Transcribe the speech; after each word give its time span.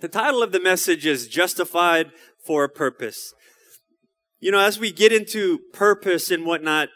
The 0.00 0.08
title 0.08 0.44
of 0.44 0.52
the 0.52 0.60
message 0.60 1.06
is 1.06 1.26
Justified 1.26 2.12
for 2.46 2.62
a 2.62 2.68
Purpose. 2.68 3.34
You 4.38 4.52
know, 4.52 4.60
as 4.60 4.78
we 4.78 4.92
get 4.92 5.12
into 5.12 5.58
purpose 5.72 6.30
and 6.30 6.46
whatnot, 6.46 6.88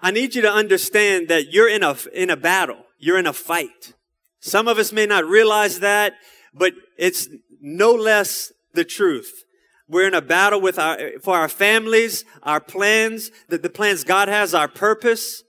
I 0.00 0.10
need 0.10 0.34
you 0.34 0.42
to 0.42 0.50
understand 0.50 1.28
that 1.28 1.52
you're 1.52 1.68
in 1.68 1.84
a, 1.84 1.96
in 2.12 2.28
a 2.28 2.36
battle. 2.36 2.86
You're 2.98 3.18
in 3.18 3.28
a 3.28 3.32
fight. 3.32 3.94
Some 4.40 4.66
of 4.66 4.78
us 4.78 4.92
may 4.92 5.06
not 5.06 5.26
realize 5.26 5.78
that, 5.78 6.14
but 6.52 6.72
it's 6.98 7.28
no 7.60 7.92
less 7.92 8.52
the 8.74 8.84
truth. 8.84 9.44
We're 9.86 10.08
in 10.08 10.14
a 10.14 10.20
battle 10.20 10.60
with 10.60 10.80
our, 10.80 10.98
for 11.22 11.36
our 11.36 11.48
families, 11.48 12.24
our 12.42 12.58
plans, 12.58 13.30
the, 13.48 13.58
the 13.58 13.70
plans 13.70 14.02
God 14.02 14.26
has, 14.26 14.54
our 14.54 14.66
purpose. 14.66 15.44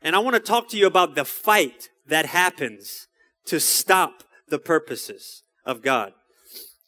And 0.00 0.16
I 0.16 0.20
want 0.20 0.36
to 0.36 0.40
talk 0.40 0.70
to 0.70 0.78
you 0.78 0.86
about 0.86 1.16
the 1.16 1.26
fight 1.26 1.90
that 2.06 2.24
happens 2.24 3.08
to 3.44 3.60
stop 3.60 4.24
the 4.48 4.58
purposes 4.58 5.42
of 5.68 5.82
God. 5.82 6.12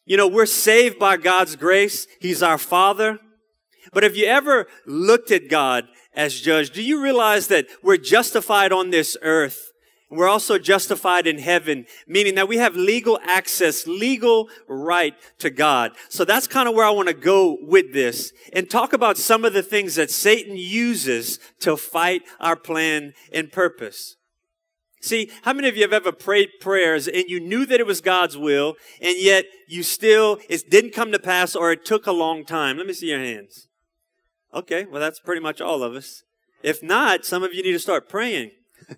You 0.05 0.17
know, 0.17 0.27
we're 0.27 0.45
saved 0.45 0.99
by 0.99 1.15
God's 1.15 1.55
grace. 1.55 2.07
He's 2.19 2.43
our 2.43 2.57
Father. 2.57 3.19
But 3.93 4.03
have 4.03 4.17
you 4.17 4.25
ever 4.25 4.67
looked 4.85 5.31
at 5.31 5.49
God 5.49 5.85
as 6.13 6.41
judge? 6.41 6.71
Do 6.71 6.83
you 6.83 7.01
realize 7.01 7.47
that 7.47 7.67
we're 7.81 7.97
justified 7.97 8.73
on 8.73 8.89
this 8.89 9.15
earth? 9.21 9.71
We're 10.09 10.27
also 10.27 10.57
justified 10.57 11.25
in 11.25 11.37
heaven, 11.37 11.85
meaning 12.05 12.35
that 12.35 12.49
we 12.49 12.57
have 12.57 12.75
legal 12.75 13.17
access, 13.23 13.87
legal 13.87 14.49
right 14.67 15.15
to 15.39 15.49
God. 15.49 15.93
So 16.09 16.25
that's 16.25 16.47
kind 16.47 16.67
of 16.67 16.75
where 16.75 16.85
I 16.85 16.89
want 16.89 17.07
to 17.07 17.13
go 17.13 17.57
with 17.61 17.93
this 17.93 18.33
and 18.51 18.69
talk 18.69 18.91
about 18.91 19.17
some 19.17 19.45
of 19.45 19.53
the 19.53 19.63
things 19.63 19.95
that 19.95 20.11
Satan 20.11 20.57
uses 20.57 21.39
to 21.59 21.77
fight 21.77 22.23
our 22.41 22.57
plan 22.57 23.13
and 23.31 23.51
purpose. 23.53 24.17
See, 25.01 25.31
how 25.41 25.53
many 25.53 25.67
of 25.67 25.75
you 25.75 25.81
have 25.81 25.93
ever 25.93 26.11
prayed 26.11 26.59
prayers 26.59 27.07
and 27.07 27.23
you 27.27 27.39
knew 27.39 27.65
that 27.65 27.79
it 27.79 27.87
was 27.87 28.01
God's 28.01 28.37
will 28.37 28.75
and 29.01 29.17
yet 29.17 29.45
you 29.67 29.81
still, 29.81 30.39
it 30.47 30.69
didn't 30.69 30.93
come 30.93 31.11
to 31.11 31.17
pass 31.19 31.55
or 31.55 31.71
it 31.71 31.83
took 31.83 32.05
a 32.05 32.11
long 32.11 32.45
time? 32.45 32.77
Let 32.77 32.85
me 32.85 32.93
see 32.93 33.09
your 33.09 33.19
hands. 33.19 33.67
Okay, 34.53 34.85
well, 34.85 35.01
that's 35.01 35.19
pretty 35.19 35.41
much 35.41 35.59
all 35.59 35.81
of 35.81 35.95
us. 35.95 36.23
If 36.61 36.83
not, 36.83 37.25
some 37.25 37.41
of 37.41 37.51
you 37.51 37.63
need 37.63 37.71
to 37.71 37.79
start 37.79 38.09
praying. 38.09 38.51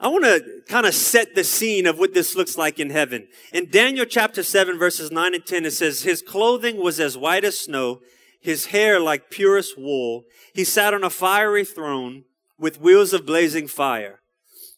I 0.00 0.08
want 0.08 0.24
to 0.24 0.62
kind 0.66 0.86
of 0.86 0.94
set 0.94 1.34
the 1.34 1.44
scene 1.44 1.86
of 1.86 1.98
what 1.98 2.14
this 2.14 2.34
looks 2.34 2.56
like 2.56 2.80
in 2.80 2.88
heaven. 2.88 3.28
In 3.52 3.68
Daniel 3.70 4.06
chapter 4.06 4.42
7, 4.42 4.78
verses 4.78 5.10
9 5.10 5.34
and 5.34 5.44
10, 5.44 5.66
it 5.66 5.72
says, 5.72 6.04
His 6.04 6.22
clothing 6.22 6.78
was 6.78 6.98
as 6.98 7.18
white 7.18 7.44
as 7.44 7.60
snow, 7.60 8.00
his 8.40 8.66
hair 8.66 8.98
like 8.98 9.30
purest 9.30 9.76
wool. 9.76 10.24
He 10.54 10.64
sat 10.64 10.94
on 10.94 11.04
a 11.04 11.10
fiery 11.10 11.66
throne 11.66 12.24
with 12.58 12.80
wheels 12.80 13.12
of 13.12 13.26
blazing 13.26 13.68
fire. 13.68 14.20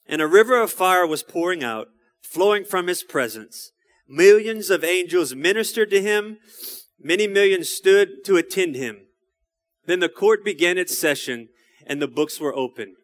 And 0.06 0.20
a 0.20 0.26
river 0.26 0.60
of 0.60 0.70
fire 0.70 1.06
was 1.06 1.22
pouring 1.22 1.64
out, 1.64 1.88
flowing 2.22 2.64
from 2.64 2.86
his 2.86 3.02
presence. 3.02 3.72
Millions 4.08 4.70
of 4.70 4.84
angels 4.84 5.34
ministered 5.34 5.90
to 5.90 6.02
him. 6.02 6.38
Many 7.00 7.26
millions 7.26 7.68
stood 7.68 8.24
to 8.24 8.36
attend 8.36 8.74
him. 8.74 9.06
Then 9.86 10.00
the 10.00 10.08
court 10.08 10.44
began 10.44 10.78
its 10.78 10.96
session 10.96 11.48
and 11.86 12.00
the 12.00 12.08
books 12.08 12.40
were 12.40 12.54
opened. 12.54 12.96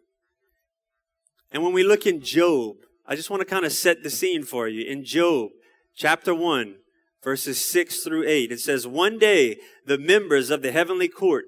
And 1.50 1.62
when 1.62 1.72
we 1.72 1.82
look 1.82 2.06
in 2.06 2.22
Job, 2.22 2.76
I 3.06 3.16
just 3.16 3.30
want 3.30 3.40
to 3.40 3.46
kind 3.46 3.64
of 3.64 3.72
set 3.72 4.02
the 4.02 4.10
scene 4.10 4.42
for 4.42 4.68
you. 4.68 4.86
In 4.86 5.04
Job 5.04 5.50
chapter 5.96 6.34
1, 6.34 6.76
verses 7.22 7.62
6 7.64 8.02
through 8.02 8.26
8, 8.26 8.52
it 8.52 8.60
says, 8.60 8.86
One 8.86 9.18
day 9.18 9.58
the 9.84 9.98
members 9.98 10.50
of 10.50 10.62
the 10.62 10.72
heavenly 10.72 11.08
court 11.08 11.46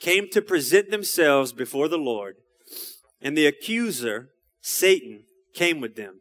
came 0.00 0.28
to 0.30 0.42
present 0.42 0.90
themselves 0.90 1.52
before 1.52 1.86
the 1.88 1.98
Lord, 1.98 2.36
and 3.20 3.36
the 3.36 3.46
accuser, 3.46 4.30
Satan, 4.62 5.24
came 5.52 5.80
with 5.80 5.96
them. 5.96 6.20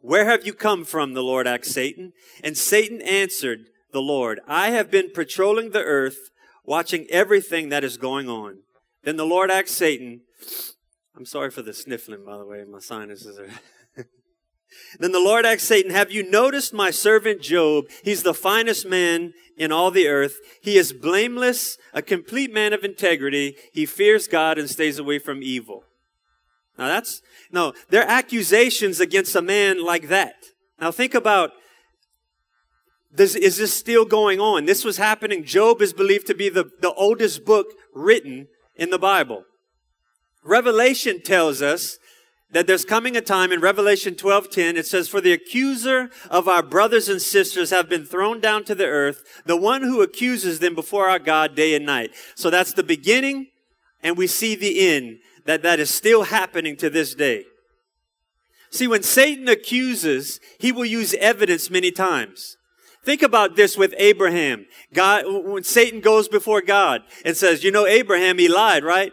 Where 0.00 0.24
have 0.24 0.44
you 0.44 0.52
come 0.52 0.84
from? 0.84 1.12
The 1.12 1.22
Lord 1.22 1.46
asked 1.46 1.66
Satan. 1.66 2.12
And 2.42 2.58
Satan 2.58 3.00
answered 3.02 3.66
the 3.92 4.02
Lord, 4.02 4.40
I 4.48 4.70
have 4.70 4.90
been 4.90 5.10
patrolling 5.10 5.70
the 5.70 5.84
earth, 5.84 6.30
watching 6.64 7.06
everything 7.08 7.68
that 7.68 7.84
is 7.84 7.96
going 7.96 8.28
on. 8.28 8.60
Then 9.04 9.16
the 9.16 9.26
Lord 9.26 9.50
asked 9.50 9.68
Satan, 9.68 10.22
I'm 11.16 11.26
sorry 11.26 11.50
for 11.50 11.62
the 11.62 11.72
sniffling, 11.72 12.24
by 12.24 12.36
the 12.36 12.46
way. 12.46 12.64
My 12.64 12.80
sinuses 12.80 13.38
are. 13.38 13.48
then 14.98 15.12
the 15.12 15.20
Lord 15.20 15.44
asked 15.44 15.64
Satan, 15.64 15.92
Have 15.92 16.10
you 16.10 16.28
noticed 16.28 16.72
my 16.72 16.90
servant 16.90 17.42
Job? 17.42 17.84
He's 18.02 18.22
the 18.22 18.34
finest 18.34 18.88
man 18.88 19.34
in 19.56 19.70
all 19.70 19.90
the 19.90 20.08
earth. 20.08 20.38
He 20.62 20.76
is 20.76 20.92
blameless, 20.92 21.76
a 21.92 22.02
complete 22.02 22.52
man 22.52 22.72
of 22.72 22.82
integrity. 22.82 23.56
He 23.72 23.86
fears 23.86 24.26
God 24.26 24.58
and 24.58 24.70
stays 24.70 24.98
away 24.98 25.18
from 25.18 25.42
evil. 25.42 25.84
Now 26.78 26.88
that's, 26.88 27.22
no, 27.50 27.72
they're 27.90 28.08
accusations 28.08 29.00
against 29.00 29.36
a 29.36 29.42
man 29.42 29.84
like 29.84 30.08
that. 30.08 30.34
Now 30.80 30.90
think 30.90 31.14
about, 31.14 31.52
this, 33.14 33.34
is 33.34 33.58
this 33.58 33.74
still 33.74 34.06
going 34.06 34.40
on? 34.40 34.64
This 34.64 34.84
was 34.84 34.96
happening. 34.96 35.44
Job 35.44 35.82
is 35.82 35.92
believed 35.92 36.26
to 36.28 36.34
be 36.34 36.48
the, 36.48 36.70
the 36.80 36.92
oldest 36.94 37.44
book 37.44 37.66
written 37.94 38.48
in 38.74 38.90
the 38.90 38.98
Bible. 38.98 39.44
Revelation 40.42 41.22
tells 41.22 41.60
us 41.60 41.98
that 42.50 42.66
there's 42.66 42.84
coming 42.84 43.16
a 43.16 43.20
time 43.20 43.50
in 43.50 43.60
Revelation 43.60 44.14
12:10 44.14 44.76
it 44.76 44.86
says 44.86 45.08
for 45.08 45.20
the 45.20 45.32
accuser 45.32 46.10
of 46.30 46.48
our 46.48 46.62
brothers 46.62 47.08
and 47.08 47.20
sisters 47.20 47.70
have 47.70 47.88
been 47.88 48.04
thrown 48.04 48.40
down 48.40 48.64
to 48.64 48.74
the 48.74 48.86
earth 48.86 49.42
the 49.46 49.56
one 49.56 49.82
who 49.82 50.02
accuses 50.02 50.58
them 50.58 50.74
before 50.74 51.08
our 51.08 51.18
God 51.18 51.54
day 51.54 51.74
and 51.74 51.86
night. 51.86 52.10
So 52.34 52.50
that's 52.50 52.74
the 52.74 52.82
beginning 52.82 53.48
and 54.02 54.16
we 54.16 54.26
see 54.26 54.54
the 54.54 54.88
end 54.88 55.18
that 55.44 55.62
that 55.62 55.80
is 55.80 55.90
still 55.90 56.24
happening 56.24 56.76
to 56.76 56.90
this 56.90 57.14
day. 57.14 57.44
See 58.70 58.86
when 58.86 59.02
Satan 59.02 59.48
accuses 59.48 60.40
he 60.58 60.72
will 60.72 60.84
use 60.84 61.14
evidence 61.14 61.70
many 61.70 61.90
times. 61.90 62.56
Think 63.04 63.22
about 63.22 63.56
this 63.56 63.76
with 63.76 63.94
Abraham. 63.98 64.66
God 64.94 65.24
when 65.26 65.64
Satan 65.64 66.00
goes 66.00 66.28
before 66.28 66.62
God 66.62 67.02
and 67.24 67.36
says, 67.36 67.64
"You 67.64 67.70
know 67.70 67.86
Abraham 67.86 68.38
he 68.38 68.48
lied, 68.48 68.84
right?" 68.84 69.12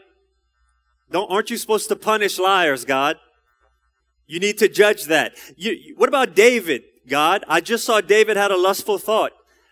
Don't, 1.12 1.30
aren't 1.32 1.50
you 1.50 1.58
supposed 1.58 1.90
to 1.90 1.96
punish 1.96 2.38
liars, 2.38 2.86
God? 2.86 3.18
You 4.28 4.40
need 4.40 4.60
to 4.60 4.70
judge 4.70 5.06
that. 5.06 5.34
You, 5.58 5.96
what 5.98 6.08
about 6.08 6.36
David, 6.36 6.84
God? 7.08 7.44
I 7.48 7.62
just 7.62 7.84
saw 7.84 8.00
David 8.00 8.38
had 8.38 8.52
a 8.52 8.58
lustful 8.58 9.00
thought. 9.00 9.32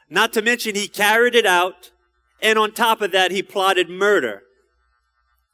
Not 0.09 0.33
to 0.33 0.41
mention 0.41 0.73
he 0.73 0.87
carried 0.87 1.35
it 1.35 1.45
out. 1.45 1.91
And 2.41 2.57
on 2.57 2.71
top 2.71 3.01
of 3.01 3.11
that, 3.11 3.31
he 3.31 3.43
plotted 3.43 3.89
murder. 3.89 4.41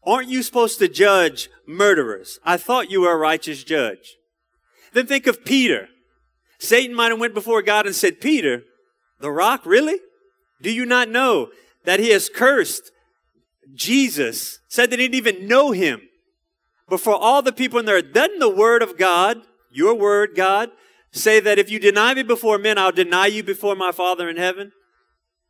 Aren't 0.06 0.30
you 0.30 0.44
supposed 0.44 0.80
to 0.80 0.88
judge 0.88 1.50
murderers? 1.66 2.40
I 2.44 2.58
thought 2.58 2.91
you 2.91 3.02
were 3.02 3.12
a 3.12 3.18
righteous 3.18 3.64
judge. 3.64 4.18
Then 4.94 5.08
think 5.08 5.28
of 5.28 5.46
Peter. 5.46 5.88
Satan 6.59 6.96
might 6.96 7.09
have 7.09 7.19
went 7.19 7.34
before 7.34 7.62
God 7.62 7.86
and 7.86 7.96
said, 7.96 8.22
Peter, 8.22 8.63
the 9.19 9.31
rock, 9.31 9.66
really? 9.66 10.00
Do 10.62 10.72
you 10.72 10.86
not 10.86 11.09
know 11.09 11.50
that 11.86 12.00
he 12.00 12.09
has 12.09 12.30
cursed 12.30 12.92
Jesus 13.74 14.59
said 14.68 14.90
they 14.90 14.97
didn't 14.97 15.16
even 15.16 15.47
know 15.47 15.72
him. 15.72 16.02
But 16.88 17.00
for 17.00 17.16
all 17.16 17.42
the 17.42 17.53
people 17.53 17.80
in 17.80 17.86
there, 17.86 18.02
doesn't 18.02 18.40
the 18.40 18.50
word 18.50 18.84
of 18.84 18.97
God, 18.97 19.42
your 19.72 19.96
word, 19.96 20.31
God, 20.36 20.69
say 21.12 21.40
that 21.40 21.59
if 21.59 21.72
you 21.72 21.80
deny 21.80 22.13
me 22.13 22.24
before 22.24 22.58
men, 22.58 22.78
I'll 22.78 22.92
deny 22.92 23.28
you 23.28 23.44
before 23.44 23.75
my 23.75 23.92
Father 23.92 24.30
in 24.30 24.38
heaven? 24.38 24.72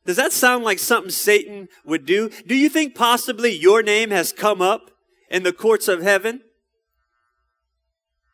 Does 0.05 0.17
that 0.17 0.33
sound 0.33 0.63
like 0.63 0.79
something 0.79 1.11
Satan 1.11 1.69
would 1.85 2.05
do? 2.05 2.29
Do 2.45 2.55
you 2.55 2.69
think 2.69 2.95
possibly 2.95 3.51
your 3.51 3.81
name 3.81 4.11
has 4.11 4.33
come 4.33 4.61
up 4.61 4.91
in 5.29 5.43
the 5.43 5.53
courts 5.53 5.87
of 5.87 6.01
heaven? 6.01 6.41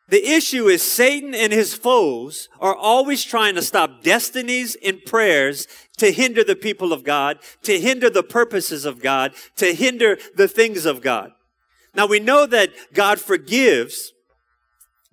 The 0.08 0.26
issue 0.26 0.66
is 0.66 0.82
Satan 0.82 1.36
and 1.36 1.52
his 1.52 1.72
foes 1.72 2.48
are 2.58 2.74
always 2.74 3.22
trying 3.22 3.54
to 3.54 3.62
stop 3.62 4.02
destinies 4.02 4.76
and 4.84 5.04
prayers 5.04 5.68
to 5.98 6.10
hinder 6.10 6.42
the 6.42 6.56
people 6.56 6.92
of 6.92 7.04
God, 7.04 7.38
to 7.62 7.78
hinder 7.78 8.10
the 8.10 8.24
purposes 8.24 8.84
of 8.84 9.00
God, 9.00 9.32
to 9.56 9.72
hinder 9.72 10.18
the 10.34 10.48
things 10.48 10.84
of 10.84 11.00
God. 11.00 11.30
Now 11.94 12.06
we 12.06 12.18
know 12.18 12.44
that 12.46 12.70
God 12.92 13.20
forgives, 13.20 14.12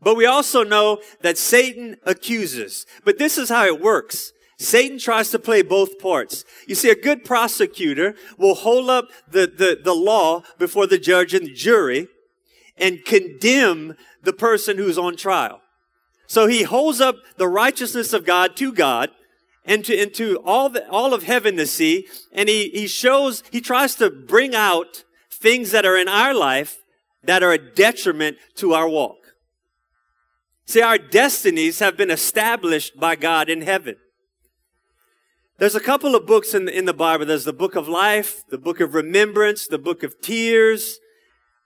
but 0.02 0.16
we 0.16 0.26
also 0.26 0.64
know 0.64 1.00
that 1.22 1.38
Satan 1.38 1.98
accuses. 2.04 2.88
But 3.06 3.20
this 3.20 3.38
is 3.38 3.50
how 3.50 3.66
it 3.66 3.80
works. 3.80 4.32
Satan 4.58 4.98
tries 4.98 5.30
to 5.30 5.40
play 5.40 5.62
both 5.62 6.00
parts. 6.00 6.44
You 6.68 6.76
see, 6.76 6.90
a 6.90 6.96
good 6.96 7.24
prosecutor 7.24 8.16
will 8.38 8.56
hold 8.56 8.90
up 8.90 9.06
the, 9.30 9.46
the, 9.46 9.80
the 9.84 9.94
law 9.94 10.42
before 10.58 10.88
the 10.88 10.98
judge 10.98 11.34
and 11.34 11.46
the 11.46 11.54
jury 11.54 12.08
and 12.76 13.06
condemn 13.06 13.96
the 14.24 14.34
person 14.34 14.78
who's 14.78 14.98
on 14.98 15.16
trial. 15.16 15.62
So 16.26 16.48
he 16.48 16.64
holds 16.64 17.00
up 17.00 17.18
the 17.38 17.48
righteousness 17.48 18.14
of 18.14 18.26
God 18.26 18.58
to 18.58 18.74
God 18.74 19.12
and 19.64 19.86
to, 19.86 19.96
into 19.96 20.38
all 20.44 20.70
the, 20.70 20.90
all 20.90 21.14
of 21.14 21.24
heaven 21.24 21.56
to 21.58 21.68
see. 21.68 22.08
And 22.34 22.50
he, 22.50 22.70
he 22.70 22.88
shows, 22.88 23.44
he 23.52 23.62
tries 23.62 23.96
to 23.96 24.10
bring 24.10 24.56
out 24.56 25.04
things 25.30 25.72
that 25.72 25.86
are 25.86 25.98
in 25.98 26.08
our 26.08 26.34
life 26.34 26.80
that 27.24 27.44
are 27.44 27.52
a 27.52 27.58
detriment 27.58 28.38
to 28.56 28.74
our 28.74 28.90
walk. 28.90 29.18
See, 30.66 30.82
our 30.82 30.98
destinies 30.98 31.80
have 31.80 31.96
been 31.96 32.12
established 32.12 33.00
by 33.00 33.16
God 33.16 33.50
in 33.50 33.62
heaven. 33.62 33.98
There's 35.60 35.76
a 35.76 35.80
couple 35.80 36.16
of 36.16 36.28
books 36.28 36.54
in 36.54 36.66
the, 36.66 36.78
in 36.78 36.86
the 36.86 36.94
Bible. 36.94 37.26
There's 37.26 37.46
the 37.46 37.54
book 37.54 37.76
of 37.76 37.88
life, 37.88 38.44
the 38.50 38.60
book 38.60 38.80
of 38.80 38.94
remembrance, 38.94 39.66
the 39.66 39.80
book 39.80 40.04
of 40.04 40.22
tears, 40.22 41.00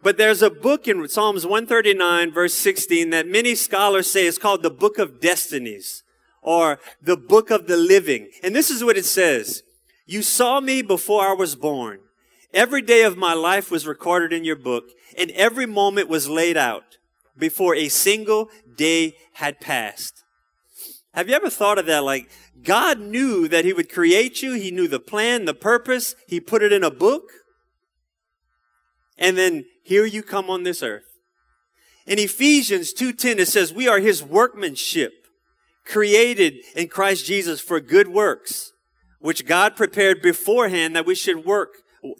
but 0.01 0.17
there's 0.17 0.41
a 0.41 0.49
book 0.49 0.87
in 0.87 1.07
Psalms 1.09 1.45
139 1.45 2.31
verse 2.31 2.53
16 2.53 3.09
that 3.09 3.27
many 3.27 3.53
scholars 3.53 4.09
say 4.09 4.25
is 4.25 4.37
called 4.37 4.63
the 4.63 4.71
book 4.71 4.97
of 4.97 5.19
destinies 5.19 6.03
or 6.41 6.79
the 7.01 7.17
book 7.17 7.51
of 7.51 7.67
the 7.67 7.75
living. 7.75 8.29
And 8.41 8.55
this 8.55 8.71
is 8.71 8.81
what 8.81 8.97
it 8.97 9.05
says. 9.05 9.61
You 10.05 10.21
saw 10.21 10.61
me 10.61 10.81
before 10.81 11.27
I 11.27 11.33
was 11.33 11.55
born. 11.55 11.99
Every 12.53 12.81
day 12.81 13.03
of 13.03 13.17
my 13.17 13.33
life 13.33 13.69
was 13.69 13.85
recorded 13.85 14.31
in 14.31 14.45
your 14.45 14.55
book 14.55 14.85
and 15.17 15.31
every 15.31 15.65
moment 15.65 16.07
was 16.07 16.29
laid 16.29 16.55
out 16.55 16.97
before 17.37 17.75
a 17.75 17.89
single 17.89 18.49
day 18.75 19.15
had 19.33 19.59
passed. 19.59 20.23
Have 21.13 21.27
you 21.27 21.35
ever 21.35 21.49
thought 21.49 21.77
of 21.77 21.85
that? 21.87 22.03
Like, 22.03 22.29
God 22.63 22.99
knew 22.99 23.47
that 23.47 23.65
He 23.65 23.73
would 23.73 23.91
create 23.91 24.41
you. 24.41 24.53
He 24.53 24.71
knew 24.71 24.87
the 24.87 24.99
plan, 24.99 25.45
the 25.45 25.53
purpose. 25.53 26.15
He 26.27 26.39
put 26.39 26.61
it 26.61 26.71
in 26.71 26.83
a 26.83 26.91
book. 26.91 27.23
And 29.17 29.37
then 29.37 29.65
here 29.83 30.05
you 30.05 30.23
come 30.23 30.49
on 30.49 30.63
this 30.63 30.83
earth. 30.83 31.05
In 32.05 32.19
Ephesians 32.19 32.93
2.10, 32.93 33.37
it 33.37 33.47
says, 33.47 33.73
we 33.73 33.87
are 33.87 33.99
His 33.99 34.23
workmanship, 34.23 35.13
created 35.85 36.55
in 36.75 36.87
Christ 36.87 37.25
Jesus 37.25 37.61
for 37.61 37.79
good 37.79 38.07
works, 38.07 38.73
which 39.19 39.45
God 39.45 39.75
prepared 39.75 40.21
beforehand 40.21 40.95
that 40.95 41.05
we 41.05 41.15
should 41.15 41.45
work, 41.45 41.69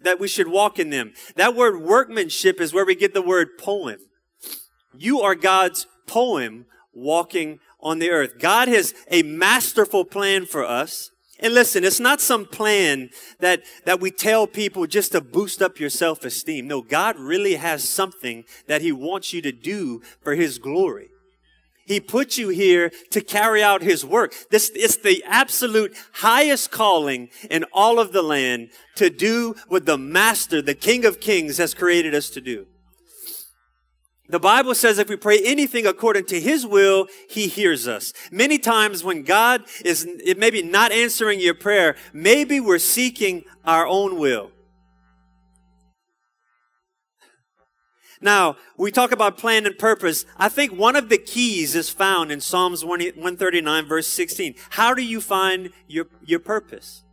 that 0.04 0.20
we 0.20 0.28
should 0.28 0.48
walk 0.48 0.78
in 0.78 0.92
them. 0.92 1.14
That 1.36 1.56
word 1.56 1.82
workmanship 1.82 2.62
is 2.62 2.74
where 2.74 2.86
we 2.86 2.96
get 2.96 3.14
the 3.14 3.22
word 3.22 3.58
poem. 3.58 3.98
You 4.96 5.22
are 5.22 5.36
God's 5.36 5.88
poem 6.08 6.66
walking 6.94 7.60
on 7.82 8.00
the 8.00 8.10
earth. 8.10 8.40
God 8.40 8.68
has 8.68 8.94
a 9.10 9.24
masterful 9.24 10.06
plan 10.06 10.46
for 10.46 10.66
us. 10.66 11.10
And 11.40 11.56
listen, 11.56 11.84
it's 11.84 12.00
not 12.00 12.22
some 12.22 12.46
plan 12.46 13.10
that, 13.40 13.64
that 13.86 14.00
we 14.00 14.12
tell 14.12 14.46
people 14.46 14.86
just 14.86 15.14
to 15.14 15.22
boost 15.22 15.62
up 15.62 15.80
your 15.80 15.90
self-esteem. 15.90 16.68
No, 16.68 16.84
God 16.84 17.18
really 17.18 17.56
has 17.56 17.88
something 17.88 18.44
that 18.68 18.84
He 18.84 18.92
wants 18.92 19.34
you 19.34 19.42
to 19.42 19.52
do 19.52 20.02
for 20.22 20.36
His 20.36 20.60
glory. 20.60 21.08
He 21.88 22.00
put 22.00 22.38
you 22.38 22.50
here 22.50 22.92
to 23.10 23.22
carry 23.22 23.64
out 23.64 23.82
His 23.82 24.06
work. 24.06 24.36
This, 24.52 24.72
it's 24.76 24.98
the 24.98 25.24
absolute 25.26 25.98
highest 26.14 26.70
calling 26.70 27.30
in 27.50 27.66
all 27.74 28.00
of 28.00 28.12
the 28.12 28.22
land 28.22 28.70
to 28.96 29.10
do 29.10 29.56
what 29.68 29.88
the 29.88 29.98
Master, 29.98 30.62
the 30.62 30.76
King 30.76 31.06
of 31.06 31.20
Kings 31.20 31.58
has 31.58 31.74
created 31.74 32.14
us 32.14 32.30
to 32.30 32.40
do. 32.40 32.68
The 34.32 34.40
Bible 34.40 34.74
says 34.74 34.98
if 34.98 35.10
we 35.10 35.18
pray 35.18 35.42
anything 35.44 35.86
according 35.86 36.26
to 36.28 36.40
His 36.40 36.66
will, 36.66 37.08
He 37.30 37.48
hears 37.48 37.86
us. 37.86 38.14
Many 38.32 38.58
times 38.58 39.04
when 39.04 39.24
God 39.24 39.64
is 39.84 40.08
maybe 40.38 40.64
not 40.64 40.94
answering 40.94 41.42
your 41.42 41.54
prayer, 41.54 41.98
maybe 42.14 42.62
we're 42.62 42.80
seeking 42.80 43.44
our 43.66 43.86
own 43.86 44.18
will. 44.18 44.52
Now, 48.22 48.56
we 48.78 48.90
talk 48.90 49.12
about 49.12 49.38
plan 49.38 49.66
and 49.66 49.78
purpose. 49.78 50.26
I 50.38 50.48
think 50.48 50.72
one 50.72 50.96
of 50.96 51.10
the 51.10 51.18
keys 51.18 51.76
is 51.76 51.90
found 51.90 52.32
in 52.32 52.40
Psalms 52.40 52.86
139 52.86 53.86
verse 53.86 54.08
16. 54.08 54.56
How 54.70 54.94
do 54.94 55.04
you 55.04 55.20
find 55.20 55.72
your, 55.88 56.06
your 56.24 56.40
purpose? 56.40 57.04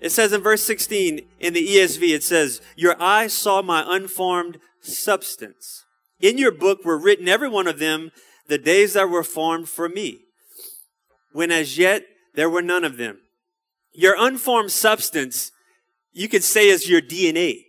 It 0.00 0.10
says 0.10 0.32
in 0.32 0.40
verse 0.40 0.62
16 0.62 1.26
in 1.40 1.52
the 1.52 1.66
ESV, 1.66 2.14
it 2.14 2.22
says, 2.22 2.62
Your 2.74 3.00
eyes 3.02 3.34
saw 3.34 3.60
my 3.60 3.84
unformed 3.86 4.58
substance. 4.80 5.84
In 6.20 6.38
your 6.38 6.50
book 6.50 6.84
were 6.84 6.98
written, 6.98 7.28
every 7.28 7.48
one 7.48 7.66
of 7.66 7.78
them, 7.78 8.10
the 8.48 8.58
days 8.58 8.94
that 8.94 9.08
were 9.08 9.22
formed 9.22 9.68
for 9.68 9.88
me, 9.88 10.20
when 11.32 11.50
as 11.50 11.78
yet 11.78 12.04
there 12.34 12.50
were 12.50 12.62
none 12.62 12.84
of 12.84 12.96
them. 12.96 13.18
Your 13.92 14.16
unformed 14.18 14.72
substance, 14.72 15.52
you 16.12 16.28
could 16.28 16.44
say 16.44 16.68
is 16.68 16.88
your 16.88 17.02
DNA. 17.02 17.64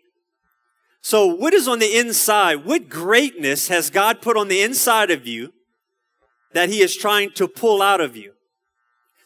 So 1.01 1.25
what 1.25 1.54
is 1.54 1.68
on 1.68 1.80
the 1.80 1.98
inside? 1.98 2.66
What 2.66 2.90
greatness 2.90 3.68
has 3.68 3.90
God 3.90 4.22
put 4.22 4.38
on 4.38 4.48
the 4.48 4.62
inside 4.62 5.12
of 5.12 5.25
you 5.28 5.54
that 6.54 6.69
he 6.69 6.81
is 6.81 6.95
trying 6.95 7.31
to 7.31 7.48
pull 7.48 7.81
out 7.81 8.02
of 8.02 8.18
you? 8.18 8.34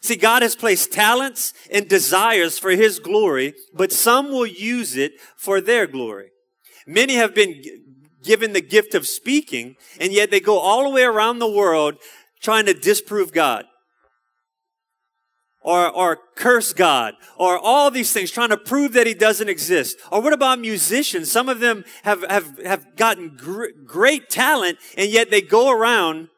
See, 0.00 0.16
God 0.16 0.42
has 0.42 0.54
placed 0.54 0.92
talents 0.92 1.54
and 1.70 1.88
desires 1.88 2.58
for 2.58 2.70
his 2.70 2.98
glory, 2.98 3.54
but 3.72 3.90
some 3.90 4.30
will 4.30 4.46
use 4.46 4.96
it 4.96 5.12
for 5.36 5.62
their 5.62 5.86
glory. 5.86 6.28
Many 6.86 7.14
have 7.14 7.34
been 7.34 7.62
given 8.24 8.52
the 8.52 8.60
gift 8.60 8.94
of 8.94 9.06
speaking, 9.06 9.76
and 10.00 10.12
yet 10.12 10.30
they 10.30 10.40
go 10.40 10.58
all 10.58 10.84
the 10.84 10.90
way 10.90 11.02
around 11.04 11.38
the 11.38 11.50
world 11.50 11.96
trying 12.40 12.66
to 12.66 12.74
disprove 12.74 13.32
God. 13.32 13.64
Or, 15.60 15.88
or 15.88 16.18
curse 16.36 16.74
God, 16.74 17.14
or 17.38 17.58
all 17.58 17.90
these 17.90 18.12
things, 18.12 18.30
trying 18.30 18.50
to 18.50 18.56
prove 18.58 18.92
that 18.92 19.06
He 19.06 19.14
doesn't 19.14 19.48
exist. 19.48 19.96
Or 20.12 20.20
what 20.20 20.34
about 20.34 20.58
musicians? 20.58 21.32
Some 21.32 21.48
of 21.48 21.60
them 21.60 21.84
have, 22.02 22.22
have, 22.28 22.58
have 22.66 22.96
gotten 22.96 23.36
gr- 23.36 23.72
great 23.86 24.28
talent, 24.28 24.76
and 24.98 25.10
yet 25.10 25.30
they 25.30 25.40
go 25.40 25.70
around 25.70 26.28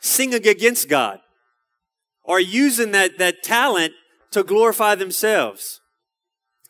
singing 0.00 0.44
against 0.44 0.88
God. 0.88 1.20
Or 2.24 2.40
using 2.40 2.90
that, 2.92 3.18
that 3.18 3.44
talent 3.44 3.92
to 4.32 4.42
glorify 4.42 4.96
themselves. 4.96 5.80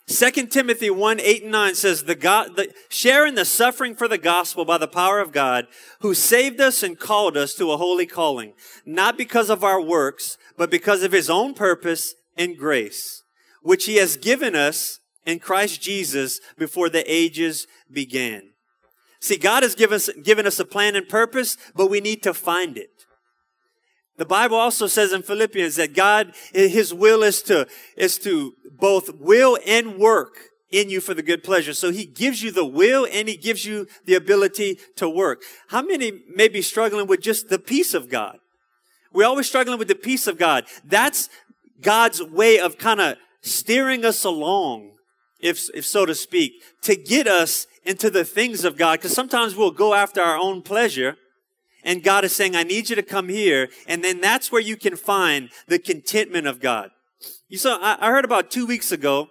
2 0.07 0.31
Timothy 0.49 0.91
1, 0.91 1.19
8 1.19 1.43
and 1.45 1.53
9 1.53 1.75
says, 1.75 2.05
the 2.05 2.15
God, 2.15 2.57
the, 2.57 2.73
sharing 2.91 3.37
the 3.37 3.45
suffering 3.45 3.95
for 3.95 4.07
the 4.07 4.19
gospel 4.19 4.67
by 4.67 4.77
the 4.77 4.87
power 4.87 5.19
of 5.19 5.33
God, 5.33 5.67
who 6.01 6.13
saved 6.13 6.61
us 6.61 6.83
and 6.83 6.99
called 6.99 7.39
us 7.39 7.55
to 7.55 7.73
a 7.73 7.79
holy 7.79 8.05
calling, 8.05 8.53
not 8.85 9.17
because 9.17 9.49
of 9.49 9.65
our 9.65 9.81
works, 9.81 10.37
but 10.59 10.71
because 10.71 11.03
of 11.03 11.13
his 11.13 11.31
own 11.31 11.55
purpose 11.55 12.15
and 12.37 12.59
grace, 12.59 13.23
which 13.63 13.87
he 13.87 13.97
has 13.97 14.19
given 14.19 14.55
us 14.55 15.01
in 15.25 15.39
Christ 15.39 15.81
Jesus 15.81 16.39
before 16.59 16.91
the 16.91 17.11
ages 17.11 17.67
began. 17.91 18.51
See, 19.21 19.39
God 19.39 19.63
has 19.63 19.75
given 19.75 19.97
us, 19.97 20.11
given 20.23 20.47
us 20.47 20.61
a 20.61 20.67
plan 20.67 20.97
and 20.97 21.09
purpose, 21.09 21.57
but 21.75 21.89
we 21.89 22.01
need 22.01 22.23
to 22.25 22.35
find 22.35 22.77
it. 22.77 22.91
The 24.17 24.27
Bible 24.27 24.57
also 24.57 24.87
says 24.87 25.13
in 25.13 25.23
Philippians 25.23 25.77
that 25.77 25.95
God, 25.95 26.35
His 26.53 26.95
will 26.95 27.23
is 27.23 27.43
to, 27.45 27.67
is 27.97 28.19
to 28.19 28.55
both 28.85 29.15
will 29.19 29.57
and 29.67 29.97
work 29.97 30.51
in 30.71 30.91
you 30.91 31.01
for 31.01 31.15
the 31.15 31.23
good 31.23 31.43
pleasure. 31.43 31.73
So 31.73 31.91
He 31.91 32.05
gives 32.05 32.43
you 32.43 32.51
the 32.51 32.67
will 32.67 33.07
and 33.11 33.31
He 33.31 33.37
gives 33.39 33.65
you 33.65 33.87
the 34.05 34.15
ability 34.15 34.79
to 34.97 35.09
work. 35.09 35.41
How 35.69 35.81
many 35.81 36.21
may 36.29 36.49
be 36.49 36.61
struggling 36.61 37.07
with 37.07 37.23
just 37.23 37.49
the 37.49 37.59
peace 37.59 37.95
of 37.95 38.11
God? 38.11 38.41
We're 39.11 39.27
always 39.27 39.49
struggling 39.49 39.79
with 39.79 39.89
the 39.89 39.95
peace 39.95 40.27
of 40.27 40.37
God. 40.37 40.67
That's 40.85 41.31
God's 41.81 42.23
way 42.23 42.59
of 42.59 42.77
kind 42.77 43.01
of 43.01 43.17
steering 43.41 44.05
us 44.05 44.23
along, 44.23 44.91
if, 45.41 45.65
if 45.75 45.87
so 45.87 46.05
to 46.05 46.15
speak, 46.15 46.53
to 46.83 46.95
get 46.95 47.27
us 47.27 47.67
into 47.87 48.11
the 48.11 48.23
things 48.23 48.67
of 48.67 48.77
God. 48.77 48.99
Because 48.99 49.15
sometimes 49.15 49.57
we'll 49.57 49.71
go 49.71 49.95
after 49.95 50.21
our 50.21 50.37
own 50.37 50.61
pleasure 50.61 51.17
and 51.85 52.03
God 52.03 52.23
is 52.23 52.37
saying, 52.37 52.55
I 52.55 52.65
need 52.65 52.91
you 52.91 52.97
to 52.97 53.03
come 53.03 53.31
here. 53.31 53.71
And 53.87 54.05
then 54.05 54.21
that's 54.21 54.53
where 54.53 54.61
you 54.61 54.77
can 54.77 54.95
find 54.95 55.49
the 55.69 55.79
contentment 55.79 56.47
of 56.47 56.61
God. 56.61 56.91
You 57.55 57.59
saw, 57.59 57.79
I 57.81 58.11
heard 58.11 58.25
about 58.25 58.51
two 58.51 58.67
weeks 58.67 58.91
ago, 58.91 59.29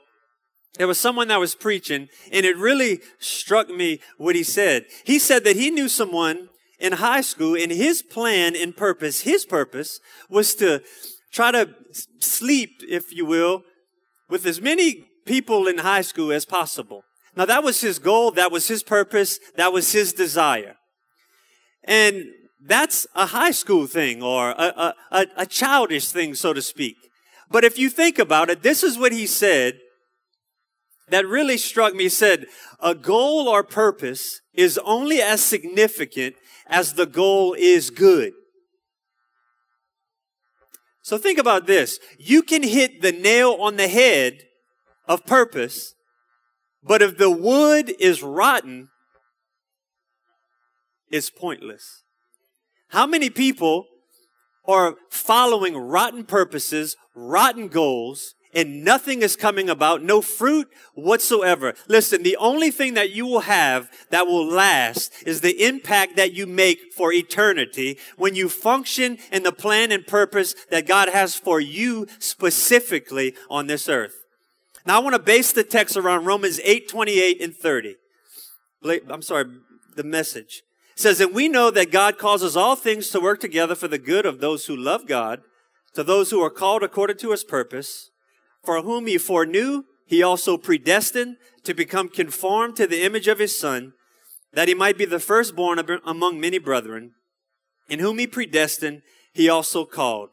there 0.75 0.87
was 0.87 0.97
someone 0.97 1.27
that 1.27 1.41
was 1.41 1.55
preaching 1.55 2.07
and 2.31 2.45
it 2.45 2.55
really 2.55 3.01
struck 3.19 3.67
me 3.67 3.99
what 4.17 4.33
he 4.33 4.43
said. 4.43 4.85
He 5.03 5.19
said 5.19 5.43
that 5.43 5.57
he 5.57 5.69
knew 5.69 5.89
someone 5.89 6.47
in 6.79 6.93
high 6.93 7.19
school 7.19 7.53
and 7.53 7.69
his 7.69 8.01
plan 8.01 8.55
and 8.55 8.77
purpose, 8.77 9.23
his 9.23 9.45
purpose 9.45 9.99
was 10.29 10.55
to 10.55 10.81
try 11.33 11.51
to 11.51 11.75
sleep, 12.19 12.81
if 12.87 13.13
you 13.13 13.25
will, 13.25 13.63
with 14.29 14.45
as 14.45 14.61
many 14.61 15.03
people 15.25 15.67
in 15.67 15.79
high 15.79 15.99
school 15.99 16.31
as 16.31 16.45
possible. 16.45 17.03
Now 17.35 17.43
that 17.43 17.61
was 17.61 17.81
his 17.81 17.99
goal. 17.99 18.31
That 18.31 18.53
was 18.53 18.69
his 18.69 18.83
purpose. 18.83 19.37
That 19.57 19.73
was 19.73 19.91
his 19.91 20.13
desire. 20.13 20.77
And 21.83 22.23
that's 22.65 23.05
a 23.15 23.25
high 23.25 23.51
school 23.51 23.85
thing 23.85 24.23
or 24.23 24.51
a, 24.51 24.93
a, 25.11 25.27
a, 25.35 25.45
childish 25.45 26.07
thing, 26.07 26.35
so 26.35 26.53
to 26.53 26.61
speak. 26.61 26.95
But 27.53 27.63
if 27.63 27.77
you 27.77 27.91
think 27.91 28.17
about 28.17 28.49
it, 28.49 28.63
this 28.63 28.81
is 28.81 28.97
what 28.97 29.11
he 29.11 29.27
said 29.27 29.79
that 31.09 31.27
really 31.27 31.57
struck 31.57 31.93
me. 31.93 32.05
He 32.05 32.09
said, 32.09 32.47
a 32.79 32.95
goal 32.95 33.47
or 33.47 33.63
purpose 33.63 34.41
is 34.55 34.79
only 34.83 35.21
as 35.21 35.39
significant 35.39 36.35
as 36.65 36.93
the 36.93 37.05
goal 37.05 37.53
is 37.53 37.91
good. 37.91 38.33
So 41.03 41.19
think 41.19 41.37
about 41.37 41.67
this. 41.67 41.99
You 42.17 42.41
can 42.41 42.63
hit 42.63 43.03
the 43.03 43.11
nail 43.11 43.57
on 43.59 43.75
the 43.75 43.87
head 43.87 44.39
of 45.07 45.23
purpose, 45.27 45.93
but 46.81 47.03
if 47.03 47.19
the 47.19 47.29
wood 47.29 47.93
is 47.99 48.23
rotten, 48.23 48.89
it's 51.11 51.29
pointless. 51.29 52.01
How 52.87 53.05
many 53.05 53.29
people 53.29 53.85
are 54.65 54.95
following 55.09 55.75
rotten 55.75 56.23
purposes, 56.23 56.95
rotten 57.15 57.67
goals, 57.67 58.35
and 58.53 58.83
nothing 58.83 59.21
is 59.21 59.35
coming 59.35 59.69
about, 59.69 60.03
no 60.03 60.21
fruit 60.21 60.67
whatsoever. 60.93 61.73
Listen, 61.87 62.23
the 62.23 62.37
only 62.37 62.71
thing 62.71 62.93
that 62.93 63.11
you 63.11 63.25
will 63.25 63.41
have 63.41 63.89
that 64.11 64.27
will 64.27 64.45
last 64.45 65.11
is 65.25 65.41
the 65.41 65.65
impact 65.65 66.15
that 66.17 66.33
you 66.33 66.45
make 66.45 66.93
for 66.95 67.11
eternity 67.11 67.97
when 68.15 68.35
you 68.35 68.47
function 68.49 69.17
in 69.31 69.43
the 69.43 69.51
plan 69.51 69.91
and 69.91 70.05
purpose 70.05 70.55
that 70.69 70.87
God 70.87 71.09
has 71.09 71.35
for 71.35 71.59
you 71.59 72.07
specifically 72.19 73.33
on 73.49 73.67
this 73.67 73.89
earth. 73.89 74.23
Now 74.85 74.99
I 74.99 75.03
want 75.03 75.15
to 75.15 75.19
base 75.19 75.51
the 75.51 75.63
text 75.63 75.97
around 75.97 76.25
Romans 76.25 76.59
8, 76.63 76.87
28 76.87 77.41
and 77.41 77.55
30. 77.55 77.95
I'm 79.09 79.21
sorry, 79.21 79.45
the 79.95 80.03
message. 80.03 80.61
Says, 80.95 81.17
that 81.17 81.33
we 81.33 81.47
know 81.47 81.71
that 81.71 81.91
God 81.91 82.17
causes 82.17 82.55
all 82.55 82.75
things 82.75 83.09
to 83.09 83.19
work 83.19 83.39
together 83.39 83.75
for 83.75 83.87
the 83.87 83.97
good 83.97 84.25
of 84.25 84.39
those 84.39 84.67
who 84.67 84.75
love 84.75 85.07
God, 85.07 85.41
to 85.93 86.03
those 86.03 86.29
who 86.29 86.41
are 86.41 86.49
called 86.49 86.83
according 86.83 87.17
to 87.17 87.31
his 87.31 87.43
purpose, 87.43 88.11
for 88.63 88.81
whom 88.81 89.07
he 89.07 89.17
foreknew, 89.17 89.83
he 90.05 90.21
also 90.21 90.57
predestined 90.57 91.37
to 91.63 91.73
become 91.73 92.09
conformed 92.09 92.75
to 92.75 92.85
the 92.85 93.03
image 93.03 93.27
of 93.27 93.39
his 93.39 93.57
son, 93.57 93.93
that 94.53 94.67
he 94.67 94.73
might 94.75 94.97
be 94.97 95.05
the 95.05 95.19
firstborn 95.19 95.79
among 96.05 96.39
many 96.39 96.59
brethren. 96.59 97.13
In 97.89 97.99
whom 97.99 98.19
he 98.19 98.27
predestined, 98.27 99.01
he 99.33 99.49
also 99.49 99.85
called. 99.85 100.29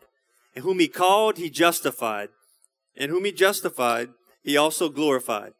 And 0.54 0.64
whom 0.64 0.78
he 0.78 0.88
called, 0.88 1.38
he 1.38 1.48
justified. 1.48 2.28
And 2.96 3.10
whom 3.10 3.24
he 3.24 3.32
justified, 3.32 4.10
he 4.42 4.56
also 4.56 4.88
glorified. 4.88 5.52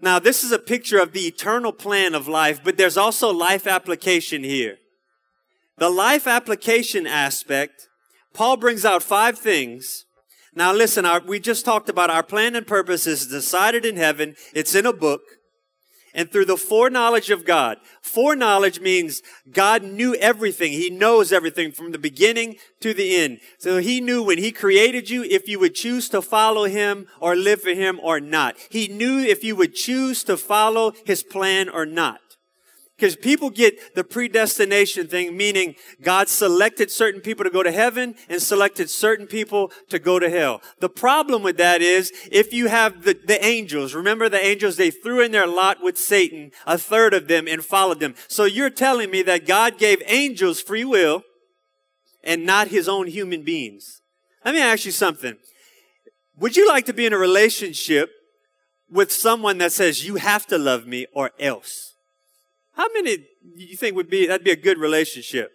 Now, 0.00 0.18
this 0.18 0.44
is 0.44 0.52
a 0.52 0.58
picture 0.58 0.98
of 0.98 1.12
the 1.12 1.26
eternal 1.26 1.72
plan 1.72 2.14
of 2.14 2.28
life, 2.28 2.60
but 2.62 2.76
there's 2.76 2.96
also 2.96 3.32
life 3.32 3.66
application 3.66 4.44
here. 4.44 4.78
The 5.78 5.90
life 5.90 6.26
application 6.26 7.06
aspect, 7.06 7.88
Paul 8.32 8.56
brings 8.56 8.84
out 8.84 9.02
five 9.02 9.38
things. 9.38 10.04
Now, 10.54 10.72
listen, 10.72 11.04
our, 11.04 11.20
we 11.20 11.40
just 11.40 11.64
talked 11.64 11.88
about 11.88 12.10
our 12.10 12.22
plan 12.22 12.54
and 12.54 12.66
purpose 12.66 13.06
is 13.06 13.26
decided 13.26 13.84
in 13.84 13.96
heaven. 13.96 14.34
It's 14.54 14.74
in 14.74 14.86
a 14.86 14.92
book 14.92 15.22
and 16.14 16.30
through 16.30 16.46
the 16.46 16.56
foreknowledge 16.56 17.30
of 17.30 17.44
God. 17.44 17.78
Foreknowledge 18.00 18.80
means 18.80 19.22
God 19.52 19.82
knew 19.82 20.14
everything. 20.16 20.72
He 20.72 20.90
knows 20.90 21.32
everything 21.32 21.72
from 21.72 21.92
the 21.92 21.98
beginning 21.98 22.56
to 22.80 22.94
the 22.94 23.16
end. 23.16 23.40
So 23.58 23.78
he 23.78 24.00
knew 24.00 24.22
when 24.22 24.38
he 24.38 24.52
created 24.52 25.10
you 25.10 25.22
if 25.24 25.48
you 25.48 25.58
would 25.58 25.74
choose 25.74 26.08
to 26.10 26.22
follow 26.22 26.64
him 26.64 27.06
or 27.20 27.36
live 27.36 27.62
for 27.62 27.70
him 27.70 28.00
or 28.02 28.20
not. 28.20 28.56
He 28.70 28.88
knew 28.88 29.18
if 29.18 29.44
you 29.44 29.56
would 29.56 29.74
choose 29.74 30.24
to 30.24 30.36
follow 30.36 30.92
his 31.04 31.22
plan 31.22 31.68
or 31.68 31.86
not. 31.86 32.20
Because 32.98 33.14
people 33.14 33.48
get 33.48 33.94
the 33.94 34.02
predestination 34.02 35.06
thing, 35.06 35.36
meaning 35.36 35.76
God 36.02 36.28
selected 36.28 36.90
certain 36.90 37.20
people 37.20 37.44
to 37.44 37.50
go 37.50 37.62
to 37.62 37.70
heaven 37.70 38.16
and 38.28 38.42
selected 38.42 38.90
certain 38.90 39.28
people 39.28 39.70
to 39.88 40.00
go 40.00 40.18
to 40.18 40.28
hell. 40.28 40.60
The 40.80 40.88
problem 40.88 41.44
with 41.44 41.58
that 41.58 41.80
is 41.80 42.12
if 42.32 42.52
you 42.52 42.66
have 42.66 43.04
the, 43.04 43.16
the 43.24 43.42
angels, 43.44 43.94
remember 43.94 44.28
the 44.28 44.44
angels, 44.44 44.76
they 44.76 44.90
threw 44.90 45.20
in 45.20 45.30
their 45.30 45.46
lot 45.46 45.80
with 45.80 45.96
Satan, 45.96 46.50
a 46.66 46.76
third 46.76 47.14
of 47.14 47.28
them, 47.28 47.46
and 47.46 47.64
followed 47.64 48.00
them. 48.00 48.16
So 48.26 48.44
you're 48.46 48.68
telling 48.68 49.12
me 49.12 49.22
that 49.22 49.46
God 49.46 49.78
gave 49.78 50.02
angels 50.06 50.60
free 50.60 50.84
will 50.84 51.22
and 52.24 52.44
not 52.44 52.66
his 52.66 52.88
own 52.88 53.06
human 53.06 53.44
beings. 53.44 54.02
Let 54.44 54.56
me 54.56 54.60
ask 54.60 54.84
you 54.84 54.90
something. 54.90 55.36
Would 56.36 56.56
you 56.56 56.66
like 56.66 56.86
to 56.86 56.92
be 56.92 57.06
in 57.06 57.12
a 57.12 57.18
relationship 57.18 58.10
with 58.90 59.12
someone 59.12 59.58
that 59.58 59.70
says, 59.70 60.04
you 60.04 60.16
have 60.16 60.48
to 60.48 60.58
love 60.58 60.84
me 60.84 61.06
or 61.14 61.30
else? 61.38 61.94
How 62.78 62.86
many 62.94 63.26
you 63.56 63.76
think 63.76 63.96
would 63.96 64.08
be 64.08 64.28
that'd 64.28 64.44
be 64.44 64.52
a 64.52 64.56
good 64.56 64.78
relationship? 64.78 65.50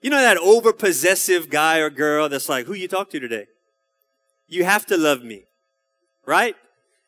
You 0.00 0.10
know 0.10 0.20
that 0.20 0.38
over 0.38 0.72
possessive 0.72 1.50
guy 1.50 1.78
or 1.78 1.90
girl 1.90 2.28
that's 2.28 2.48
like, 2.48 2.66
who 2.66 2.74
you 2.74 2.86
talk 2.86 3.10
to 3.10 3.18
today? 3.18 3.46
You 4.46 4.62
have 4.62 4.86
to 4.86 4.96
love 4.96 5.24
me. 5.24 5.42
Right? 6.24 6.54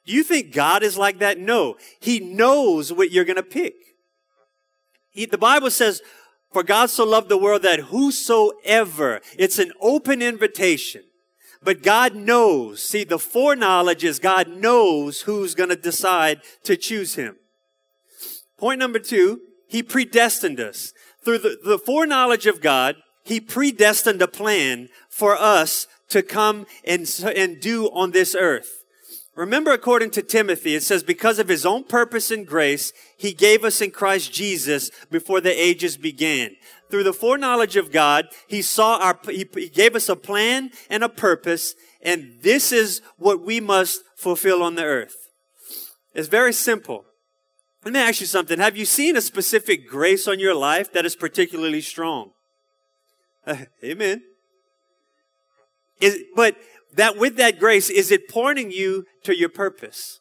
Do 0.06 0.12
you 0.12 0.24
think 0.24 0.52
God 0.52 0.82
is 0.82 0.98
like 0.98 1.20
that? 1.20 1.38
No. 1.38 1.76
He 2.00 2.18
knows 2.18 2.92
what 2.92 3.12
you're 3.12 3.24
going 3.24 3.36
to 3.36 3.44
pick. 3.44 3.74
He, 5.12 5.26
the 5.26 5.38
Bible 5.38 5.70
says, 5.70 6.02
for 6.52 6.64
God 6.64 6.90
so 6.90 7.04
loved 7.04 7.28
the 7.28 7.38
world 7.38 7.62
that 7.62 7.78
whosoever, 7.78 9.20
it's 9.38 9.60
an 9.60 9.72
open 9.80 10.20
invitation. 10.20 11.02
But 11.62 11.84
God 11.84 12.16
knows. 12.16 12.82
See, 12.82 13.04
the 13.04 13.20
foreknowledge 13.20 14.02
is 14.02 14.18
God 14.18 14.48
knows 14.48 15.22
who's 15.22 15.54
going 15.54 15.70
to 15.70 15.76
decide 15.76 16.40
to 16.64 16.76
choose 16.76 17.14
him. 17.14 17.36
Point 18.58 18.78
number 18.78 18.98
two, 18.98 19.40
he 19.68 19.82
predestined 19.82 20.60
us. 20.60 20.92
Through 21.24 21.38
the, 21.38 21.58
the 21.64 21.78
foreknowledge 21.78 22.46
of 22.46 22.60
God, 22.60 22.96
he 23.24 23.40
predestined 23.40 24.20
a 24.20 24.28
plan 24.28 24.88
for 25.08 25.36
us 25.36 25.86
to 26.10 26.22
come 26.22 26.66
and, 26.84 27.08
and 27.36 27.60
do 27.60 27.86
on 27.86 28.10
this 28.10 28.34
earth. 28.34 28.84
Remember, 29.34 29.72
according 29.72 30.10
to 30.12 30.22
Timothy, 30.22 30.76
it 30.76 30.84
says, 30.84 31.02
because 31.02 31.40
of 31.40 31.48
his 31.48 31.66
own 31.66 31.84
purpose 31.84 32.30
and 32.30 32.46
grace, 32.46 32.92
he 33.16 33.32
gave 33.32 33.64
us 33.64 33.80
in 33.80 33.90
Christ 33.90 34.32
Jesus 34.32 34.90
before 35.10 35.40
the 35.40 35.50
ages 35.50 35.96
began. 35.96 36.54
Through 36.88 37.02
the 37.02 37.12
foreknowledge 37.12 37.74
of 37.74 37.90
God, 37.90 38.28
he 38.46 38.62
saw 38.62 38.98
our, 38.98 39.18
he, 39.28 39.48
he 39.54 39.68
gave 39.68 39.96
us 39.96 40.08
a 40.08 40.14
plan 40.14 40.70
and 40.88 41.02
a 41.02 41.08
purpose, 41.08 41.74
and 42.00 42.36
this 42.42 42.70
is 42.70 43.02
what 43.16 43.44
we 43.44 43.58
must 43.58 44.02
fulfill 44.14 44.62
on 44.62 44.76
the 44.76 44.84
earth. 44.84 45.16
It's 46.14 46.28
very 46.28 46.52
simple. 46.52 47.04
Let 47.84 47.92
me 47.92 48.00
ask 48.00 48.20
you 48.20 48.26
something. 48.26 48.58
Have 48.58 48.78
you 48.78 48.86
seen 48.86 49.14
a 49.16 49.20
specific 49.20 49.86
grace 49.86 50.26
on 50.26 50.40
your 50.40 50.54
life 50.54 50.90
that 50.92 51.04
is 51.04 51.14
particularly 51.14 51.82
strong? 51.82 52.30
Amen. 53.84 54.22
Is, 56.00 56.18
but 56.34 56.56
that 56.94 57.18
with 57.18 57.36
that 57.36 57.58
grace, 57.58 57.90
is 57.90 58.10
it 58.10 58.28
pointing 58.28 58.70
you 58.70 59.04
to 59.24 59.36
your 59.36 59.50
purpose? 59.50 60.20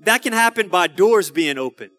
That 0.00 0.22
can 0.22 0.32
happen 0.32 0.68
by 0.68 0.86
doors 0.86 1.30
being 1.30 1.58
opened. 1.58 1.90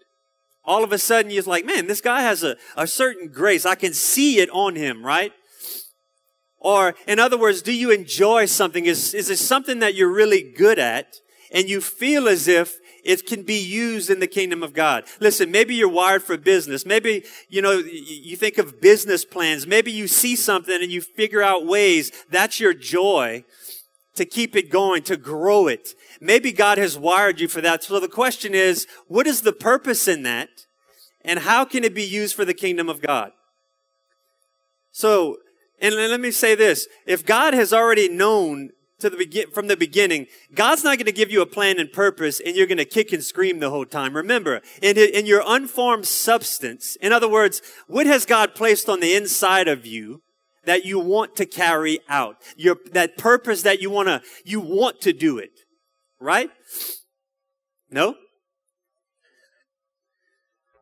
All 0.65 0.83
of 0.83 0.91
a 0.91 0.97
sudden, 0.97 1.29
you're 1.29 1.43
like, 1.43 1.65
man, 1.65 1.87
this 1.87 2.01
guy 2.01 2.21
has 2.21 2.43
a, 2.43 2.55
a 2.75 2.87
certain 2.87 3.27
grace. 3.27 3.65
I 3.65 3.75
can 3.75 3.93
see 3.93 4.39
it 4.39 4.49
on 4.49 4.75
him, 4.75 5.05
right? 5.05 5.33
Or, 6.57 6.95
in 7.05 7.19
other 7.19 7.37
words, 7.37 7.61
do 7.61 7.73
you 7.73 7.91
enjoy 7.91 8.45
something? 8.45 8.85
Is, 8.85 9.13
is 9.13 9.29
it 9.29 9.37
something 9.37 9.79
that 9.79 9.95
you're 9.95 10.11
really 10.11 10.41
good 10.57 10.79
at? 10.79 11.17
And 11.53 11.69
you 11.69 11.81
feel 11.81 12.27
as 12.27 12.47
if 12.47 12.77
it 13.03 13.25
can 13.25 13.43
be 13.43 13.59
used 13.59 14.09
in 14.09 14.19
the 14.19 14.27
kingdom 14.27 14.63
of 14.63 14.73
God. 14.73 15.05
Listen, 15.19 15.51
maybe 15.51 15.75
you're 15.75 15.89
wired 15.89 16.23
for 16.23 16.37
business. 16.37 16.85
Maybe, 16.85 17.23
you 17.49 17.61
know, 17.61 17.73
you 17.73 18.35
think 18.35 18.57
of 18.57 18.79
business 18.79 19.25
plans. 19.25 19.67
Maybe 19.67 19.91
you 19.91 20.07
see 20.07 20.35
something 20.35 20.81
and 20.81 20.91
you 20.91 21.01
figure 21.01 21.41
out 21.41 21.65
ways. 21.65 22.11
That's 22.29 22.59
your 22.59 22.73
joy 22.73 23.43
to 24.15 24.25
keep 24.25 24.55
it 24.55 24.69
going, 24.69 25.03
to 25.03 25.17
grow 25.17 25.67
it. 25.67 25.95
Maybe 26.21 26.51
God 26.51 26.77
has 26.77 26.97
wired 26.97 27.39
you 27.39 27.47
for 27.47 27.61
that. 27.61 27.83
So 27.83 27.99
the 27.99 28.07
question 28.07 28.53
is, 28.53 28.87
what 29.07 29.27
is 29.27 29.41
the 29.41 29.53
purpose 29.53 30.07
in 30.07 30.23
that? 30.23 30.49
And 31.25 31.39
how 31.39 31.65
can 31.65 31.83
it 31.83 31.95
be 31.95 32.03
used 32.03 32.35
for 32.35 32.45
the 32.45 32.53
kingdom 32.53 32.89
of 32.89 33.01
God? 33.01 33.31
So, 34.91 35.37
and 35.81 35.95
let 35.95 36.19
me 36.19 36.31
say 36.31 36.53
this. 36.53 36.87
If 37.07 37.25
God 37.25 37.53
has 37.53 37.73
already 37.73 38.07
known 38.07 38.69
to 39.03 39.09
the 39.09 39.17
begin 39.17 39.51
from 39.51 39.67
the 39.67 39.75
beginning, 39.75 40.27
God's 40.55 40.83
not 40.83 40.97
going 40.97 41.05
to 41.05 41.11
give 41.11 41.29
you 41.29 41.41
a 41.41 41.45
plan 41.45 41.77
and 41.77 41.91
purpose 41.91 42.39
and 42.39 42.55
you're 42.55 42.67
going 42.67 42.77
to 42.77 42.85
kick 42.85 43.11
and 43.11 43.21
scream 43.21 43.59
the 43.59 43.69
whole 43.69 43.85
time. 43.85 44.15
Remember, 44.15 44.61
in, 44.81 44.97
in 44.97 45.25
your 45.25 45.43
unformed 45.45 46.07
substance, 46.07 46.95
in 47.01 47.11
other 47.11 47.27
words, 47.27 47.61
what 47.87 48.07
has 48.07 48.25
God 48.25 48.55
placed 48.55 48.87
on 48.87 49.01
the 49.01 49.13
inside 49.13 49.67
of 49.67 49.85
you 49.85 50.21
that 50.65 50.85
you 50.85 50.99
want 50.99 51.35
to 51.35 51.45
carry 51.45 51.99
out? 52.07 52.37
Your, 52.55 52.77
that 52.93 53.17
purpose 53.17 53.61
that 53.63 53.81
you 53.81 53.89
want 53.89 54.07
to, 54.07 54.21
you 54.45 54.61
want 54.61 55.01
to 55.01 55.11
do 55.11 55.37
it. 55.37 55.51
Right? 56.21 56.49
No? 57.91 58.15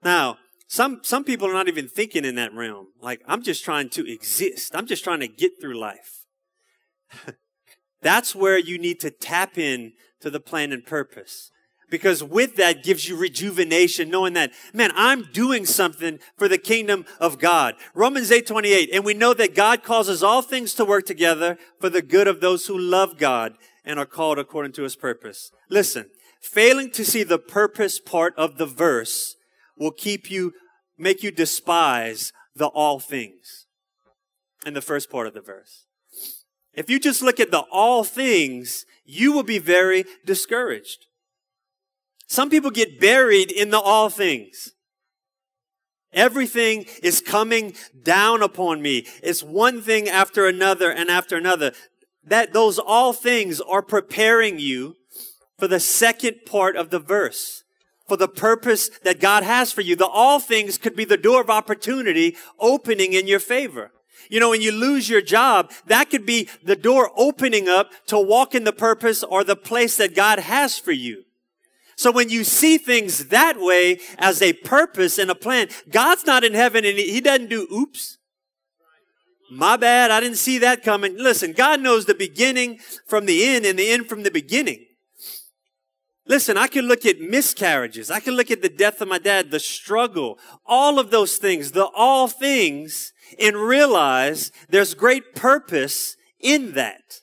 Now, 0.03 0.37
some, 0.67 0.99
some 1.01 1.23
people 1.23 1.49
are 1.49 1.53
not 1.53 1.67
even 1.67 1.87
thinking 1.87 2.23
in 2.23 2.35
that 2.35 2.53
realm. 2.53 2.89
Like, 3.01 3.21
I'm 3.27 3.41
just 3.41 3.65
trying 3.65 3.89
to 3.89 4.07
exist. 4.07 4.75
I'm 4.75 4.85
just 4.85 5.03
trying 5.03 5.21
to 5.21 5.27
get 5.27 5.53
through 5.59 5.79
life. 5.79 6.25
That's 8.01 8.35
where 8.35 8.57
you 8.57 8.77
need 8.77 8.99
to 9.01 9.11
tap 9.11 9.57
in 9.57 9.93
to 10.21 10.29
the 10.29 10.39
plan 10.39 10.71
and 10.71 10.85
purpose. 10.85 11.51
Because 11.89 12.23
with 12.23 12.55
that 12.55 12.83
gives 12.83 13.07
you 13.07 13.17
rejuvenation, 13.17 14.09
knowing 14.09 14.33
that, 14.33 14.53
man, 14.73 14.91
I'm 14.95 15.23
doing 15.33 15.65
something 15.65 16.19
for 16.37 16.47
the 16.47 16.57
kingdom 16.57 17.05
of 17.19 17.37
God. 17.37 17.75
Romans 17.93 18.31
8, 18.31 18.47
28. 18.47 18.89
And 18.93 19.03
we 19.03 19.13
know 19.13 19.33
that 19.33 19.53
God 19.53 19.83
causes 19.83 20.23
all 20.23 20.41
things 20.41 20.73
to 20.75 20.85
work 20.85 21.05
together 21.05 21.57
for 21.79 21.89
the 21.89 22.01
good 22.01 22.29
of 22.29 22.39
those 22.39 22.67
who 22.67 22.77
love 22.77 23.17
God 23.17 23.55
and 23.83 23.99
are 23.99 24.05
called 24.05 24.39
according 24.39 24.71
to 24.73 24.83
his 24.83 24.95
purpose. 24.95 25.51
Listen, 25.69 26.09
failing 26.39 26.91
to 26.91 27.03
see 27.03 27.23
the 27.23 27.37
purpose 27.37 27.99
part 27.99 28.33
of 28.37 28.57
the 28.57 28.65
verse 28.65 29.35
will 29.77 29.91
keep 29.91 30.31
you, 30.31 30.53
make 30.97 31.23
you 31.23 31.31
despise 31.31 32.31
the 32.55 32.67
all 32.67 32.99
things 32.99 33.65
in 34.65 34.73
the 34.73 34.81
first 34.81 35.09
part 35.09 35.27
of 35.27 35.33
the 35.33 35.41
verse. 35.41 35.87
If 36.73 36.89
you 36.89 36.99
just 36.99 37.21
look 37.21 37.39
at 37.39 37.51
the 37.51 37.65
all 37.71 38.03
things, 38.03 38.85
you 39.05 39.33
will 39.33 39.43
be 39.43 39.59
very 39.59 40.05
discouraged. 40.25 41.07
Some 42.27 42.49
people 42.49 42.71
get 42.71 42.99
buried 42.99 43.51
in 43.51 43.71
the 43.71 43.79
all 43.79 44.09
things. 44.09 44.73
Everything 46.13 46.85
is 47.03 47.21
coming 47.21 47.73
down 48.03 48.41
upon 48.41 48.81
me. 48.81 49.05
It's 49.23 49.43
one 49.43 49.81
thing 49.81 50.09
after 50.09 50.45
another 50.45 50.91
and 50.91 51.09
after 51.09 51.37
another. 51.37 51.73
That 52.23 52.53
those 52.53 52.79
all 52.79 53.13
things 53.13 53.59
are 53.61 53.81
preparing 53.81 54.59
you 54.59 54.95
for 55.57 55.67
the 55.67 55.79
second 55.79 56.45
part 56.45 56.75
of 56.75 56.89
the 56.89 56.99
verse, 56.99 57.63
for 58.07 58.17
the 58.17 58.27
purpose 58.27 58.89
that 59.03 59.19
God 59.19 59.43
has 59.43 59.71
for 59.71 59.81
you. 59.81 59.95
The 59.95 60.07
all 60.07 60.39
things 60.39 60.77
could 60.77 60.95
be 60.95 61.05
the 61.05 61.17
door 61.17 61.41
of 61.41 61.49
opportunity 61.49 62.35
opening 62.59 63.13
in 63.13 63.27
your 63.27 63.39
favor. 63.39 63.91
You 64.31 64.39
know, 64.39 64.51
when 64.51 64.61
you 64.61 64.71
lose 64.71 65.09
your 65.09 65.21
job, 65.21 65.73
that 65.87 66.09
could 66.09 66.25
be 66.25 66.47
the 66.63 66.77
door 66.77 67.11
opening 67.17 67.67
up 67.67 67.91
to 68.07 68.17
walk 68.17 68.55
in 68.55 68.63
the 68.63 68.71
purpose 68.71 69.23
or 69.23 69.43
the 69.43 69.57
place 69.57 69.97
that 69.97 70.15
God 70.15 70.39
has 70.39 70.79
for 70.79 70.93
you. 70.93 71.25
So 71.97 72.13
when 72.13 72.29
you 72.29 72.45
see 72.45 72.77
things 72.77 73.27
that 73.27 73.59
way 73.59 73.99
as 74.17 74.41
a 74.41 74.53
purpose 74.53 75.17
and 75.17 75.29
a 75.29 75.35
plan, 75.35 75.67
God's 75.89 76.25
not 76.25 76.45
in 76.45 76.53
heaven 76.53 76.85
and 76.85 76.97
he 76.97 77.19
doesn't 77.19 77.49
do 77.49 77.67
oops. 77.73 78.19
My 79.51 79.75
bad. 79.75 80.11
I 80.11 80.21
didn't 80.21 80.37
see 80.37 80.59
that 80.59 80.81
coming. 80.81 81.17
Listen, 81.17 81.51
God 81.51 81.81
knows 81.81 82.05
the 82.05 82.15
beginning 82.15 82.79
from 83.05 83.25
the 83.25 83.43
end 83.43 83.65
and 83.65 83.77
the 83.77 83.91
end 83.91 84.07
from 84.07 84.23
the 84.23 84.31
beginning. 84.31 84.85
Listen, 86.31 86.55
I 86.55 86.67
can 86.67 86.87
look 86.87 87.05
at 87.05 87.19
miscarriages. 87.19 88.09
I 88.09 88.21
can 88.21 88.35
look 88.35 88.49
at 88.51 88.61
the 88.61 88.69
death 88.69 89.01
of 89.01 89.09
my 89.09 89.17
dad, 89.17 89.51
the 89.51 89.59
struggle, 89.59 90.39
all 90.65 90.97
of 90.97 91.11
those 91.11 91.35
things, 91.35 91.73
the 91.73 91.87
all 91.93 92.29
things, 92.29 93.11
and 93.37 93.57
realize 93.57 94.53
there's 94.69 94.93
great 94.93 95.35
purpose 95.35 96.15
in 96.39 96.71
that. 96.71 97.19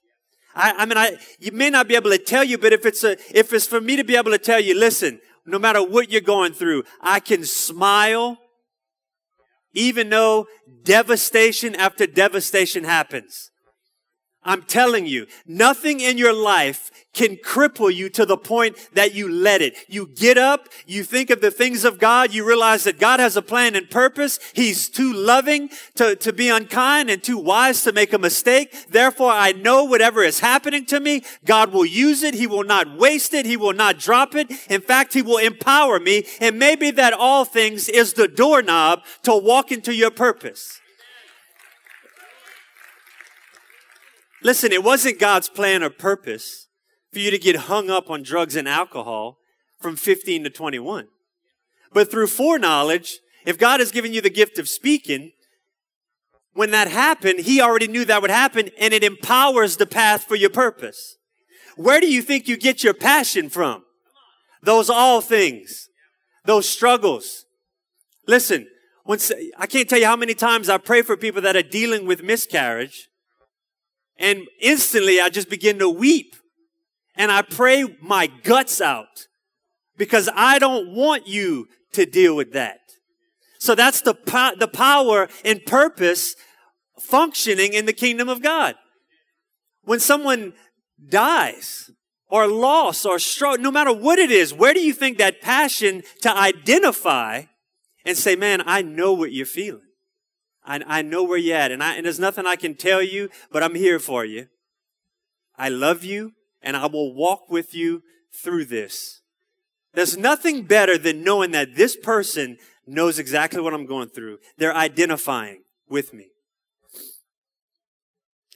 I, 0.55 0.75
I 0.77 0.85
mean, 0.85 0.99
I, 0.99 1.17
you 1.39 1.53
may 1.53 1.71
not 1.71 1.89
be 1.89 1.97
able 1.97 2.11
to 2.11 2.19
tell 2.19 2.45
you, 2.45 2.59
but 2.59 2.75
if 2.75 2.85
it's 2.85 3.03
a, 3.03 3.17
if 3.35 3.51
it's 3.55 3.67
for 3.67 3.81
me 3.81 3.97
to 3.97 4.05
be 4.05 4.15
able 4.15 4.33
to 4.33 4.39
tell 4.39 4.61
you, 4.61 4.79
listen, 4.79 5.23
no 5.47 5.59
matter 5.59 5.83
what 5.83 6.13
you're 6.13 6.21
going 6.21 6.53
through, 6.53 6.83
I 7.01 7.21
can 7.21 7.47
smile 7.47 8.37
even 9.73 10.11
though 10.11 10.49
devastation 10.83 11.75
after 11.75 12.07
devastation 12.07 12.85
happens. 12.85 13.53
I'm 14.45 14.63
telling 14.63 15.07
you, 15.07 15.27
nothing 15.47 16.01
in 16.01 16.17
your 16.17 16.33
life 16.33 16.91
can 17.13 17.37
cripple 17.37 17.93
you 17.93 18.09
to 18.11 18.25
the 18.25 18.37
point 18.37 18.77
that 18.95 19.13
you 19.13 19.31
let 19.31 19.61
it. 19.61 19.77
You 19.89 20.07
get 20.07 20.39
up, 20.39 20.69
you 20.87 21.03
think 21.03 21.31
of 21.31 21.41
the 21.41 21.51
things 21.51 21.85
of 21.85 21.99
God, 21.99 22.33
you 22.33 22.47
realize 22.47 22.85
that 22.85 23.01
God 23.01 23.19
has 23.19 23.37
a 23.37 23.43
plan 23.43 23.75
and 23.75 23.91
purpose. 23.91 24.39
He's 24.55 24.89
too 24.89 25.13
loving 25.13 25.71
to, 25.97 26.15
to 26.17 26.33
be 26.33 26.49
unkind 26.49 27.11
and 27.11 27.23
too 27.23 27.37
wise 27.37 27.83
to 27.83 27.93
make 27.93 28.13
a 28.13 28.19
mistake. 28.19 28.87
Therefore, 28.89 29.33
I 29.33 29.53
know 29.53 29.85
whatever 29.85 30.23
is 30.23 30.39
happening 30.39 30.87
to 30.87 31.01
me, 31.01 31.25
God 31.45 31.73
will 31.73 31.87
use 31.87 32.23
it. 32.23 32.35
He 32.35 32.47
will 32.47 32.65
not 32.65 32.97
waste 32.97 33.35
it. 33.35 33.45
He 33.45 33.57
will 33.57 33.75
not 33.75 33.99
drop 33.99 34.37
it. 34.37 34.51
In 34.71 34.81
fact, 34.81 35.13
He 35.13 35.23
will 35.23 35.39
empower 35.39 35.99
me. 35.99 36.25
And 36.41 36.59
maybe 36.59 36.93
that 36.93 37.13
all 37.13 37.45
things 37.45 37.89
is 37.89 38.13
the 38.13 38.29
doorknob 38.29 39.03
to 39.25 39.37
walk 39.37 39.73
into 39.73 39.93
your 39.93 40.13
purpose. 40.13 40.81
Listen, 44.43 44.73
it 44.73 44.85
wasn't 44.85 45.19
God's 45.19 45.49
plan 45.49 45.83
or 45.83 45.91
purpose 45.91 46.69
for 47.13 47.19
you 47.19 47.31
to 47.31 47.39
get 47.39 47.57
hung 47.57 47.91
up 47.91 48.11
on 48.11 48.23
drugs 48.23 48.57
and 48.57 48.69
alcohol 48.69 49.39
from 49.81 49.97
15 49.97 50.45
to 50.45 50.51
21. 50.51 51.09
But 51.93 52.11
through 52.11 52.27
foreknowledge, 52.29 53.19
if 53.47 53.59
God 53.59 53.81
has 53.81 53.91
given 53.91 54.13
you 54.13 54.21
the 54.21 54.31
gift 54.31 54.59
of 54.59 54.69
speaking, 54.69 55.33
when 56.53 56.71
that 56.71 56.89
happened, 56.89 57.41
He 57.41 57.61
already 57.61 57.89
knew 57.89 58.05
that 58.05 58.23
would 58.23 58.31
happen 58.31 58.71
and 58.79 58.93
it 58.93 59.05
empowers 59.05 59.77
the 59.77 59.87
path 59.87 60.25
for 60.25 60.37
your 60.37 60.51
purpose. 60.51 61.17
Where 61.77 62.01
do 62.01 62.11
you 62.11 62.23
think 62.23 62.49
you 62.49 62.57
get 62.57 62.83
your 62.83 62.95
passion 62.95 63.49
from? 63.49 63.85
Those 64.63 64.91
all 64.91 65.21
things, 65.21 65.89
those 66.45 66.69
struggles. 66.69 67.45
Listen, 68.27 68.67
once, 69.05 69.33
I 69.57 69.67
can't 69.67 69.89
tell 69.89 70.01
you 70.01 70.07
how 70.07 70.17
many 70.17 70.35
times 70.35 70.69
I 70.69 70.79
pray 70.79 71.03
for 71.03 71.17
people 71.17 71.41
that 71.43 71.57
are 71.57 71.63
dealing 71.63 72.07
with 72.07 72.23
miscarriage 72.23 73.09
and 74.19 74.47
instantly 74.61 75.21
I 75.21 75.29
just 75.31 75.49
begin 75.49 75.79
to 75.79 75.89
weep 75.89 76.37
and 77.15 77.33
I 77.33 77.43
pray 77.43 77.85
my 78.01 78.29
guts 78.29 78.81
out 78.81 79.27
because 79.97 80.29
I 80.35 80.59
don't 80.59 80.95
want 80.95 81.27
you 81.27 81.69
to 81.93 82.07
deal 82.07 82.37
with 82.37 82.53
that. 82.53 82.79
So 83.59 83.75
that's 83.75 84.01
the, 84.03 84.15
po- 84.15 84.55
the 84.57 84.69
power 84.69 85.29
and 85.45 85.65
purpose 85.67 86.37
functioning 87.01 87.73
in 87.73 87.87
the 87.87 87.93
kingdom 87.93 88.29
of 88.29 88.43
God. 88.43 88.77
When 89.83 90.01
someone 90.01 90.53
dies 91.09 91.91
or 92.29 92.47
lost 92.47 93.05
or 93.05 93.19
stroke, 93.19 93.61
no 93.61 93.71
matter 93.71 93.93
what 93.93 94.19
it 94.19 94.31
is, 94.31 94.55
where 94.55 94.75
do 94.75 94.81
you 94.81 94.93
think 94.93 95.19
that 95.19 95.41
passion 95.41 96.03
to 96.23 96.37
identify 96.37 97.45
and 98.05 98.17
say, 98.17 98.37
man, 98.37 98.63
I 98.65 98.83
know 98.83 99.13
what 99.13 99.33
you're 99.33 99.47
feeling. 99.47 99.88
I, 100.69 100.83
I 100.87 101.03
know 101.03 101.25
where 101.25 101.39
you're 101.39 101.57
at, 101.57 101.73
and, 101.73 101.83
I, 101.83 101.95
and 101.95 102.05
there's 102.05 102.21
nothing 102.21 102.47
I 102.47 102.55
can 102.55 102.75
tell 102.75 103.03
you, 103.03 103.31
but 103.51 103.63
I'm 103.63 103.75
here 103.75 103.99
for 103.99 104.25
you. 104.25 104.49
I 105.57 105.71
love 105.71 106.05
you, 106.05 106.35
and 106.61 106.77
I 106.77 106.87
will 106.87 107.15
walk 107.15 107.51
with 107.51 107.75
you 107.75 108.03
through 108.31 108.67
this. 108.67 109.23
There's 109.95 110.19
nothing 110.19 110.65
better 110.65 110.99
than 110.99 111.25
knowing 111.25 111.53
that 111.53 111.75
this 111.75 111.97
person 111.97 112.59
knows 112.87 113.19
exactly 113.19 113.63
what 113.63 113.73
I'm 113.73 113.87
going 113.87 114.11
through. 114.11 114.39
They're 114.59 114.77
identifying 114.77 115.63
with 115.89 116.13
me. 116.13 116.29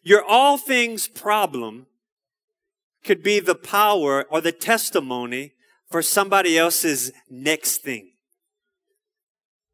Your 0.02 0.22
all 0.22 0.58
things 0.58 1.08
problem 1.08 1.86
could 3.04 3.22
be 3.22 3.40
the 3.40 3.54
power 3.54 4.26
or 4.30 4.42
the 4.42 4.52
testimony 4.52 5.52
for 5.90 6.02
somebody 6.02 6.58
else's 6.58 7.10
next 7.30 7.78
thing. 7.78 8.12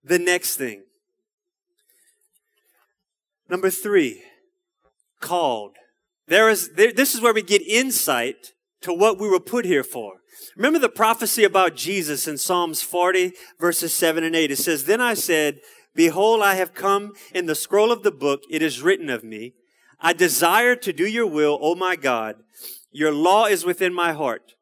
The 0.05 0.18
next 0.20 0.57
thing. 0.57 0.85
Number 3.48 3.70
three, 3.70 4.22
called. 5.20 5.76
There 6.26 6.48
is, 6.50 6.70
there, 6.74 6.92
this 6.92 7.14
is 7.14 7.20
where 7.20 7.32
we 7.32 7.42
get 7.42 7.62
insight 7.62 8.52
to 8.82 8.92
what 8.92 9.18
we 9.18 9.28
were 9.28 9.40
put 9.40 9.64
here 9.64 9.84
for. 9.84 10.14
Remember 10.56 10.78
the 10.78 10.88
prophecy 10.88 11.44
about 11.44 11.74
Jesus 11.74 12.28
in 12.28 12.37
Psalms 12.37 12.82
40 12.82 13.32
verses 13.58 13.94
7 13.94 14.22
and 14.22 14.37
8. 14.37 14.50
It 14.50 14.56
says, 14.56 14.84
Then 14.84 15.00
I 15.00 15.14
said, 15.14 15.61
Behold, 15.94 16.42
I 16.42 16.54
have 16.54 16.74
come 16.74 17.14
in 17.34 17.46
the 17.46 17.54
scroll 17.54 17.90
of 17.90 18.02
the 18.02 18.12
book. 18.12 18.42
It 18.50 18.62
is 18.62 18.82
written 18.82 19.08
of 19.08 19.24
me. 19.24 19.54
I 20.00 20.12
desire 20.12 20.76
to 20.76 20.92
do 20.92 21.06
your 21.06 21.26
will, 21.26 21.58
O 21.61 21.74
my 21.74 21.96
God. 21.96 22.37
Your 22.92 23.12
law 23.12 23.46
is 23.46 23.64
within 23.64 23.92
my 23.92 24.12
heart. 24.12 24.54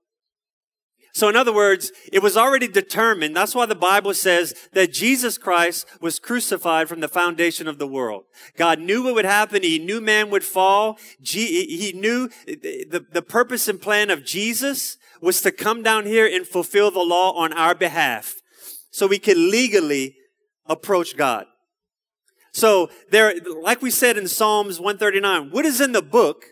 So 1.17 1.31
in 1.31 1.35
other 1.35 1.55
words, 1.55 1.93
it 2.13 2.23
was 2.23 2.37
already 2.37 2.69
determined. 2.69 3.35
That's 3.35 3.55
why 3.55 3.65
the 3.65 3.75
Bible 3.75 4.13
says 4.13 4.53
that 4.75 4.93
Jesus 4.93 5.39
Christ 5.39 5.87
was 5.99 6.19
crucified 6.19 6.91
from 6.91 7.01
the 7.01 7.09
foundation 7.09 7.67
of 7.67 7.79
the 7.79 7.87
world. 7.87 8.25
God 8.59 8.81
knew 8.81 9.03
what 9.03 9.15
would 9.15 9.25
happen. 9.25 9.63
He 9.63 9.79
knew 9.79 10.03
man 10.03 10.29
would 10.29 10.45
fall. 10.45 10.99
He 11.19 11.95
knew 11.97 12.29
the, 12.47 13.03
the 13.11 13.23
purpose 13.23 13.67
and 13.67 13.81
plan 13.81 14.11
of 14.11 14.27
Jesus 14.27 14.99
was 15.23 15.41
to 15.41 15.51
come 15.51 15.83
down 15.83 16.05
here 16.05 16.27
and 16.27 16.47
fulfill 16.47 16.91
the 16.91 17.01
law 17.01 17.33
on 17.33 17.51
our 17.55 17.75
behalf 17.75 18.35
so 18.91 19.07
we 19.07 19.19
could 19.19 19.39
legally 19.39 20.17
approach 20.67 21.17
God. 21.17 21.47
So 22.53 22.91
there, 23.11 23.33
like 23.63 23.81
we 23.81 23.91
said 23.91 24.19
in 24.19 24.29
Psalms 24.29 24.79
139, 24.79 25.51
what 25.51 25.65
is 25.65 25.81
in 25.81 25.93
the 25.93 26.03
book 26.03 26.45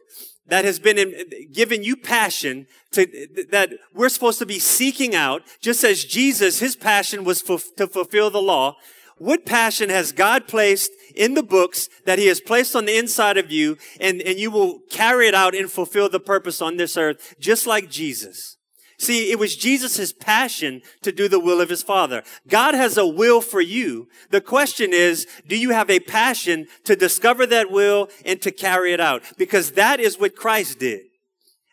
that 0.46 0.64
has 0.64 0.78
been 0.78 1.14
given 1.52 1.83
you 1.83 1.96
passion 1.96 2.66
to, 2.92 3.07
that 3.50 3.70
we're 3.94 4.09
supposed 4.09 4.38
to 4.38 4.46
be 4.46 4.59
seeking 4.59 5.14
out, 5.14 5.42
just 5.61 5.85
as 5.85 6.04
Jesus, 6.04 6.59
his 6.59 6.76
passion 6.76 7.24
was 7.24 7.40
for, 7.40 7.59
to 7.76 7.87
fulfill 7.87 8.30
the 8.30 8.42
law. 8.42 8.76
What 9.16 9.46
passion 9.46 9.90
has 9.90 10.12
God 10.12 10.48
placed 10.48 10.90
in 11.14 11.35
the 11.35 11.42
books 11.42 11.88
that 12.04 12.18
he 12.18 12.26
has 12.26 12.40
placed 12.40 12.74
on 12.74 12.85
the 12.85 12.96
inside 12.98 13.38
of 13.38 13.50
you 13.50 13.78
and, 14.00 14.20
and 14.22 14.38
you 14.38 14.50
will 14.50 14.80
carry 14.90 15.28
it 15.28 15.35
out 15.35 15.54
and 15.54 15.70
fulfill 15.70 16.09
the 16.09 16.20
purpose 16.20 16.61
on 16.61 16.76
this 16.76 16.96
earth, 16.96 17.35
just 17.38 17.66
like 17.66 17.88
Jesus? 17.88 18.59
See, 18.98 19.30
it 19.30 19.38
was 19.38 19.57
Jesus' 19.57 20.12
passion 20.12 20.83
to 21.02 21.11
do 21.11 21.28
the 21.28 21.40
will 21.40 21.61
of 21.61 21.68
his 21.68 21.83
Father. 21.83 22.22
God 22.48 22.74
has 22.74 22.96
a 22.96 23.07
will 23.07 23.40
for 23.40 23.61
you. 23.61 24.09
The 24.30 24.40
question 24.40 24.92
is, 24.92 25.26
do 25.48 25.57
you 25.57 25.70
have 25.70 25.90
a 25.90 26.00
passion 26.00 26.66
to 26.85 26.94
discover 26.94 27.46
that 27.46 27.70
will 27.70 28.09
and 28.24 28.40
to 28.42 28.52
carry 28.52 28.92
it 28.92 29.00
out? 29.00 29.22
Because 29.37 29.72
that 29.72 30.00
is 30.00 30.18
what 30.18 30.37
Christ 30.37 30.78
did. 30.78 31.02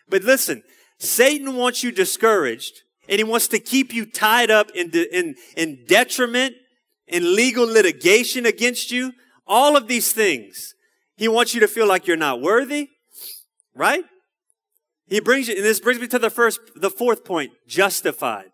But 0.10 0.24
listen, 0.24 0.64
Satan 0.98 1.56
wants 1.56 1.84
you 1.84 1.92
discouraged 1.92 2.82
and 3.08 3.18
he 3.18 3.24
wants 3.24 3.48
to 3.50 3.60
keep 3.60 3.94
you 3.94 4.06
tied 4.06 4.50
up 4.50 4.72
in, 4.72 4.90
de- 4.90 5.18
in, 5.18 5.36
in 5.56 5.86
detriment, 5.88 6.56
in 7.08 7.36
legal 7.36 7.66
litigation 7.66 8.46
against 8.46 8.92
you. 8.92 9.14
All 9.46 9.76
of 9.76 9.88
these 9.88 10.12
things. 10.12 10.76
He 11.18 11.28
wants 11.28 11.54
you 11.54 11.60
to 11.60 11.68
feel 11.68 11.88
like 11.88 12.08
you're 12.08 12.18
not 12.18 12.42
worthy, 12.42 12.90
right? 13.76 14.04
He 15.12 15.20
brings 15.20 15.50
you, 15.50 15.58
and 15.58 15.66
this 15.66 15.82
brings 15.82 16.00
me 16.00 16.08
to 16.08 16.18
the 16.18 16.30
first, 16.30 16.62
the 16.74 16.90
fourth 16.90 17.26
point, 17.26 17.52
justified. 17.68 18.52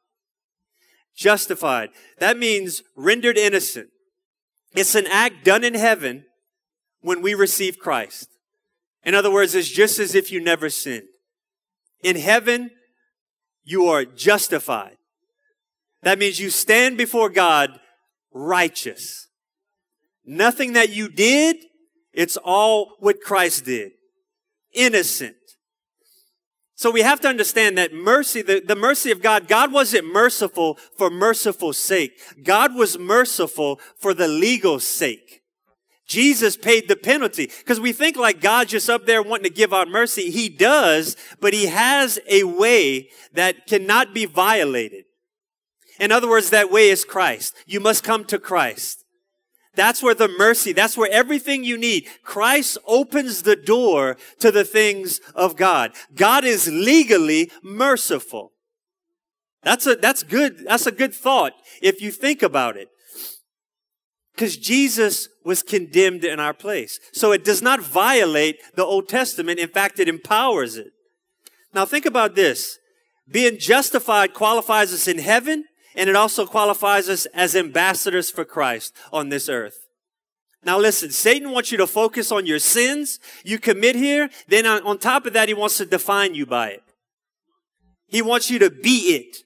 Justified. 1.16 1.92
That 2.18 2.36
means 2.36 2.82
rendered 2.96 3.38
innocent. 3.38 3.90
It's 4.76 4.96
an 4.96 5.06
act 5.06 5.46
done 5.46 5.64
in 5.64 5.76
heaven 5.76 6.26
when 7.02 7.22
we 7.22 7.36
receive 7.36 7.78
Christ. 7.78 8.30
In 9.04 9.14
other 9.14 9.32
words, 9.32 9.54
it's 9.54 9.70
just 9.70 10.00
as 10.00 10.16
if 10.16 10.32
you 10.32 10.42
never 10.42 10.68
sinned. 10.72 11.08
In 12.02 12.16
heaven, 12.16 12.72
you 13.64 13.86
are 13.86 14.04
justified. 14.04 14.98
That 16.02 16.18
means 16.18 16.40
you 16.40 16.50
stand 16.50 16.98
before 16.98 17.30
God 17.30 17.80
righteous. 18.34 19.28
Nothing 20.26 20.74
that 20.74 20.90
you 20.90 21.08
did, 21.08 21.58
it's 22.14 22.36
all 22.36 22.96
what 23.00 23.22
Christ 23.22 23.66
did. 23.66 23.92
Innocent. 24.74 25.37
So 26.78 26.92
we 26.92 27.02
have 27.02 27.20
to 27.22 27.28
understand 27.28 27.76
that 27.80 27.92
mercy, 27.92 28.44
the, 28.44 28.60
the 28.60 28.76
mercy 28.76 29.10
of 29.10 29.20
God, 29.20 29.48
God 29.48 29.74
wasn't 29.74 30.06
merciful 30.06 30.76
for 30.96 31.10
merciful 31.10 31.74
sake. 31.74 32.22
God 32.44 32.76
was 32.76 33.00
merciful 33.00 33.80
for 33.98 34.14
the 34.14 34.28
legal 34.28 34.80
sake. 34.80 35.42
Jesus 36.06 36.56
paid 36.56 36.88
the 36.88 36.96
penalty 36.96 37.48
because 37.48 37.80
we 37.80 37.94
think 37.94 38.16
like 38.16 38.42
God 38.42 38.68
just 38.68 38.92
up 38.92 39.08
there 39.08 39.24
wanting 39.24 39.46
to 39.46 39.50
give 39.50 39.74
out 39.74 39.90
mercy. 39.90 40.30
He 40.30 40.50
does, 40.50 41.18
but 41.42 41.52
he 41.52 41.66
has 41.66 42.20
a 42.30 42.44
way 42.44 43.10
that 43.34 43.66
cannot 43.66 44.14
be 44.14 44.26
violated. 44.26 45.06
In 46.00 46.12
other 46.12 46.30
words, 46.30 46.52
that 46.52 46.72
way 46.72 46.90
is 46.90 47.04
Christ. 47.04 47.56
You 47.66 47.80
must 47.80 48.04
come 48.04 48.24
to 48.26 48.38
Christ. 48.38 49.04
That's 49.78 50.02
where 50.02 50.16
the 50.16 50.28
mercy, 50.28 50.74
that's 50.74 50.98
where 50.98 51.10
everything 51.12 51.64
you 51.64 51.78
need. 51.78 52.08
Christ 52.24 52.80
opens 52.88 53.44
the 53.44 53.56
door 53.56 54.18
to 54.40 54.52
the 54.52 54.66
things 54.66 55.22
of 55.36 55.56
God. 55.56 55.92
God 56.16 56.44
is 56.44 56.68
legally 56.68 57.52
merciful. 57.62 58.54
That's 59.62 59.86
a, 59.86 59.96
that's 59.96 60.24
good. 60.24 60.66
That's 60.66 60.88
a 60.88 60.92
good 60.92 61.14
thought 61.14 61.54
if 61.82 62.02
you 62.02 62.10
think 62.10 62.42
about 62.42 62.76
it. 62.76 62.90
Because 64.34 64.58
Jesus 64.58 65.30
was 65.46 65.62
condemned 65.62 66.24
in 66.24 66.40
our 66.40 66.54
place. 66.54 67.00
So 67.14 67.32
it 67.32 67.46
does 67.46 67.62
not 67.62 67.80
violate 67.80 68.58
the 68.76 68.84
Old 68.84 69.08
Testament. 69.08 69.60
In 69.60 69.70
fact, 69.70 70.00
it 70.00 70.10
empowers 70.10 70.76
it. 70.76 70.88
Now 71.74 71.86
think 71.86 72.08
about 72.08 72.34
this. 72.34 72.80
Being 73.30 73.60
justified 73.60 74.34
qualifies 74.34 74.92
us 74.92 75.08
in 75.08 75.20
heaven 75.20 75.66
and 75.98 76.10
it 76.10 76.16
also 76.16 76.46
qualifies 76.46 77.10
us 77.10 77.26
as 77.34 77.56
ambassadors 77.56 78.30
for 78.30 78.46
Christ 78.46 78.96
on 79.12 79.30
this 79.30 79.50
earth. 79.50 79.88
Now 80.64 80.78
listen, 80.78 81.10
Satan 81.10 81.52
wants 81.52 81.72
you 81.72 81.78
to 81.80 81.88
focus 81.88 82.32
on 82.32 82.46
your 82.46 82.60
sins 82.60 83.20
you 83.44 83.58
commit 83.58 83.96
here. 83.96 84.30
Then 84.48 84.66
on, 84.68 85.00
top 85.00 85.26
of 85.26 85.34
that, 85.34 85.48
he 85.48 85.54
wants 85.54 85.78
to 85.78 85.86
define 85.86 86.36
you 86.36 86.46
by 86.46 86.70
it. 86.70 86.84
He 88.08 88.22
wants 88.22 88.52
you 88.52 88.60
to 88.60 88.70
be 88.70 89.16
it. 89.16 89.38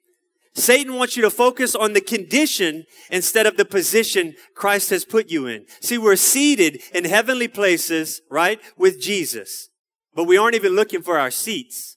Satan 0.54 0.96
wants 0.96 1.16
you 1.16 1.22
to 1.22 1.30
focus 1.30 1.76
on 1.76 1.94
the 1.94 2.02
condition 2.02 2.84
instead 3.10 3.46
of 3.48 3.56
the 3.56 3.64
position 3.64 4.36
Christ 4.54 4.90
has 4.90 5.06
put 5.06 5.32
you 5.32 5.48
in. 5.48 5.66
See, 5.80 5.98
we're 5.98 6.18
seated 6.18 6.82
in 6.94 7.06
heavenly 7.06 7.48
places, 7.48 8.22
right, 8.30 8.60
with 8.78 9.00
Jesus. 9.00 9.70
But 10.14 10.26
we 10.26 10.38
aren't 10.38 10.56
even 10.56 10.76
looking 10.76 11.02
for 11.02 11.18
our 11.18 11.32
seats 11.32 11.96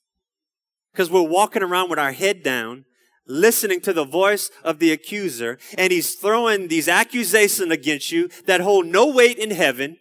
because 0.92 1.10
we're 1.10 1.22
walking 1.22 1.64
around 1.64 1.90
with 1.90 1.98
our 1.98 2.12
head 2.12 2.44
down 2.44 2.84
listening 3.26 3.80
to 3.82 3.92
the 3.92 4.04
voice 4.04 4.50
of 4.62 4.78
the 4.78 4.92
accuser 4.92 5.58
and 5.78 5.92
he's 5.92 6.14
throwing 6.14 6.68
these 6.68 6.88
accusations 6.88 7.70
against 7.70 8.12
you 8.12 8.28
that 8.46 8.60
hold 8.60 8.86
no 8.86 9.06
weight 9.06 9.38
in 9.38 9.50
heaven. 9.50 9.98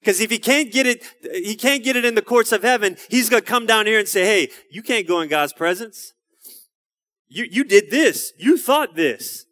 Because 0.00 0.20
if 0.20 0.30
he 0.30 0.38
can't 0.38 0.72
get 0.72 0.86
it, 0.86 1.04
he 1.32 1.54
can't 1.54 1.84
get 1.84 1.96
it 1.96 2.04
in 2.04 2.14
the 2.14 2.22
courts 2.22 2.52
of 2.52 2.62
heaven, 2.62 2.96
he's 3.10 3.28
going 3.28 3.42
to 3.42 3.48
come 3.48 3.66
down 3.66 3.86
here 3.86 3.98
and 3.98 4.08
say, 4.08 4.24
Hey, 4.24 4.48
you 4.70 4.82
can't 4.82 5.06
go 5.06 5.20
in 5.20 5.28
God's 5.28 5.52
presence. 5.52 6.14
You, 7.28 7.46
you 7.48 7.64
did 7.64 7.90
this. 7.90 8.32
You 8.38 8.58
thought 8.58 8.96
this. 8.96 9.46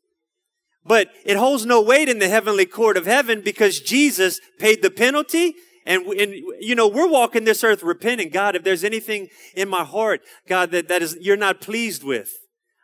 But 0.85 1.11
it 1.25 1.37
holds 1.37 1.67
no 1.67 1.83
weight 1.83 2.09
in 2.09 2.19
the 2.19 2.29
heavenly 2.29 2.65
court 2.65 2.97
of 2.97 3.05
heaven 3.05 3.43
because 3.43 3.79
Jesus 3.79 4.41
paid 4.59 4.83
the 4.83 4.91
penalty. 4.91 5.55
And, 5.85 6.07
and, 6.07 6.33
you 6.61 6.75
know, 6.75 6.89
we're 6.89 7.09
walking 7.09 7.45
this 7.45 7.63
earth 7.63 7.83
repenting. 7.83 8.31
God, 8.31 8.57
if 8.57 8.65
there's 8.65 8.85
anything 8.85 9.29
in 9.55 9.69
my 9.69 9.85
heart, 9.85 10.23
God, 10.47 10.71
that, 10.71 10.89
that 10.89 11.03
is, 11.03 11.17
you're 11.21 11.37
not 11.37 11.61
pleased 11.61 12.03
with, 12.03 12.31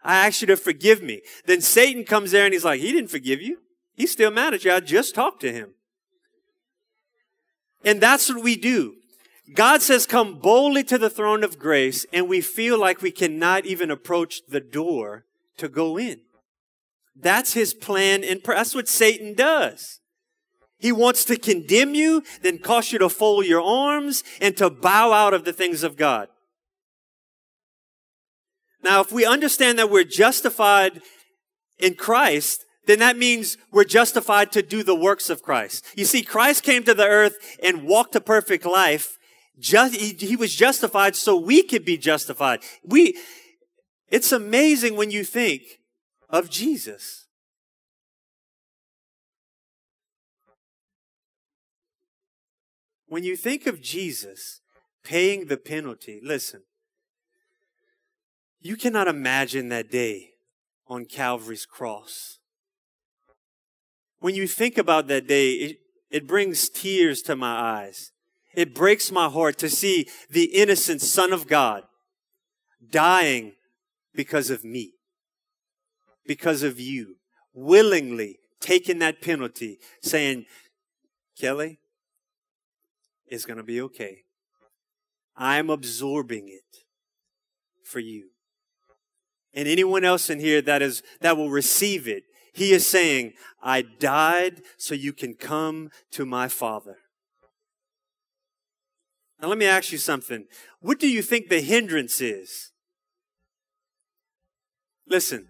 I 0.04 0.26
ask 0.26 0.42
you 0.42 0.46
to 0.48 0.56
forgive 0.56 1.02
me. 1.02 1.22
Then 1.46 1.62
Satan 1.62 2.04
comes 2.04 2.30
there 2.30 2.44
and 2.44 2.52
he's 2.52 2.64
like, 2.64 2.80
he 2.80 2.92
didn't 2.92 3.10
forgive 3.10 3.40
you. 3.40 3.58
He's 3.94 4.12
still 4.12 4.30
mad 4.30 4.54
at 4.54 4.64
you. 4.64 4.72
I 4.72 4.80
just 4.80 5.14
talked 5.14 5.40
to 5.40 5.52
him. 5.52 5.70
And 7.84 8.00
that's 8.00 8.28
what 8.28 8.42
we 8.42 8.56
do. 8.56 8.96
God 9.54 9.82
says, 9.82 10.06
come 10.06 10.38
boldly 10.38 10.84
to 10.84 10.96
the 10.96 11.10
throne 11.10 11.44
of 11.44 11.58
grace, 11.58 12.06
and 12.14 12.28
we 12.28 12.40
feel 12.40 12.78
like 12.78 13.02
we 13.02 13.10
cannot 13.10 13.66
even 13.66 13.90
approach 13.90 14.40
the 14.48 14.60
door 14.60 15.26
to 15.58 15.68
go 15.68 15.98
in. 15.98 16.20
That's 17.14 17.52
his 17.52 17.74
plan, 17.74 18.24
and 18.24 18.40
that's 18.42 18.74
what 18.74 18.88
Satan 18.88 19.34
does. 19.34 20.00
He 20.78 20.92
wants 20.92 21.24
to 21.26 21.36
condemn 21.36 21.94
you, 21.94 22.22
then 22.42 22.58
cause 22.58 22.90
you 22.90 22.98
to 23.00 23.08
fold 23.10 23.44
your 23.44 23.62
arms 23.62 24.24
and 24.40 24.56
to 24.56 24.70
bow 24.70 25.12
out 25.12 25.34
of 25.34 25.44
the 25.44 25.52
things 25.52 25.82
of 25.82 25.96
God. 25.96 26.28
Now, 28.84 29.00
if 29.00 29.10
we 29.10 29.24
understand 29.24 29.78
that 29.78 29.88
we're 29.88 30.04
justified 30.04 31.00
in 31.78 31.94
Christ, 31.94 32.66
then 32.86 32.98
that 32.98 33.16
means 33.16 33.56
we're 33.72 33.84
justified 33.84 34.52
to 34.52 34.62
do 34.62 34.82
the 34.82 34.94
works 34.94 35.30
of 35.30 35.42
Christ. 35.42 35.86
You 35.96 36.04
see, 36.04 36.22
Christ 36.22 36.62
came 36.62 36.84
to 36.84 36.92
the 36.92 37.06
earth 37.06 37.56
and 37.62 37.86
walked 37.86 38.14
a 38.14 38.20
perfect 38.20 38.66
life. 38.66 39.16
Just, 39.58 39.94
he, 39.94 40.12
he 40.12 40.36
was 40.36 40.54
justified 40.54 41.16
so 41.16 41.34
we 41.34 41.62
could 41.62 41.86
be 41.86 41.96
justified. 41.96 42.60
We, 42.84 43.16
it's 44.08 44.32
amazing 44.32 44.96
when 44.96 45.10
you 45.10 45.24
think 45.24 45.62
of 46.28 46.50
Jesus. 46.50 47.26
When 53.06 53.24
you 53.24 53.34
think 53.34 53.66
of 53.66 53.80
Jesus 53.80 54.60
paying 55.02 55.46
the 55.46 55.56
penalty, 55.56 56.20
listen, 56.22 56.64
you 58.64 58.76
cannot 58.76 59.06
imagine 59.06 59.68
that 59.68 59.90
day 59.90 60.30
on 60.88 61.04
Calvary's 61.04 61.66
cross. 61.66 62.38
When 64.20 64.34
you 64.34 64.46
think 64.46 64.78
about 64.78 65.06
that 65.08 65.26
day, 65.26 65.50
it, 65.50 65.76
it 66.10 66.26
brings 66.26 66.70
tears 66.70 67.20
to 67.22 67.36
my 67.36 67.54
eyes. 67.54 68.12
It 68.54 68.74
breaks 68.74 69.12
my 69.12 69.28
heart 69.28 69.58
to 69.58 69.68
see 69.68 70.08
the 70.30 70.44
innocent 70.44 71.02
Son 71.02 71.30
of 71.30 71.46
God 71.46 71.82
dying 72.90 73.52
because 74.14 74.48
of 74.48 74.64
me, 74.64 74.94
because 76.26 76.62
of 76.62 76.80
you, 76.80 77.16
willingly 77.52 78.38
taking 78.60 78.98
that 79.00 79.20
penalty, 79.20 79.78
saying, 80.00 80.46
Kelly, 81.38 81.80
it's 83.26 83.44
going 83.44 83.58
to 83.58 83.62
be 83.62 83.82
okay. 83.82 84.22
I'm 85.36 85.68
absorbing 85.68 86.48
it 86.48 86.78
for 87.84 87.98
you 87.98 88.30
and 89.54 89.68
anyone 89.68 90.04
else 90.04 90.30
in 90.30 90.40
here 90.40 90.60
that 90.62 90.82
is, 90.82 91.02
that 91.20 91.36
will 91.36 91.50
receive 91.50 92.08
it. 92.08 92.24
He 92.52 92.72
is 92.72 92.86
saying, 92.86 93.32
I 93.62 93.82
died 93.82 94.62
so 94.76 94.94
you 94.94 95.12
can 95.12 95.34
come 95.34 95.90
to 96.12 96.24
my 96.24 96.48
Father. 96.48 96.98
Now 99.40 99.48
let 99.48 99.58
me 99.58 99.66
ask 99.66 99.92
you 99.92 99.98
something. 99.98 100.46
What 100.80 100.98
do 100.98 101.08
you 101.08 101.20
think 101.20 101.48
the 101.48 101.60
hindrance 101.60 102.20
is? 102.20 102.70
Listen, 105.08 105.48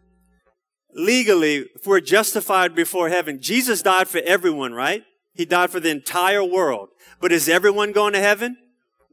legally, 0.95 1.67
if 1.75 1.87
we're 1.87 2.01
justified 2.01 2.75
before 2.75 3.09
heaven, 3.09 3.41
Jesus 3.41 3.83
died 3.83 4.09
for 4.09 4.21
everyone, 4.25 4.73
right? 4.73 5.05
He 5.35 5.45
died 5.45 5.71
for 5.71 5.81
the 5.81 5.91
entire 5.91 6.45
world. 6.45 6.89
But 7.21 7.33
is 7.33 7.49
everyone 7.49 7.93
going 7.93 8.15
to 8.15 8.21
heaven? 8.21 8.57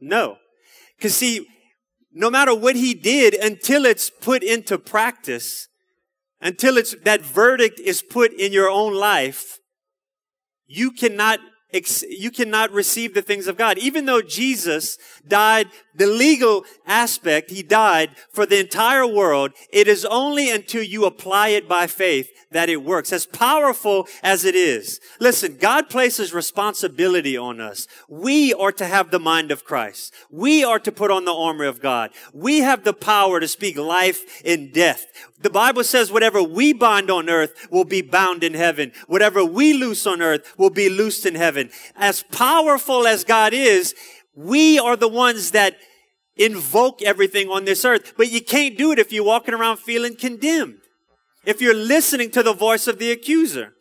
No. 0.00 0.38
Because 0.96 1.14
see, 1.14 1.46
no 2.12 2.30
matter 2.30 2.54
what 2.54 2.76
he 2.76 2.94
did 2.94 3.34
until 3.34 3.86
it's 3.86 4.10
put 4.10 4.42
into 4.42 4.78
practice, 4.78 5.68
until 6.40 6.76
it's, 6.76 6.94
that 7.04 7.22
verdict 7.22 7.80
is 7.80 8.02
put 8.02 8.32
in 8.32 8.52
your 8.52 8.68
own 8.68 8.94
life, 8.94 9.58
you 10.66 10.90
cannot 10.90 11.40
you 12.08 12.30
cannot 12.30 12.70
receive 12.70 13.14
the 13.14 13.22
things 13.22 13.46
of 13.46 13.56
God. 13.56 13.78
Even 13.78 14.04
though 14.04 14.20
Jesus 14.20 14.98
died, 15.26 15.68
the 15.94 16.06
legal 16.06 16.64
aspect, 16.86 17.50
he 17.50 17.62
died 17.62 18.10
for 18.30 18.46
the 18.46 18.60
entire 18.60 19.06
world, 19.06 19.52
it 19.72 19.88
is 19.88 20.04
only 20.04 20.50
until 20.50 20.82
you 20.82 21.04
apply 21.04 21.48
it 21.48 21.68
by 21.68 21.86
faith 21.86 22.30
that 22.50 22.68
it 22.68 22.82
works. 22.82 23.12
As 23.12 23.26
powerful 23.26 24.08
as 24.22 24.44
it 24.44 24.54
is. 24.54 25.00
Listen, 25.20 25.56
God 25.56 25.90
places 25.90 26.32
responsibility 26.32 27.36
on 27.36 27.60
us. 27.60 27.86
We 28.08 28.54
are 28.54 28.72
to 28.72 28.86
have 28.86 29.10
the 29.10 29.18
mind 29.18 29.50
of 29.50 29.64
Christ. 29.64 30.14
We 30.30 30.64
are 30.64 30.78
to 30.78 30.92
put 30.92 31.10
on 31.10 31.24
the 31.24 31.34
armor 31.34 31.64
of 31.64 31.80
God. 31.80 32.10
We 32.32 32.58
have 32.58 32.84
the 32.84 32.92
power 32.92 33.40
to 33.40 33.48
speak 33.48 33.76
life 33.76 34.42
and 34.44 34.72
death. 34.72 35.06
The 35.40 35.50
Bible 35.50 35.84
says 35.84 36.12
whatever 36.12 36.42
we 36.42 36.72
bind 36.72 37.10
on 37.10 37.28
earth 37.28 37.68
will 37.70 37.84
be 37.84 38.02
bound 38.02 38.44
in 38.44 38.54
heaven. 38.54 38.92
Whatever 39.06 39.44
we 39.44 39.72
loose 39.72 40.06
on 40.06 40.22
earth 40.22 40.56
will 40.56 40.70
be 40.70 40.88
loosed 40.88 41.26
in 41.26 41.34
heaven. 41.34 41.70
As 41.96 42.22
powerful 42.22 43.06
as 43.06 43.24
God 43.24 43.52
is, 43.52 43.94
we 44.34 44.78
are 44.78 44.96
the 44.96 45.08
ones 45.08 45.50
that 45.50 45.76
invoke 46.36 47.02
everything 47.02 47.48
on 47.48 47.64
this 47.64 47.84
earth. 47.84 48.14
But 48.16 48.30
you 48.30 48.40
can't 48.40 48.78
do 48.78 48.92
it 48.92 48.98
if 48.98 49.12
you're 49.12 49.24
walking 49.24 49.54
around 49.54 49.78
feeling 49.78 50.16
condemned. 50.16 50.78
If 51.44 51.60
you're 51.60 51.74
listening 51.74 52.30
to 52.32 52.42
the 52.42 52.54
voice 52.54 52.86
of 52.86 52.98
the 52.98 53.10
accuser. 53.10 53.74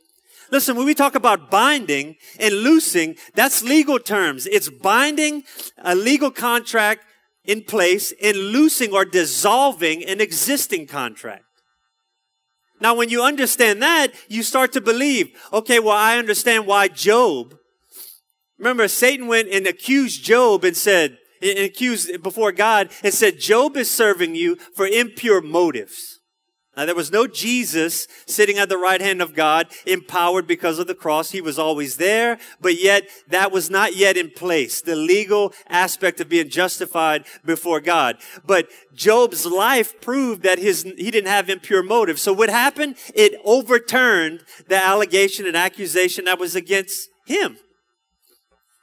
Listen, 0.51 0.75
when 0.75 0.85
we 0.85 0.93
talk 0.93 1.15
about 1.15 1.49
binding 1.49 2.17
and 2.39 2.53
loosing, 2.55 3.15
that's 3.35 3.63
legal 3.63 3.99
terms. 3.99 4.47
It's 4.47 4.69
binding 4.69 5.43
a 5.77 5.95
legal 5.95 6.31
contract 6.31 7.05
in 7.45 7.63
place 7.63 8.13
and 8.21 8.35
loosing 8.35 8.91
or 8.91 9.05
dissolving 9.05 10.03
an 10.03 10.19
existing 10.19 10.87
contract. 10.87 11.45
Now, 12.81 12.95
when 12.95 13.09
you 13.09 13.23
understand 13.23 13.81
that, 13.81 14.11
you 14.27 14.43
start 14.43 14.73
to 14.73 14.81
believe, 14.81 15.29
okay, 15.53 15.79
well, 15.79 15.95
I 15.95 16.17
understand 16.17 16.65
why 16.65 16.87
Job, 16.87 17.55
remember, 18.61 18.87
Satan 18.87 19.27
went 19.27 19.49
and 19.49 19.67
accused 19.67 20.23
Job 20.23 20.63
and 20.63 20.77
said, 20.77 21.17
and 21.41 21.57
accused 21.59 22.21
before 22.21 22.51
God 22.51 22.91
and 23.03 23.13
said, 23.13 23.39
Job 23.39 23.75
is 23.75 23.89
serving 23.89 24.35
you 24.35 24.55
for 24.75 24.85
impure 24.85 25.41
motives. 25.41 26.19
Now, 26.77 26.85
there 26.85 26.95
was 26.95 27.11
no 27.11 27.27
Jesus 27.27 28.07
sitting 28.27 28.57
at 28.57 28.69
the 28.69 28.77
right 28.77 29.01
hand 29.01 29.21
of 29.21 29.35
God, 29.35 29.67
empowered 29.85 30.47
because 30.47 30.79
of 30.79 30.87
the 30.87 30.95
cross. 30.95 31.31
He 31.31 31.41
was 31.41 31.59
always 31.59 31.97
there, 31.97 32.39
but 32.61 32.81
yet 32.81 33.09
that 33.27 33.51
was 33.51 33.69
not 33.69 33.97
yet 33.97 34.15
in 34.15 34.29
place. 34.29 34.81
The 34.81 34.95
legal 34.95 35.53
aspect 35.67 36.21
of 36.21 36.29
being 36.29 36.47
justified 36.47 37.25
before 37.43 37.81
God. 37.81 38.17
But 38.45 38.69
Job's 38.93 39.45
life 39.45 39.99
proved 39.99 40.43
that 40.43 40.59
his, 40.59 40.83
he 40.83 41.11
didn't 41.11 41.27
have 41.27 41.49
impure 41.49 41.83
motives. 41.83 42.21
So 42.21 42.31
what 42.31 42.49
happened? 42.49 42.95
It 43.13 43.33
overturned 43.43 44.45
the 44.69 44.81
allegation 44.81 45.45
and 45.45 45.57
accusation 45.57 46.23
that 46.25 46.39
was 46.39 46.55
against 46.55 47.09
him. 47.25 47.57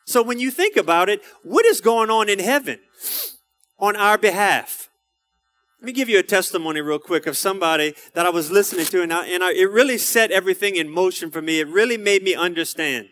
So 0.08 0.22
when 0.22 0.38
you 0.40 0.50
think 0.50 0.78
about 0.78 1.10
it, 1.10 1.20
what 1.42 1.66
is 1.66 1.82
going 1.82 2.08
on 2.08 2.30
in 2.30 2.38
heaven 2.38 2.80
on 3.78 3.94
our 3.94 4.16
behalf? 4.16 4.88
Let 5.82 5.86
me 5.86 5.92
give 5.92 6.08
you 6.08 6.18
a 6.18 6.22
testimony 6.22 6.80
real 6.80 6.98
quick 6.98 7.26
of 7.26 7.36
somebody 7.36 7.92
that 8.14 8.24
I 8.24 8.30
was 8.30 8.50
listening 8.50 8.86
to, 8.86 9.02
and, 9.02 9.12
I, 9.12 9.26
and 9.26 9.44
I, 9.44 9.52
it 9.52 9.70
really 9.70 9.98
set 9.98 10.30
everything 10.30 10.76
in 10.76 10.88
motion 10.88 11.30
for 11.30 11.42
me. 11.42 11.60
It 11.60 11.68
really 11.68 11.98
made 11.98 12.22
me 12.22 12.34
understand. 12.34 13.08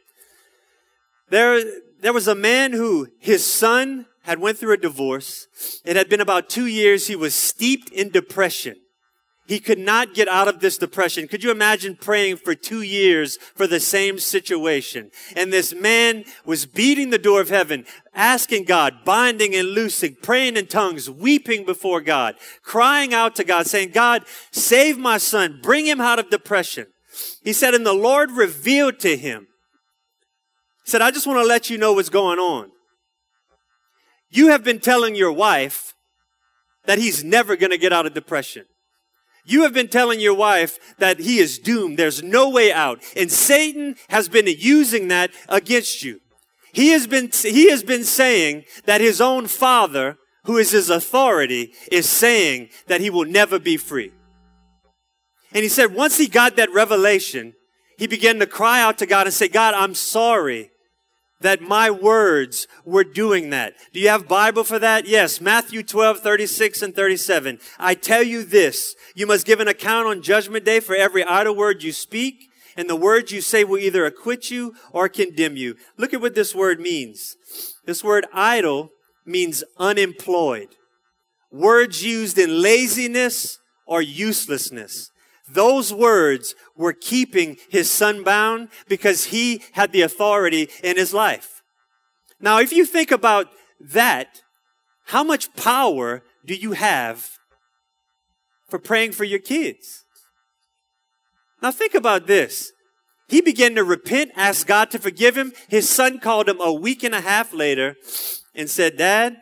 There, 1.29 1.63
there 2.01 2.15
was 2.15 2.29
a 2.29 2.35
man 2.35 2.73
who 2.73 3.09
his 3.19 3.45
son 3.45 4.07
had 4.23 4.39
went 4.39 4.57
through 4.57 4.73
a 4.73 4.79
divorce. 4.79 5.49
It 5.85 5.97
had 5.97 6.09
been 6.09 6.23
about 6.23 6.49
two 6.49 6.67
years. 6.67 7.09
He 7.09 7.15
was 7.15 7.35
steeped 7.35 7.91
in 7.91 8.09
depression. 8.09 8.77
He 9.47 9.61
could 9.61 9.79
not 9.79 10.13
get 10.13 10.27
out 10.27 10.49
of 10.49 10.59
this 10.59 10.77
depression. 10.77 11.29
Could 11.29 11.45
you 11.45 11.53
imagine 11.53 11.95
praying 11.95 12.39
for 12.39 12.57
two 12.57 12.83
years 12.83 13.37
for 13.55 13.69
the 13.69 13.79
same 13.79 14.19
situation? 14.19 15.13
And 15.37 15.53
this 15.53 15.73
man 15.73 16.25
was 16.45 16.67
beating 16.67 17.11
the 17.11 17.19
door 17.19 17.41
of 17.41 17.49
heaven, 17.49 17.85
asking 18.13 18.65
God, 18.65 19.05
binding 19.05 19.55
and 19.55 19.69
loosing, 19.69 20.17
praying 20.21 20.57
in 20.57 20.67
tongues, 20.67 21.09
weeping 21.09 21.65
before 21.65 22.01
God, 22.01 22.35
crying 22.63 23.15
out 23.15 23.37
to 23.37 23.45
God, 23.45 23.69
saying, 23.69 23.91
God, 23.91 24.25
save 24.51 24.99
my 24.99 25.17
son, 25.17 25.61
bring 25.63 25.87
him 25.87 26.01
out 26.01 26.19
of 26.19 26.29
depression. 26.29 26.89
He 27.45 27.53
said, 27.53 27.73
and 27.73 27.87
the 27.87 27.93
Lord 27.93 28.33
revealed 28.33 28.99
to 29.01 29.17
him, 29.17 29.47
he 30.85 30.91
said, 30.91 31.03
I 31.03 31.13
just 31.13 31.27
want 31.27 31.39
to 31.39 31.47
let 31.47 31.71
you 31.71 31.79
know 31.79 31.93
what's 31.93 32.09
going 32.09 32.41
on. 32.41 32.71
You 34.29 34.49
have 34.49 34.65
been 34.65 34.81
telling 34.81 35.15
your 35.15 35.33
wife 35.33 35.95
that 36.85 36.99
he's 36.99 37.23
never 37.23 37.55
going 37.55 37.71
to 37.71 37.79
get 37.79 37.93
out 37.93 38.07
of 38.07 38.15
depression. 38.15 38.65
You 39.47 39.63
have 39.63 39.73
been 39.73 39.89
telling 39.89 40.19
your 40.19 40.35
wife 40.35 40.79
that 40.99 41.21
he 41.21 41.39
is 41.39 41.59
doomed. 41.59 41.99
There's 41.99 42.21
no 42.21 42.51
way 42.51 42.73
out. 42.73 43.01
And 43.17 43.31
Satan 43.31 43.95
has 44.09 44.29
been 44.29 44.47
using 44.47 45.07
that 45.09 45.31
against 45.49 46.03
you. 46.03 46.21
He 46.73 46.91
has 46.91 47.07
been, 47.07 47.31
he 47.33 47.71
has 47.71 47.85
been 47.85 48.03
saying 48.03 48.65
that 48.87 49.01
his 49.01 49.21
own 49.21 49.47
father, 49.47 50.19
who 50.45 50.59
is 50.59 50.73
his 50.73 50.91
authority, 50.91 51.73
is 51.93 52.09
saying 52.09 52.71
that 52.89 53.01
he 53.01 53.09
will 53.09 53.25
never 53.25 53.61
be 53.61 53.77
free. 53.77 54.13
And 55.53 55.63
he 55.63 55.69
said 55.69 55.95
once 55.95 56.19
he 56.19 56.27
got 56.27 56.57
that 56.57 56.73
revelation, 56.73 57.55
he 57.99 58.09
began 58.09 58.41
to 58.41 58.47
cry 58.47 58.83
out 58.83 58.99
to 58.99 59.07
God 59.07 59.29
and 59.29 59.33
say, 59.33 59.47
God, 59.47 59.75
I'm 59.75 59.95
sorry 59.95 60.71
that 61.41 61.61
my 61.61 61.91
words 61.91 62.67
were 62.85 63.05
doing 63.05 63.51
that. 63.51 63.75
Do 63.93 64.01
you 64.01 64.09
have 64.09 64.29
Bible 64.29 64.65
for 64.65 64.79
that? 64.79 65.07
Yes. 65.07 65.41
Matthew 65.41 65.83
12, 65.83 66.21
36 66.21 66.83
and 66.83 66.95
37. 66.95 67.59
I 67.79 67.95
tell 67.95 68.23
you 68.23 68.43
this, 68.43 68.95
you 69.15 69.27
must 69.27 69.47
give 69.47 69.61
an 69.61 69.69
account 69.69 70.07
on 70.07 70.23
judgment 70.23 70.65
day 70.65 70.81
for 70.81 70.97
every 70.97 71.25
idle 71.25 71.55
word 71.55 71.83
you 71.83 71.93
speak, 71.93 72.49
and 72.77 72.89
the 72.89 72.97
words 72.97 73.33
you 73.33 73.41
say 73.41 73.65
will 73.65 73.79
either 73.79 74.07
acquit 74.07 74.51
you 74.51 74.75
or 74.93 75.09
condemn 75.09 75.57
you. 75.57 75.77
Look 75.97 76.15
at 76.15 76.21
what 76.21 76.35
this 76.35 76.55
word 76.55 76.81
means. 76.81 77.37
This 77.85 78.03
word 78.03 78.27
idle 78.33 78.91
means 79.25 79.65
unemployed. 79.79 80.69
Words 81.51 82.05
used 82.05 82.39
in 82.39 82.63
laziness 82.63 83.59
or 83.87 84.03
uselessness. 84.03 85.11
Those 85.49 85.95
words 85.95 86.55
were 86.77 86.93
keeping 86.93 87.57
his 87.69 87.91
son 87.91 88.25
bound 88.25 88.69
because 88.89 89.27
he 89.27 89.63
had 89.73 89.93
the 89.93 90.03
authority 90.03 90.69
in 90.83 90.97
his 90.97 91.15
life. 91.15 91.63
Now, 92.41 92.59
if 92.59 92.73
you 92.73 92.85
think 92.85 93.11
about 93.11 93.49
that, 93.81 94.43
how 95.07 95.23
much 95.23 95.55
power 95.55 96.23
do 96.45 96.55
you 96.55 96.73
have 96.73 97.31
for 98.69 98.79
praying 98.79 99.13
for 99.13 99.25
your 99.25 99.39
kids? 99.39 100.05
Now, 101.63 101.71
think 101.71 101.95
about 101.95 102.27
this. 102.27 102.73
He 103.29 103.41
began 103.41 103.75
to 103.75 103.85
repent, 103.85 104.33
ask 104.37 104.67
God 104.67 104.91
to 104.91 104.99
forgive 104.99 105.37
him. 105.37 105.53
His 105.69 105.89
son 105.89 106.19
called 106.19 106.49
him 106.49 106.61
a 106.61 106.73
week 106.73 107.03
and 107.03 107.15
a 107.15 107.21
half 107.21 107.53
later 107.53 107.97
and 108.55 108.71
said, 108.71 108.97
Dad, 108.97 109.37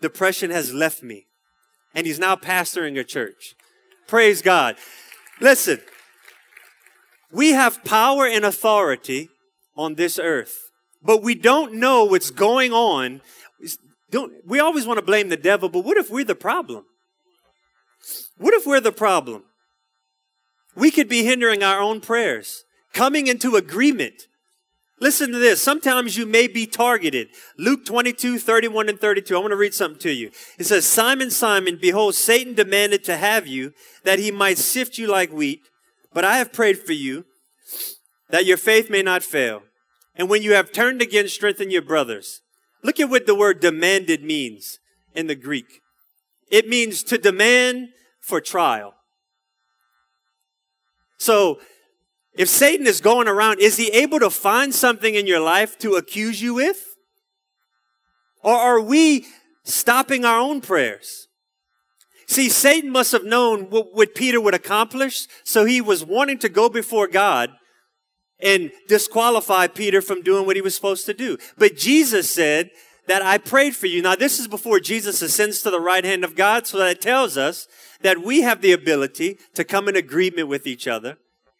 depression 0.00 0.50
has 0.50 0.72
left 0.72 1.02
me. 1.02 1.26
And 1.94 2.06
he's 2.06 2.18
now 2.18 2.36
pastoring 2.36 2.98
a 2.98 3.04
church. 3.04 3.54
Praise 4.06 4.42
God. 4.42 4.76
Listen, 5.40 5.80
we 7.30 7.50
have 7.50 7.84
power 7.84 8.26
and 8.26 8.44
authority 8.44 9.28
on 9.76 9.96
this 9.96 10.18
earth, 10.18 10.70
but 11.02 11.22
we 11.22 11.34
don't 11.34 11.74
know 11.74 12.04
what's 12.04 12.30
going 12.30 12.72
on. 12.72 13.20
Don't, 14.10 14.32
we 14.46 14.60
always 14.60 14.86
want 14.86 14.98
to 14.98 15.04
blame 15.04 15.28
the 15.28 15.36
devil, 15.36 15.68
but 15.68 15.84
what 15.84 15.96
if 15.96 16.10
we're 16.10 16.24
the 16.24 16.36
problem? 16.36 16.84
What 18.38 18.54
if 18.54 18.66
we're 18.66 18.80
the 18.80 18.92
problem? 18.92 19.44
We 20.76 20.90
could 20.90 21.08
be 21.08 21.24
hindering 21.24 21.62
our 21.62 21.80
own 21.80 22.00
prayers, 22.00 22.64
coming 22.92 23.26
into 23.26 23.56
agreement. 23.56 24.28
Listen 25.00 25.32
to 25.32 25.38
this. 25.38 25.60
Sometimes 25.60 26.16
you 26.16 26.24
may 26.24 26.46
be 26.46 26.66
targeted. 26.66 27.28
Luke 27.58 27.84
22, 27.84 28.38
31 28.38 28.88
and 28.88 29.00
32. 29.00 29.36
I 29.36 29.40
want 29.40 29.50
to 29.50 29.56
read 29.56 29.74
something 29.74 30.00
to 30.00 30.12
you. 30.12 30.30
It 30.58 30.66
says, 30.66 30.86
Simon, 30.86 31.30
Simon, 31.30 31.78
behold, 31.80 32.14
Satan 32.14 32.54
demanded 32.54 33.02
to 33.04 33.16
have 33.16 33.46
you 33.46 33.72
that 34.04 34.18
he 34.18 34.30
might 34.30 34.58
sift 34.58 34.96
you 34.96 35.08
like 35.08 35.32
wheat. 35.32 35.62
But 36.12 36.24
I 36.24 36.38
have 36.38 36.52
prayed 36.52 36.78
for 36.78 36.92
you 36.92 37.24
that 38.30 38.46
your 38.46 38.56
faith 38.56 38.88
may 38.88 39.02
not 39.02 39.24
fail. 39.24 39.62
And 40.14 40.30
when 40.30 40.42
you 40.42 40.54
have 40.54 40.72
turned 40.72 41.02
again, 41.02 41.26
strengthen 41.28 41.72
your 41.72 41.82
brothers. 41.82 42.40
Look 42.84 43.00
at 43.00 43.10
what 43.10 43.26
the 43.26 43.34
word 43.34 43.60
demanded 43.60 44.22
means 44.22 44.78
in 45.14 45.26
the 45.26 45.34
Greek. 45.34 45.80
It 46.50 46.68
means 46.68 47.02
to 47.04 47.18
demand 47.18 47.88
for 48.20 48.40
trial. 48.40 48.94
So, 51.18 51.58
if 52.36 52.48
Satan 52.48 52.86
is 52.86 53.00
going 53.00 53.28
around, 53.28 53.60
is 53.60 53.76
he 53.76 53.88
able 53.88 54.18
to 54.18 54.30
find 54.30 54.74
something 54.74 55.14
in 55.14 55.26
your 55.26 55.40
life 55.40 55.78
to 55.78 55.94
accuse 55.94 56.42
you 56.42 56.54
with? 56.54 56.96
Or 58.42 58.54
are 58.54 58.80
we 58.80 59.26
stopping 59.62 60.24
our 60.24 60.38
own 60.38 60.60
prayers? 60.60 61.28
See, 62.26 62.48
Satan 62.48 62.90
must 62.90 63.12
have 63.12 63.24
known 63.24 63.70
what, 63.70 63.94
what 63.94 64.14
Peter 64.14 64.40
would 64.40 64.54
accomplish, 64.54 65.26
so 65.44 65.64
he 65.64 65.80
was 65.80 66.04
wanting 66.04 66.38
to 66.38 66.48
go 66.48 66.68
before 66.68 67.06
God 67.06 67.50
and 68.40 68.72
disqualify 68.88 69.68
Peter 69.68 70.02
from 70.02 70.22
doing 70.22 70.44
what 70.44 70.56
he 70.56 70.62
was 70.62 70.74
supposed 70.74 71.06
to 71.06 71.14
do. 71.14 71.38
But 71.56 71.76
Jesus 71.76 72.28
said 72.28 72.70
that 73.06 73.22
I 73.22 73.38
prayed 73.38 73.76
for 73.76 73.86
you. 73.86 74.02
Now, 74.02 74.16
this 74.16 74.40
is 74.40 74.48
before 74.48 74.80
Jesus 74.80 75.22
ascends 75.22 75.62
to 75.62 75.70
the 75.70 75.80
right 75.80 76.04
hand 76.04 76.24
of 76.24 76.34
God, 76.34 76.66
so 76.66 76.78
that 76.78 77.00
tells 77.00 77.36
us 77.36 77.68
that 78.00 78.24
we 78.24 78.40
have 78.40 78.60
the 78.60 78.72
ability 78.72 79.38
to 79.54 79.62
come 79.62 79.88
in 79.88 79.94
agreement 79.94 80.48
with 80.48 80.66
each 80.66 80.88
other 80.88 81.18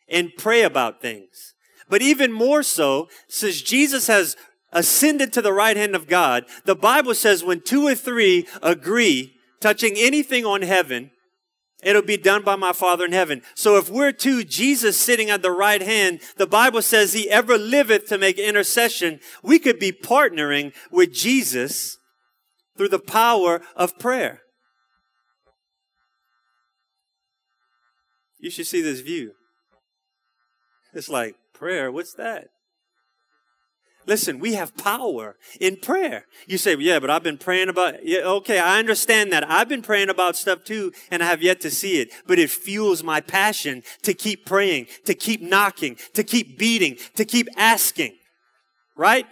and 0.09 0.33
pray 0.37 0.63
about 0.63 1.01
things. 1.01 1.55
But 1.89 2.03
even 2.03 2.33
more 2.33 2.63
so, 2.63 3.09
since 3.29 3.63
Jesus 3.63 4.07
has 4.07 4.37
ascended 4.73 5.33
to 5.33 5.43
the 5.43 5.53
right 5.53 5.77
hand 5.77 5.95
of 5.95 6.09
God, 6.09 6.45
the 6.65 6.75
Bible 6.75 7.15
says 7.15 7.45
when 7.45 7.61
two 7.61 7.87
or 7.87 7.95
three 7.95 8.47
agree 8.63 9.35
touching 9.61 9.95
anything 9.97 10.45
on 10.45 10.63
heaven, 10.63 11.11
it'll 11.83 12.03
be 12.03 12.17
done 12.17 12.43
by 12.43 12.57
my 12.57 12.73
Father 12.73 13.05
in 13.05 13.13
heaven. 13.13 13.43
So 13.55 13.77
if 13.77 13.89
we're 13.89 14.13
two, 14.13 14.45
Jesus 14.45 14.99
sitting 14.99 15.31
at 15.31 15.43
the 15.43 15.51
right 15.51 15.83
hand, 15.83 16.21
the 16.37 16.47
Bible 16.47 16.83
says 16.83 17.13
he 17.13 17.31
ever 17.31 17.57
liveth 17.57 18.07
to 18.09 18.19
make 18.19 18.39
intercession. 18.39 19.21
We 19.43 19.59
could 19.59 19.79
be 19.79 19.93
partnering 19.93 20.75
with 20.91 21.13
Jesus 21.13 21.99
through 22.77 22.89
the 22.89 22.99
power 22.99 23.63
of 23.77 23.99
prayer. 23.99 24.41
You 28.39 28.51
should 28.51 28.67
see 28.67 28.83
this 28.83 29.01
view. 29.01 29.33
It's 30.95 31.09
like, 31.09 31.37
prayer, 31.53 31.91
what's 31.91 32.15
that? 32.15 32.49
Listen, 34.07 34.39
we 34.39 34.55
have 34.55 34.77
power 34.77 35.37
in 35.61 35.77
prayer. 35.77 36.27
You 36.47 36.59
say, 36.59 36.77
yeah, 36.77 36.99
but 36.99 37.11
I've 37.11 37.23
been 37.23 37.39
praying 37.39 37.71
about, 37.71 38.05
yeah, 38.05 38.21
okay, 38.21 38.59
I 38.59 38.79
understand 38.79 39.33
that. 39.33 39.49
I've 39.51 39.69
been 39.69 39.83
praying 39.83 40.11
about 40.11 40.37
stuff 40.37 40.63
too, 40.65 40.93
and 41.11 41.23
I 41.23 41.27
have 41.27 41.43
yet 41.43 41.61
to 41.63 41.71
see 41.71 42.01
it, 42.01 42.11
but 42.27 42.39
it 42.39 42.51
fuels 42.51 43.03
my 43.03 43.21
passion 43.21 43.83
to 44.03 44.13
keep 44.13 44.45
praying, 44.45 44.89
to 45.07 45.15
keep 45.15 45.41
knocking, 45.41 45.97
to 46.13 46.23
keep 46.23 46.59
beating, 46.59 46.99
to 47.17 47.25
keep 47.25 47.49
asking. 47.57 48.13
Right? 48.95 49.27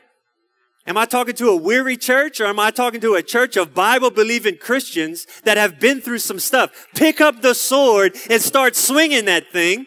Am 0.87 0.97
I 0.97 1.05
talking 1.05 1.35
to 1.35 1.51
a 1.51 1.57
weary 1.57 1.97
church 1.97 2.41
or 2.41 2.47
am 2.47 2.59
I 2.59 2.71
talking 2.71 3.01
to 3.03 3.15
a 3.15 3.23
church 3.23 3.57
of 3.57 3.75
Bible 3.75 4.11
believing 4.11 4.57
Christians 4.57 5.27
that 5.45 5.57
have 5.57 5.79
been 5.79 6.01
through 6.01 6.19
some 6.19 6.41
stuff? 6.41 6.89
Pick 6.95 7.21
up 7.21 7.43
the 7.43 7.55
sword 7.55 8.17
and 8.29 8.43
start 8.43 8.75
swinging 8.75 9.27
that 9.27 9.53
thing 9.53 9.87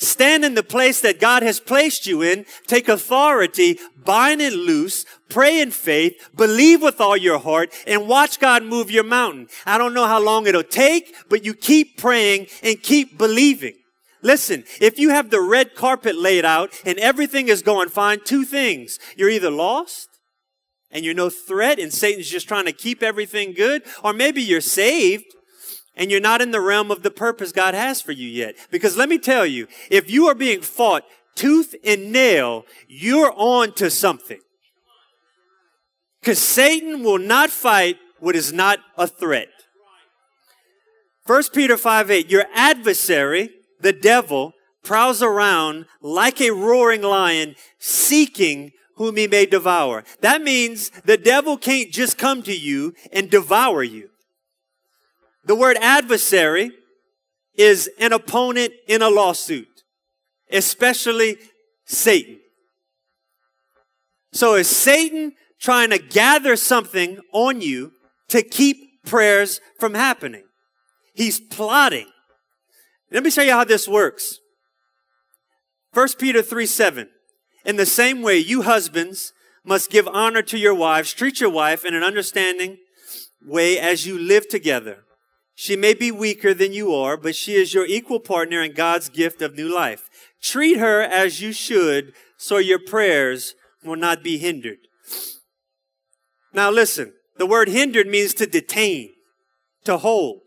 stand 0.00 0.44
in 0.44 0.54
the 0.54 0.62
place 0.62 1.00
that 1.02 1.20
God 1.20 1.42
has 1.42 1.60
placed 1.60 2.06
you 2.06 2.22
in, 2.22 2.46
take 2.66 2.88
authority, 2.88 3.78
bind 4.04 4.40
and 4.40 4.56
loose, 4.56 5.04
pray 5.28 5.60
in 5.60 5.70
faith, 5.70 6.14
believe 6.34 6.82
with 6.82 7.00
all 7.00 7.16
your 7.16 7.38
heart, 7.38 7.72
and 7.86 8.08
watch 8.08 8.40
God 8.40 8.64
move 8.64 8.90
your 8.90 9.04
mountain. 9.04 9.48
I 9.66 9.78
don't 9.78 9.94
know 9.94 10.06
how 10.06 10.20
long 10.20 10.46
it'll 10.46 10.62
take, 10.62 11.14
but 11.28 11.44
you 11.44 11.54
keep 11.54 11.98
praying 11.98 12.48
and 12.62 12.82
keep 12.82 13.16
believing. 13.16 13.74
Listen, 14.22 14.64
if 14.80 14.98
you 14.98 15.10
have 15.10 15.30
the 15.30 15.40
red 15.40 15.74
carpet 15.74 16.16
laid 16.16 16.44
out 16.44 16.70
and 16.84 16.98
everything 16.98 17.48
is 17.48 17.62
going 17.62 17.88
fine, 17.88 18.20
two 18.24 18.44
things. 18.44 18.98
You're 19.16 19.30
either 19.30 19.50
lost 19.50 20.08
and 20.90 21.04
you're 21.04 21.14
no 21.14 21.30
threat 21.30 21.78
and 21.78 21.92
Satan's 21.92 22.28
just 22.28 22.48
trying 22.48 22.66
to 22.66 22.72
keep 22.72 23.02
everything 23.02 23.54
good, 23.54 23.82
or 24.04 24.12
maybe 24.12 24.42
you're 24.42 24.60
saved 24.60 25.24
and 25.96 26.10
you're 26.10 26.20
not 26.20 26.40
in 26.40 26.50
the 26.50 26.60
realm 26.60 26.90
of 26.90 27.02
the 27.02 27.10
purpose 27.10 27.52
God 27.52 27.74
has 27.74 28.00
for 28.00 28.12
you 28.12 28.28
yet. 28.28 28.56
Because 28.70 28.96
let 28.96 29.08
me 29.08 29.18
tell 29.18 29.44
you, 29.44 29.66
if 29.90 30.10
you 30.10 30.26
are 30.26 30.34
being 30.34 30.62
fought 30.62 31.04
tooth 31.34 31.74
and 31.84 32.12
nail, 32.12 32.64
you're 32.88 33.32
on 33.36 33.72
to 33.74 33.90
something. 33.90 34.40
Because 36.20 36.38
Satan 36.38 37.02
will 37.02 37.18
not 37.18 37.50
fight 37.50 37.98
what 38.18 38.36
is 38.36 38.52
not 38.52 38.78
a 38.96 39.06
threat. 39.06 39.48
1 41.26 41.42
Peter 41.54 41.76
5 41.76 42.10
8, 42.10 42.30
your 42.30 42.44
adversary, 42.54 43.50
the 43.80 43.92
devil, 43.92 44.52
prowls 44.82 45.22
around 45.22 45.86
like 46.00 46.40
a 46.40 46.50
roaring 46.50 47.02
lion, 47.02 47.54
seeking 47.78 48.72
whom 48.96 49.16
he 49.16 49.26
may 49.26 49.46
devour. 49.46 50.04
That 50.20 50.42
means 50.42 50.90
the 51.04 51.16
devil 51.16 51.56
can't 51.56 51.90
just 51.90 52.18
come 52.18 52.42
to 52.42 52.54
you 52.54 52.94
and 53.12 53.30
devour 53.30 53.82
you. 53.82 54.09
The 55.44 55.54
word 55.54 55.76
adversary 55.80 56.72
is 57.54 57.90
an 57.98 58.12
opponent 58.12 58.72
in 58.86 59.02
a 59.02 59.08
lawsuit, 59.08 59.82
especially 60.50 61.38
Satan. 61.84 62.38
So 64.32 64.54
is 64.54 64.68
Satan 64.68 65.32
trying 65.58 65.90
to 65.90 65.98
gather 65.98 66.56
something 66.56 67.18
on 67.32 67.60
you 67.60 67.92
to 68.28 68.42
keep 68.42 69.02
prayers 69.04 69.60
from 69.78 69.94
happening? 69.94 70.44
He's 71.14 71.40
plotting. 71.40 72.06
Let 73.10 73.24
me 73.24 73.30
show 73.30 73.42
you 73.42 73.52
how 73.52 73.64
this 73.64 73.88
works. 73.88 74.38
1 75.92 76.08
Peter 76.18 76.42
3 76.42 76.66
7. 76.66 77.08
In 77.64 77.76
the 77.76 77.86
same 77.86 78.22
way, 78.22 78.38
you 78.38 78.62
husbands 78.62 79.32
must 79.64 79.90
give 79.90 80.08
honor 80.08 80.42
to 80.42 80.58
your 80.58 80.74
wives. 80.74 81.12
Treat 81.12 81.40
your 81.40 81.50
wife 81.50 81.84
in 81.84 81.94
an 81.94 82.02
understanding 82.02 82.78
way 83.44 83.78
as 83.78 84.06
you 84.06 84.18
live 84.18 84.48
together. 84.48 85.04
She 85.60 85.76
may 85.76 85.92
be 85.92 86.10
weaker 86.10 86.54
than 86.54 86.72
you 86.72 86.94
are, 86.94 87.18
but 87.18 87.36
she 87.36 87.52
is 87.52 87.74
your 87.74 87.84
equal 87.84 88.18
partner 88.18 88.62
in 88.62 88.72
God's 88.72 89.10
gift 89.10 89.42
of 89.42 89.56
new 89.56 89.68
life. 89.68 90.08
Treat 90.40 90.78
her 90.78 91.02
as 91.02 91.42
you 91.42 91.52
should 91.52 92.14
so 92.38 92.56
your 92.56 92.78
prayers 92.78 93.54
will 93.84 93.96
not 93.96 94.22
be 94.22 94.38
hindered. 94.38 94.78
Now 96.54 96.70
listen, 96.70 97.12
the 97.36 97.44
word 97.44 97.68
hindered 97.68 98.06
means 98.06 98.32
to 98.34 98.46
detain, 98.46 99.10
to 99.84 99.98
hold. 99.98 100.40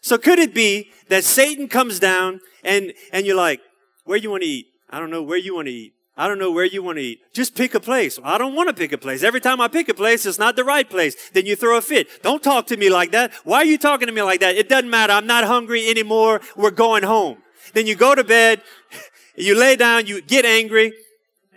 So 0.00 0.18
could 0.18 0.40
it 0.40 0.52
be 0.52 0.90
that 1.08 1.22
Satan 1.22 1.68
comes 1.68 2.00
down 2.00 2.40
and, 2.64 2.92
and 3.12 3.26
you're 3.26 3.36
like, 3.36 3.60
where 4.02 4.18
you 4.18 4.32
want 4.32 4.42
to 4.42 4.48
eat? 4.48 4.66
I 4.90 4.98
don't 4.98 5.10
know 5.10 5.22
where 5.22 5.38
you 5.38 5.54
want 5.54 5.68
to 5.68 5.72
eat. 5.72 5.92
I 6.16 6.28
don't 6.28 6.38
know 6.38 6.52
where 6.52 6.64
you 6.64 6.82
want 6.82 6.98
to 6.98 7.02
eat. 7.02 7.20
Just 7.32 7.56
pick 7.56 7.74
a 7.74 7.80
place. 7.80 8.20
I 8.22 8.38
don't 8.38 8.54
want 8.54 8.68
to 8.68 8.74
pick 8.74 8.92
a 8.92 8.98
place. 8.98 9.24
Every 9.24 9.40
time 9.40 9.60
I 9.60 9.66
pick 9.66 9.88
a 9.88 9.94
place, 9.94 10.24
it's 10.24 10.38
not 10.38 10.54
the 10.54 10.62
right 10.62 10.88
place. 10.88 11.30
Then 11.30 11.44
you 11.44 11.56
throw 11.56 11.76
a 11.76 11.82
fit. 11.82 12.22
Don't 12.22 12.42
talk 12.42 12.68
to 12.68 12.76
me 12.76 12.88
like 12.88 13.10
that. 13.10 13.32
Why 13.42 13.58
are 13.58 13.64
you 13.64 13.78
talking 13.78 14.06
to 14.06 14.12
me 14.12 14.22
like 14.22 14.38
that? 14.40 14.54
It 14.54 14.68
doesn't 14.68 14.90
matter. 14.90 15.12
I'm 15.12 15.26
not 15.26 15.42
hungry 15.44 15.88
anymore. 15.88 16.40
We're 16.56 16.70
going 16.70 17.02
home. 17.02 17.38
Then 17.72 17.86
you 17.86 17.94
go 17.94 18.14
to 18.14 18.24
bed. 18.24 18.62
You 19.36 19.58
lay 19.58 19.74
down. 19.74 20.06
You 20.06 20.22
get 20.22 20.44
angry. 20.44 20.92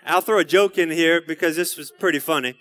I'll 0.03 0.21
throw 0.21 0.39
a 0.39 0.43
joke 0.43 0.79
in 0.79 0.89
here 0.89 1.21
because 1.21 1.55
this 1.55 1.77
was 1.77 1.91
pretty 1.91 2.17
funny. 2.17 2.55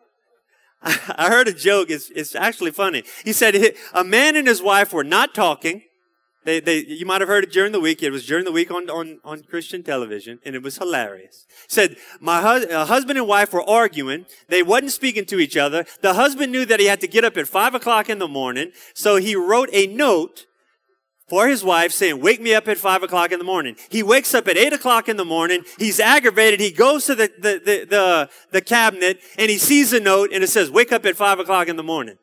I 0.82 1.28
heard 1.28 1.46
a 1.46 1.52
joke. 1.52 1.90
It's, 1.90 2.08
it's 2.08 2.34
actually 2.34 2.70
funny. 2.70 3.04
He 3.22 3.34
said 3.34 3.74
a 3.92 4.02
man 4.02 4.34
and 4.34 4.48
his 4.48 4.62
wife 4.62 4.94
were 4.94 5.04
not 5.04 5.34
talking. 5.34 5.82
They, 6.44 6.60
they, 6.60 6.84
you 6.84 7.06
might 7.06 7.20
have 7.20 7.28
heard 7.28 7.44
it 7.44 7.52
during 7.52 7.72
the 7.72 7.80
week. 7.80 8.02
It 8.02 8.10
was 8.10 8.26
during 8.26 8.44
the 8.44 8.52
week 8.52 8.70
on, 8.70 8.90
on, 8.90 9.20
on 9.24 9.42
Christian 9.42 9.82
television, 9.82 10.40
and 10.44 10.54
it 10.54 10.62
was 10.62 10.76
hilarious. 10.78 11.46
Said, 11.68 11.96
my 12.20 12.42
hus- 12.42 12.66
uh, 12.66 12.84
husband 12.84 13.18
and 13.18 13.26
wife 13.26 13.52
were 13.52 13.68
arguing. 13.68 14.26
They 14.48 14.62
wasn't 14.62 14.92
speaking 14.92 15.24
to 15.26 15.38
each 15.38 15.56
other. 15.56 15.86
The 16.02 16.14
husband 16.14 16.52
knew 16.52 16.66
that 16.66 16.80
he 16.80 16.86
had 16.86 17.00
to 17.00 17.08
get 17.08 17.24
up 17.24 17.36
at 17.36 17.48
five 17.48 17.74
o'clock 17.74 18.10
in 18.10 18.18
the 18.18 18.28
morning, 18.28 18.72
so 18.92 19.16
he 19.16 19.34
wrote 19.34 19.70
a 19.72 19.86
note 19.86 20.46
for 21.28 21.48
his 21.48 21.64
wife 21.64 21.90
saying, 21.90 22.20
wake 22.20 22.40
me 22.42 22.54
up 22.54 22.68
at 22.68 22.76
five 22.76 23.02
o'clock 23.02 23.32
in 23.32 23.38
the 23.38 23.44
morning. 23.44 23.76
He 23.88 24.02
wakes 24.02 24.34
up 24.34 24.46
at 24.46 24.58
eight 24.58 24.74
o'clock 24.74 25.08
in 25.08 25.16
the 25.16 25.24
morning. 25.24 25.64
He's 25.78 25.98
aggravated. 25.98 26.60
He 26.60 26.70
goes 26.70 27.06
to 27.06 27.14
the, 27.14 27.32
the, 27.38 27.52
the, 27.64 27.86
the, 27.88 28.30
the 28.52 28.60
cabinet 28.60 29.20
and 29.38 29.50
he 29.50 29.56
sees 29.56 29.94
a 29.94 30.00
note 30.00 30.30
and 30.32 30.44
it 30.44 30.48
says, 30.48 30.70
wake 30.70 30.92
up 30.92 31.06
at 31.06 31.16
five 31.16 31.38
o'clock 31.38 31.68
in 31.68 31.76
the 31.76 31.82
morning. 31.82 32.18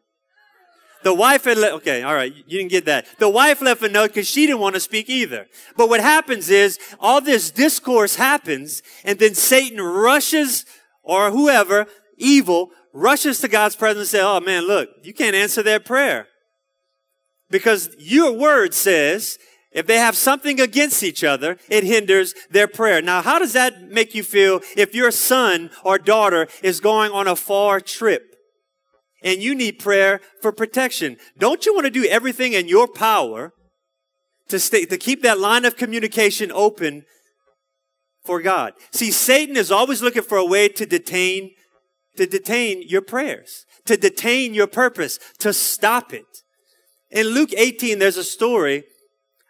The 1.03 1.13
wife 1.13 1.45
had 1.45 1.57
left, 1.57 1.75
okay, 1.75 2.03
all 2.03 2.13
right, 2.13 2.33
you 2.33 2.57
didn't 2.57 2.71
get 2.71 2.85
that. 2.85 3.07
The 3.19 3.29
wife 3.29 3.61
left 3.61 3.81
a 3.81 3.89
note 3.89 4.09
because 4.09 4.27
she 4.27 4.45
didn't 4.45 4.61
want 4.61 4.75
to 4.75 4.81
speak 4.81 5.09
either. 5.09 5.47
But 5.75 5.89
what 5.89 5.99
happens 5.99 6.49
is 6.49 6.79
all 6.99 7.21
this 7.21 7.51
discourse 7.51 8.15
happens 8.15 8.83
and 9.03 9.19
then 9.19 9.33
Satan 9.33 9.81
rushes 9.81 10.65
or 11.03 11.31
whoever, 11.31 11.87
evil, 12.17 12.69
rushes 12.93 13.39
to 13.39 13.47
God's 13.47 13.75
presence 13.75 14.13
and 14.13 14.19
says, 14.19 14.23
oh 14.23 14.39
man, 14.39 14.67
look, 14.67 14.89
you 15.03 15.13
can't 15.13 15.35
answer 15.35 15.63
their 15.63 15.79
prayer. 15.79 16.27
Because 17.49 17.89
your 17.97 18.31
word 18.31 18.73
says, 18.73 19.37
if 19.71 19.87
they 19.87 19.97
have 19.97 20.15
something 20.15 20.59
against 20.59 21.01
each 21.01 21.23
other, 21.23 21.57
it 21.69 21.83
hinders 21.83 22.33
their 22.49 22.67
prayer. 22.67 23.01
Now, 23.01 23.21
how 23.21 23.39
does 23.39 23.53
that 23.53 23.89
make 23.89 24.13
you 24.13 24.23
feel 24.23 24.61
if 24.75 24.93
your 24.93 25.11
son 25.11 25.69
or 25.83 25.97
daughter 25.97 26.47
is 26.61 26.79
going 26.79 27.11
on 27.11 27.27
a 27.27 27.35
far 27.35 27.79
trip 27.79 28.30
and 29.21 29.41
you 29.41 29.55
need 29.55 29.79
prayer 29.79 30.21
for 30.41 30.51
protection? 30.51 31.17
Don't 31.37 31.65
you 31.65 31.73
want 31.73 31.85
to 31.85 31.91
do 31.91 32.05
everything 32.05 32.53
in 32.53 32.67
your 32.67 32.87
power 32.87 33.53
to 34.49 34.59
stay, 34.59 34.85
to 34.85 34.97
keep 34.97 35.21
that 35.23 35.39
line 35.39 35.65
of 35.65 35.77
communication 35.77 36.51
open 36.51 37.05
for 38.23 38.41
God? 38.41 38.73
See, 38.91 39.11
Satan 39.11 39.57
is 39.57 39.71
always 39.71 40.01
looking 40.01 40.23
for 40.23 40.37
a 40.37 40.45
way 40.45 40.67
to 40.69 40.85
detain, 40.85 41.51
to 42.17 42.25
detain 42.25 42.83
your 42.87 43.01
prayers, 43.01 43.65
to 43.85 43.97
detain 43.97 44.53
your 44.53 44.67
purpose, 44.67 45.19
to 45.39 45.53
stop 45.53 46.13
it. 46.13 46.25
In 47.09 47.27
Luke 47.27 47.51
18, 47.55 47.99
there's 47.99 48.17
a 48.17 48.23
story 48.23 48.85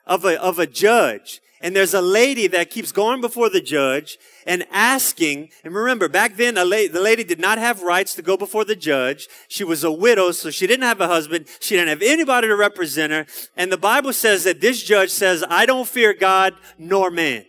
of 0.05 0.25
a, 0.25 0.41
of 0.41 0.59
a 0.59 0.67
judge. 0.67 1.39
And 1.61 1.75
there's 1.75 1.93
a 1.93 2.01
lady 2.01 2.47
that 2.47 2.71
keeps 2.71 2.91
going 2.91 3.21
before 3.21 3.49
the 3.49 3.61
judge 3.61 4.17
and 4.45 4.65
asking, 4.71 5.49
and 5.63 5.73
remember, 5.73 6.09
back 6.09 6.37
then, 6.37 6.55
la- 6.55 6.63
the 6.63 7.01
lady 7.01 7.23
did 7.23 7.39
not 7.39 7.57
have 7.57 7.81
rights 7.81 8.15
to 8.15 8.21
go 8.21 8.37
before 8.37 8.65
the 8.65 8.75
judge. 8.75 9.27
She 9.47 9.63
was 9.63 9.83
a 9.83 9.91
widow, 9.91 10.31
so 10.31 10.49
she 10.49 10.67
didn't 10.67 10.83
have 10.83 11.01
a 11.01 11.07
husband. 11.07 11.47
She 11.59 11.75
didn't 11.75 11.89
have 11.89 12.01
anybody 12.01 12.47
to 12.47 12.55
represent 12.55 13.11
her. 13.11 13.25
And 13.55 13.71
the 13.71 13.77
Bible 13.77 14.13
says 14.13 14.43
that 14.43 14.61
this 14.61 14.83
judge 14.83 15.09
says, 15.09 15.43
I 15.49 15.65
don't 15.65 15.87
fear 15.87 16.13
God 16.13 16.53
nor 16.77 17.11
man. 17.11 17.45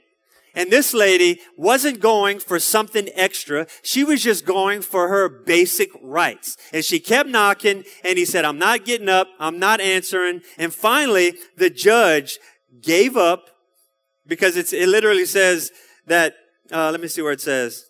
And 0.55 0.70
this 0.70 0.92
lady 0.92 1.40
wasn't 1.57 2.00
going 2.00 2.38
for 2.38 2.59
something 2.59 3.09
extra. 3.14 3.66
She 3.83 4.05
was 4.05 4.22
just 4.22 4.44
going 4.44 4.83
for 4.83 5.09
her 5.09 5.28
basic 5.28 5.88
rights. 6.02 6.59
And 6.72 6.85
she 6.85 7.00
kept 7.00 7.28
knocking 7.28 7.85
and 8.05 8.18
he 8.18 8.26
said, 8.26 8.44
I'm 8.44 8.59
not 8.59 8.85
getting 8.85 9.09
up. 9.09 9.28
I'm 9.40 9.59
not 9.59 9.81
answering. 9.81 10.42
And 10.59 10.74
finally, 10.74 11.35
the 11.57 11.70
judge 11.70 12.38
gave 12.83 13.16
up 13.16 13.48
because 14.26 14.57
it 14.57 14.88
literally 14.88 15.24
says 15.24 15.72
that, 16.07 16.35
uh, 16.72 16.90
let 16.90 17.00
me 17.00 17.08
see 17.08 17.22
where 17.22 17.32
it 17.32 17.40
says. 17.40 17.87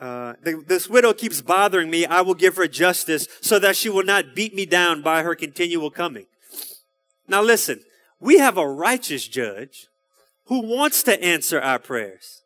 Uh, 0.00 0.34
this 0.42 0.88
widow 0.88 1.12
keeps 1.12 1.40
bothering 1.40 1.90
me. 1.90 2.06
I 2.06 2.20
will 2.20 2.34
give 2.34 2.56
her 2.56 2.68
justice 2.68 3.26
so 3.40 3.58
that 3.58 3.74
she 3.74 3.88
will 3.88 4.04
not 4.04 4.34
beat 4.34 4.54
me 4.54 4.64
down 4.64 5.02
by 5.02 5.22
her 5.22 5.34
continual 5.34 5.90
coming. 5.90 6.26
Now 7.26 7.42
listen, 7.42 7.80
we 8.20 8.38
have 8.38 8.56
a 8.56 8.68
righteous 8.68 9.26
judge 9.26 9.88
who 10.46 10.60
wants 10.60 11.02
to 11.04 11.22
answer 11.22 11.60
our 11.60 11.78
prayers. 11.78 12.42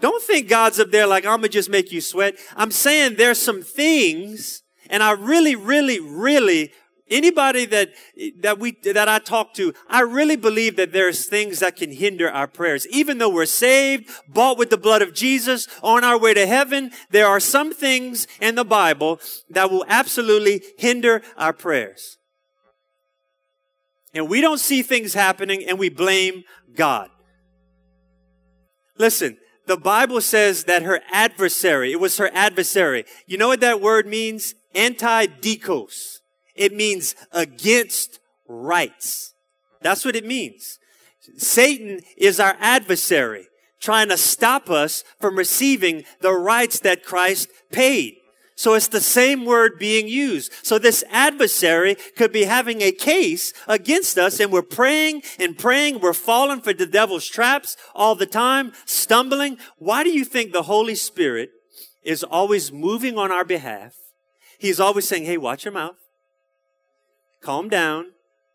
Don't 0.00 0.22
think 0.22 0.48
God's 0.48 0.78
up 0.78 0.90
there 0.90 1.06
like, 1.06 1.24
I'm 1.24 1.38
gonna 1.38 1.48
just 1.48 1.70
make 1.70 1.90
you 1.90 2.00
sweat. 2.00 2.36
I'm 2.56 2.70
saying 2.70 3.16
there's 3.16 3.38
some 3.38 3.62
things, 3.62 4.62
and 4.90 5.02
I 5.02 5.12
really, 5.12 5.56
really, 5.56 6.00
really, 6.00 6.72
anybody 7.14 7.64
that, 7.66 7.90
that 8.40 8.58
we, 8.58 8.72
that 8.82 9.08
I 9.08 9.18
talk 9.18 9.54
to, 9.54 9.72
I 9.88 10.00
really 10.00 10.36
believe 10.36 10.76
that 10.76 10.92
there's 10.92 11.26
things 11.26 11.60
that 11.60 11.76
can 11.76 11.92
hinder 11.92 12.30
our 12.30 12.46
prayers. 12.46 12.86
Even 12.88 13.18
though 13.18 13.28
we're 13.28 13.46
saved, 13.46 14.10
bought 14.28 14.58
with 14.58 14.70
the 14.70 14.76
blood 14.76 15.02
of 15.02 15.14
Jesus, 15.14 15.68
on 15.82 16.04
our 16.04 16.18
way 16.18 16.34
to 16.34 16.46
heaven, 16.46 16.90
there 17.10 17.26
are 17.26 17.40
some 17.40 17.72
things 17.72 18.26
in 18.40 18.54
the 18.54 18.64
Bible 18.64 19.20
that 19.48 19.70
will 19.70 19.84
absolutely 19.88 20.62
hinder 20.76 21.22
our 21.36 21.52
prayers. 21.52 22.18
And 24.12 24.28
we 24.28 24.40
don't 24.40 24.60
see 24.60 24.82
things 24.82 25.14
happening 25.14 25.64
and 25.66 25.78
we 25.78 25.88
blame 25.88 26.44
God. 26.74 27.08
Listen, 28.96 29.38
the 29.66 29.76
Bible 29.76 30.20
says 30.20 30.64
that 30.64 30.82
her 30.82 31.00
adversary, 31.10 31.90
it 31.90 31.98
was 31.98 32.18
her 32.18 32.30
adversary. 32.32 33.04
You 33.26 33.38
know 33.38 33.48
what 33.48 33.60
that 33.60 33.80
word 33.80 34.06
means? 34.06 34.54
Anti-dikos. 34.74 36.18
It 36.54 36.72
means 36.74 37.14
against 37.32 38.20
rights. 38.48 39.34
That's 39.80 40.04
what 40.04 40.16
it 40.16 40.24
means. 40.24 40.78
Satan 41.36 42.00
is 42.16 42.38
our 42.38 42.56
adversary, 42.60 43.46
trying 43.80 44.08
to 44.08 44.16
stop 44.16 44.70
us 44.70 45.04
from 45.20 45.36
receiving 45.36 46.04
the 46.20 46.32
rights 46.32 46.80
that 46.80 47.04
Christ 47.04 47.48
paid. 47.72 48.16
So 48.56 48.74
it's 48.74 48.88
the 48.88 49.00
same 49.00 49.44
word 49.44 49.78
being 49.80 50.06
used. 50.06 50.52
So 50.62 50.78
this 50.78 51.02
adversary 51.10 51.96
could 52.16 52.32
be 52.32 52.44
having 52.44 52.82
a 52.82 52.92
case 52.92 53.52
against 53.66 54.16
us 54.16 54.38
and 54.38 54.52
we're 54.52 54.62
praying 54.62 55.22
and 55.40 55.58
praying. 55.58 56.00
We're 56.00 56.12
falling 56.12 56.60
for 56.60 56.72
the 56.72 56.86
devil's 56.86 57.26
traps 57.26 57.76
all 57.94 58.14
the 58.14 58.26
time, 58.26 58.72
stumbling. 58.84 59.58
Why 59.78 60.04
do 60.04 60.10
you 60.10 60.24
think 60.24 60.52
the 60.52 60.62
Holy 60.62 60.94
Spirit 60.94 61.50
is 62.04 62.22
always 62.22 62.70
moving 62.70 63.18
on 63.18 63.32
our 63.32 63.44
behalf? 63.44 63.96
He's 64.58 64.78
always 64.78 65.08
saying, 65.08 65.24
Hey, 65.24 65.36
watch 65.36 65.64
your 65.64 65.74
mouth. 65.74 65.96
Calm 67.44 67.68
down. 67.68 68.06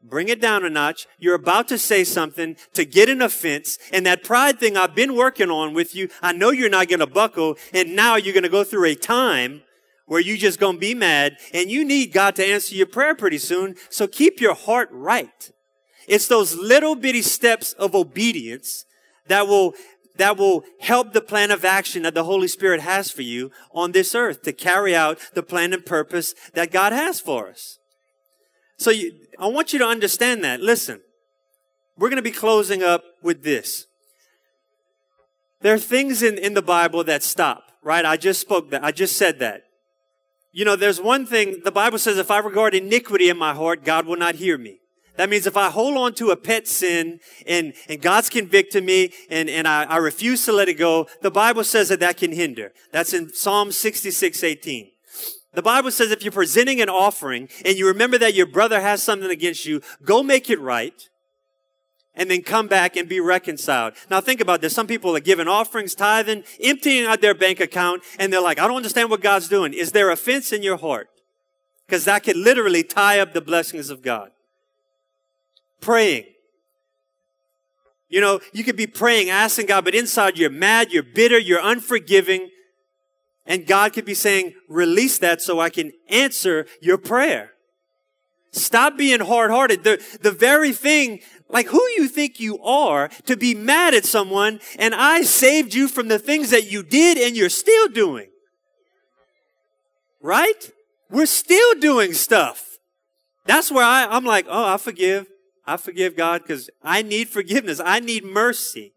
Bring 0.02 0.30
it 0.30 0.42
down 0.42 0.66
a 0.66 0.70
notch. 0.70 1.08
You're 1.18 1.36
about 1.36 1.68
to 1.70 1.78
say 1.78 2.04
something 2.04 2.56
to 2.74 2.86
get 2.86 3.10
an 3.10 3.22
offense. 3.22 3.78
And 3.94 4.06
that 4.06 4.24
pride 4.24 4.60
thing 4.60 4.78
I've 4.78 4.96
been 4.96 5.16
working 5.16 5.52
on 5.52 5.74
with 5.74 5.94
you, 5.94 6.10
I 6.22 6.32
know 6.32 6.52
you're 6.52 6.70
not 6.70 6.88
going 6.88 7.02
to 7.02 7.08
buckle. 7.08 7.58
And 7.74 7.96
now 7.96 8.16
you're 8.16 8.34
going 8.34 8.44
to 8.44 8.50
go 8.50 8.64
through 8.64 8.86
a 8.86 8.96
time 8.96 9.62
where 10.10 10.20
you're 10.20 10.38
just 10.38 10.60
gonna 10.60 10.78
be 10.78 10.96
mad 10.96 11.38
and 11.54 11.70
you 11.70 11.86
need 11.86 12.12
God 12.12 12.36
to 12.38 12.46
answer 12.46 12.76
your 12.76 12.88
prayer 12.88 13.14
pretty 13.14 13.38
soon. 13.38 13.76
So 13.90 14.08
keep 14.08 14.42
your 14.42 14.56
heart 14.56 14.90
right. 14.92 15.52
It's 16.08 16.28
those 16.28 16.56
little 16.56 16.96
bitty 16.96 17.22
steps 17.22 17.74
of 17.74 17.94
obedience 17.94 18.86
that 19.28 19.48
will 19.48 19.76
that 20.18 20.36
will 20.36 20.64
help 20.82 21.14
the 21.14 21.22
plan 21.22 21.50
of 21.52 21.64
action 21.64 22.04
that 22.04 22.14
the 22.14 22.26
Holy 22.26 22.48
Spirit 22.48 22.82
has 22.82 23.10
for 23.10 23.22
you 23.22 23.52
on 23.72 23.94
this 23.94 24.14
earth 24.14 24.42
to 24.42 24.52
carry 24.52 24.94
out 24.94 25.18
the 25.34 25.44
plan 25.44 25.72
and 25.72 25.86
purpose 25.86 26.34
that 26.56 26.72
God 26.72 26.92
has 26.92 27.22
for 27.22 27.48
us. 27.48 27.79
So 28.80 28.92
you, 28.92 29.14
I 29.38 29.48
want 29.48 29.74
you 29.74 29.80
to 29.80 29.86
understand 29.86 30.44
that. 30.46 30.62
Listen, 30.62 31.02
we're 31.98 32.10
going 32.10 32.18
to 32.18 32.24
be 32.24 32.32
closing 32.32 32.82
up 32.82 33.04
with 33.22 33.44
this. 33.44 33.86
There 35.62 35.74
are 35.74 35.80
things 35.80 36.24
in, 36.24 36.38
in 36.38 36.54
the 36.54 36.62
Bible 36.62 37.04
that 37.04 37.22
stop, 37.22 37.64
right? 37.84 38.06
I 38.06 38.16
just 38.16 38.40
spoke 38.40 38.72
that. 38.72 38.84
I 38.84 38.92
just 38.92 39.18
said 39.18 39.40
that. 39.40 39.64
You 40.54 40.64
know, 40.64 40.78
there's 40.78 41.02
one 41.02 41.26
thing, 41.26 41.60
the 41.64 41.72
Bible 41.72 42.00
says, 42.00 42.18
if 42.18 42.32
I 42.32 42.40
regard 42.40 42.74
iniquity 42.74 43.30
in 43.30 43.38
my 43.38 43.54
heart, 43.54 43.84
God 43.84 44.06
will 44.06 44.16
not 44.16 44.36
hear 44.36 44.58
me. 44.58 44.80
That 45.18 45.30
means 45.30 45.46
if 45.46 45.58
I 45.58 45.70
hold 45.70 45.98
on 45.98 46.14
to 46.14 46.30
a 46.32 46.38
pet 46.38 46.66
sin 46.66 47.20
and, 47.46 47.74
and 47.90 48.02
God's 48.02 48.30
convicted 48.30 48.86
me 48.86 49.12
and, 49.30 49.50
and 49.50 49.68
I, 49.68 49.84
I 49.84 49.98
refuse 49.98 50.46
to 50.46 50.54
let 50.54 50.70
it 50.70 50.76
go, 50.76 51.08
the 51.22 51.30
Bible 51.30 51.66
says 51.66 51.90
that 51.90 52.00
that 52.00 52.16
can 52.16 52.32
hinder. 52.32 52.72
That's 52.94 53.14
in 53.14 53.34
Psalm 53.34 53.74
66, 53.74 54.42
18. 54.42 54.92
The 55.54 55.62
Bible 55.62 55.92
says 55.92 56.12
if 56.12 56.24
you're 56.24 56.32
presenting 56.32 56.80
an 56.82 56.90
offering 56.90 57.50
and 57.66 57.76
you 57.76 57.88
remember 57.88 58.18
that 58.20 58.36
your 58.36 58.46
brother 58.46 58.82
has 58.82 59.02
something 59.02 59.32
against 59.32 59.66
you, 59.66 59.82
go 60.04 60.22
make 60.22 60.50
it 60.50 60.60
right 60.60 61.10
and 62.16 62.30
then 62.30 62.42
come 62.42 62.68
back 62.68 62.98
and 62.98 63.08
be 63.08 63.20
reconciled. 63.20 63.94
Now 64.10 64.22
think 64.22 64.42
about 64.42 64.62
this. 64.62 64.74
Some 64.74 64.88
people 64.88 65.16
are 65.16 65.22
giving 65.22 65.48
offerings, 65.48 65.96
tithing, 65.96 66.44
emptying 66.62 67.06
out 67.06 67.22
their 67.22 67.34
bank 67.34 67.60
account, 67.60 68.04
and 68.20 68.32
they're 68.32 68.42
like, 68.42 68.60
I 68.60 68.68
don't 68.68 68.76
understand 68.76 69.10
what 69.10 69.22
God's 69.22 69.48
doing. 69.48 69.74
Is 69.74 69.94
there 69.94 70.12
offense 70.12 70.52
in 70.52 70.62
your 70.62 70.78
heart? 70.78 71.10
Because 71.88 72.06
that 72.06 72.24
could 72.24 72.36
literally 72.36 72.84
tie 72.84 73.20
up 73.20 73.34
the 73.34 73.42
blessings 73.42 73.90
of 73.90 74.02
God. 74.02 74.32
Praying. 75.82 76.26
You 78.10 78.22
know, 78.22 78.42
you 78.54 78.64
could 78.64 78.76
be 78.76 78.88
praying, 78.88 79.30
asking 79.30 79.68
God, 79.68 79.86
but 79.86 79.96
inside 79.96 80.38
you're 80.38 80.50
mad, 80.50 80.92
you're 80.92 81.04
bitter, 81.04 81.40
you're 81.40 81.62
unforgiving. 81.64 82.50
And 83.50 83.66
God 83.66 83.94
could 83.94 84.06
be 84.06 84.14
saying, 84.14 84.54
release 84.70 85.18
that 85.18 85.42
so 85.42 85.60
I 85.60 85.72
can 85.72 85.92
answer 86.08 86.68
your 86.82 87.00
prayer. 87.00 87.54
Stop 88.52 88.96
being 88.96 89.20
hard 89.20 89.50
hearted. 89.50 89.84
The, 89.84 90.02
the 90.22 90.32
very 90.32 90.72
thing 90.72 91.22
like 91.50 91.68
who 91.68 91.82
you 91.98 92.08
think 92.08 92.40
you 92.40 92.60
are 92.60 93.10
to 93.26 93.36
be 93.36 93.56
mad 93.56 93.96
at 93.96 94.06
someone 94.06 94.60
and 94.78 94.94
I 94.94 95.24
saved 95.24 95.74
you 95.74 95.88
from 95.88 96.08
the 96.08 96.20
things 96.20 96.52
that 96.52 96.72
you 96.72 96.84
did 96.84 97.18
and 97.18 97.36
you're 97.36 97.50
still 97.50 97.88
doing. 97.88 98.30
Right? 100.22 100.72
We're 101.10 101.26
still 101.26 101.74
doing 101.80 102.14
stuff. 102.14 102.78
That's 103.46 103.72
where 103.72 103.86
I, 103.86 104.06
I'm 104.06 104.26
like, 104.26 104.46
oh, 104.48 104.74
I 104.74 104.78
forgive. 104.78 105.26
I 105.66 105.78
forgive 105.78 106.16
God 106.16 106.44
because 106.44 106.70
I 106.84 107.02
need 107.02 107.30
forgiveness. 107.30 107.82
I 107.84 108.00
need 108.00 108.24
mercy. 108.24 108.94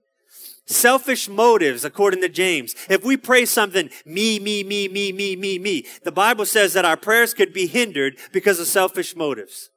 Selfish 0.72 1.28
motives, 1.28 1.84
according 1.84 2.20
to 2.22 2.28
James. 2.28 2.74
If 2.88 3.04
we 3.04 3.16
pray 3.16 3.44
something, 3.44 3.90
me, 4.04 4.38
me, 4.38 4.64
me, 4.64 4.88
me, 4.88 5.12
me, 5.12 5.36
me, 5.36 5.58
me, 5.58 5.86
the 6.02 6.12
Bible 6.12 6.46
says 6.46 6.72
that 6.72 6.84
our 6.84 6.96
prayers 6.96 7.34
could 7.34 7.52
be 7.52 7.66
hindered 7.66 8.16
because 8.32 8.58
of 8.58 8.66
selfish 8.66 9.14
motives. 9.14 9.70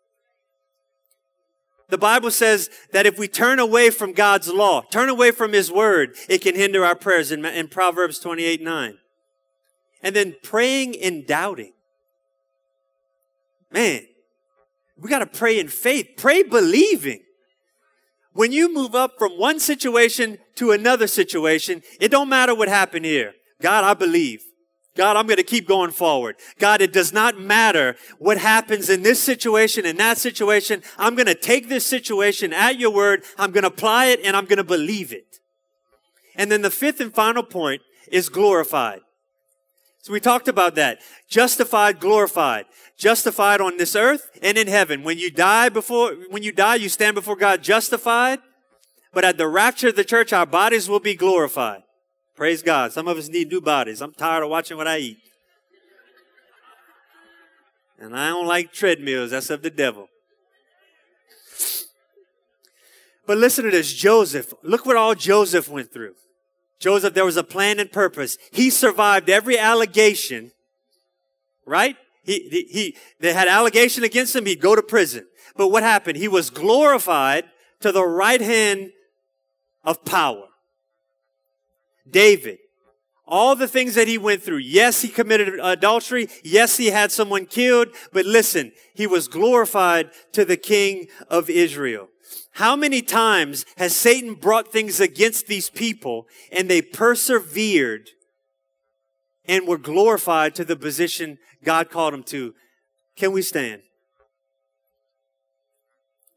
The 1.90 1.98
Bible 1.98 2.32
says 2.32 2.70
that 2.94 3.06
if 3.06 3.20
we 3.20 3.28
turn 3.28 3.60
away 3.60 3.92
from 3.92 4.14
God's 4.14 4.50
law, 4.50 4.82
turn 4.82 5.10
away 5.10 5.32
from 5.32 5.54
His 5.54 5.72
word, 5.72 6.16
it 6.28 6.42
can 6.42 6.56
hinder 6.56 6.84
our 6.84 6.96
prayers 6.96 7.32
in, 7.32 7.46
in 7.46 7.68
Proverbs 7.68 8.20
28 8.20 8.62
9. 8.62 8.98
And 10.02 10.16
then 10.16 10.36
praying 10.42 11.00
and 11.02 11.26
doubting. 11.28 11.74
Man, 13.72 14.02
we 14.98 15.10
got 15.10 15.20
to 15.20 15.26
pray 15.26 15.60
in 15.60 15.68
faith. 15.68 16.12
Pray 16.18 16.44
believing. 16.44 17.22
When 18.36 18.52
you 18.52 18.74
move 18.74 18.94
up 18.94 19.18
from 19.18 19.40
one 19.40 19.62
situation 19.62 20.40
to 20.56 20.72
another 20.72 21.08
situation, 21.08 21.82
it 22.02 22.12
don't 22.12 22.28
matter 22.28 22.54
what 22.54 22.68
happened 22.68 23.06
here. 23.06 23.34
God, 23.62 23.86
I 23.86 23.94
believe. 23.94 24.44
God, 24.98 25.16
I'm 25.16 25.26
going 25.26 25.38
to 25.38 25.44
keep 25.44 25.66
going 25.66 25.92
forward. 25.92 26.36
God, 26.60 26.82
it 26.82 26.92
does 26.92 27.14
not 27.14 27.40
matter 27.40 27.96
what 28.20 28.38
happens 28.38 28.90
in 28.90 29.04
this 29.04 29.24
situation, 29.24 29.86
in 29.86 29.96
that 29.98 30.18
situation. 30.18 30.84
I'm 30.98 31.16
going 31.16 31.28
to 31.28 31.36
take 31.36 31.70
this 31.70 31.86
situation 31.86 32.52
at 32.52 32.78
your 32.78 32.92
word. 32.92 33.24
I'm 33.38 33.52
going 33.52 33.64
to 33.64 33.70
apply 33.70 34.08
it 34.08 34.20
and 34.26 34.36
I'm 34.36 34.46
going 34.46 34.58
to 34.58 34.66
believe 34.66 35.14
it. 35.14 35.40
And 36.36 36.52
then 36.52 36.62
the 36.62 36.70
fifth 36.70 37.00
and 37.00 37.14
final 37.14 37.44
point 37.44 37.84
is 38.12 38.28
glorified. 38.28 39.00
So 40.02 40.12
we 40.12 40.20
talked 40.20 40.50
about 40.50 40.76
that. 40.76 41.00
Justified, 41.30 42.02
glorified. 42.02 42.66
Justified 42.98 43.60
on 43.60 43.78
this 43.78 43.96
earth 43.96 44.30
and 44.42 44.58
in 44.58 44.68
heaven. 44.68 45.04
When 45.04 45.18
you 45.18 45.30
die 45.30 45.70
before, 45.70 46.14
when 46.30 46.44
you 46.44 46.52
die, 46.52 46.76
you 46.76 46.90
stand 46.90 47.16
before 47.16 47.36
God 47.36 47.62
justified. 47.62 48.40
But 49.14 49.26
at 49.26 49.38
the 49.38 49.48
rapture 49.48 49.90
of 49.90 49.96
the 49.96 50.04
church, 50.04 50.32
our 50.34 50.46
bodies 50.46 50.90
will 50.90 51.00
be 51.00 51.16
glorified. 51.16 51.84
Praise 52.36 52.62
God. 52.62 52.92
Some 52.92 53.08
of 53.08 53.18
us 53.18 53.30
need 53.30 53.50
new 53.50 53.62
bodies. 53.62 54.02
I'm 54.02 54.14
tired 54.14 54.44
of 54.44 54.50
watching 54.50 54.78
what 54.78 54.88
I 54.88 54.98
eat. 54.98 55.18
And 58.00 58.16
I 58.16 58.30
don't 58.30 58.48
like 58.48 58.74
treadmills. 58.74 59.32
That's 59.32 59.50
of 59.50 59.62
the 59.62 59.70
devil. 59.70 60.08
But 63.26 63.38
listen 63.38 63.66
to 63.66 63.72
this. 63.72 63.94
Joseph. 63.94 64.54
Look 64.64 64.86
what 64.86 64.98
all 64.98 65.16
Joseph 65.16 65.70
went 65.70 65.92
through. 65.92 66.14
Joseph, 66.80 67.14
there 67.14 67.26
was 67.26 67.38
a 67.38 67.44
plan 67.44 67.80
and 67.80 67.92
purpose. 67.92 68.38
He 68.52 68.70
survived 68.70 69.30
every 69.30 69.58
allegation, 69.58 70.52
right? 71.66 71.96
He, 72.26 72.50
he, 72.50 72.64
he, 72.70 72.98
they 73.20 73.34
had 73.34 73.48
allegation 73.48 74.04
against 74.04 74.36
him. 74.36 74.46
He'd 74.46 74.60
go 74.60 74.76
to 74.76 74.82
prison. 74.82 75.26
But 75.56 75.70
what 75.70 75.84
happened? 75.84 76.18
He 76.18 76.28
was 76.28 76.50
glorified 76.50 77.46
to 77.82 77.92
the 77.92 78.06
right 78.06 78.42
hand 78.42 78.92
of 79.84 80.04
power. 80.04 80.48
David, 82.10 82.58
all 83.28 83.56
the 83.56 83.68
things 83.68 83.96
that 83.96 84.08
he 84.08 84.18
went 84.18 84.44
through. 84.44 84.58
Yes, 84.58 85.02
he 85.02 85.08
committed 85.08 85.60
adultery. 85.62 86.28
Yes, 86.44 86.78
he 86.78 86.88
had 86.88 87.12
someone 87.12 87.46
killed. 87.46 87.90
But 88.12 88.26
listen, 88.26 88.72
he 88.94 89.08
was 89.08 89.28
glorified 89.28 90.12
to 90.34 90.46
the 90.46 90.58
king 90.58 91.08
of 91.30 91.50
Israel. 91.50 92.10
How 92.52 92.76
many 92.76 93.02
times 93.02 93.66
has 93.78 93.96
Satan 93.96 94.36
brought 94.36 94.72
things 94.72 95.00
against 95.00 95.48
these 95.48 95.70
people 95.70 96.28
and 96.52 96.70
they 96.70 96.82
persevered 96.82 98.12
and 99.48 99.68
were 99.68 99.78
glorified 99.78 100.56
to 100.56 100.66
the 100.66 100.76
position 100.76 101.38
God 101.64 101.90
called 101.90 102.14
them 102.14 102.24
to? 102.24 102.54
Can 103.16 103.32
we 103.32 103.42
stand? 103.42 103.82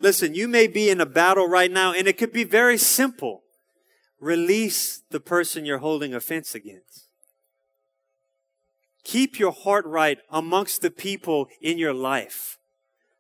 Listen, 0.01 0.35
you 0.35 0.47
may 0.47 0.67
be 0.67 0.91
in 0.91 1.01
a 1.01 1.07
battle 1.07 1.49
right 1.49 1.71
now 1.71 1.93
and 1.93 2.07
it 2.07 2.19
could 2.19 2.33
be 2.33 2.45
very 2.45 2.79
simple. 2.79 3.43
Release 4.21 5.03
the 5.11 5.21
person 5.21 5.65
you're 5.65 5.79
holding 5.79 6.15
offense 6.15 6.55
against. 6.55 7.09
Keep 9.05 9.39
your 9.39 9.53
heart 9.53 9.87
right 9.87 10.19
amongst 10.31 10.83
the 10.83 10.91
people 10.91 11.49
in 11.61 11.79
your 11.79 11.95
life. 11.95 12.59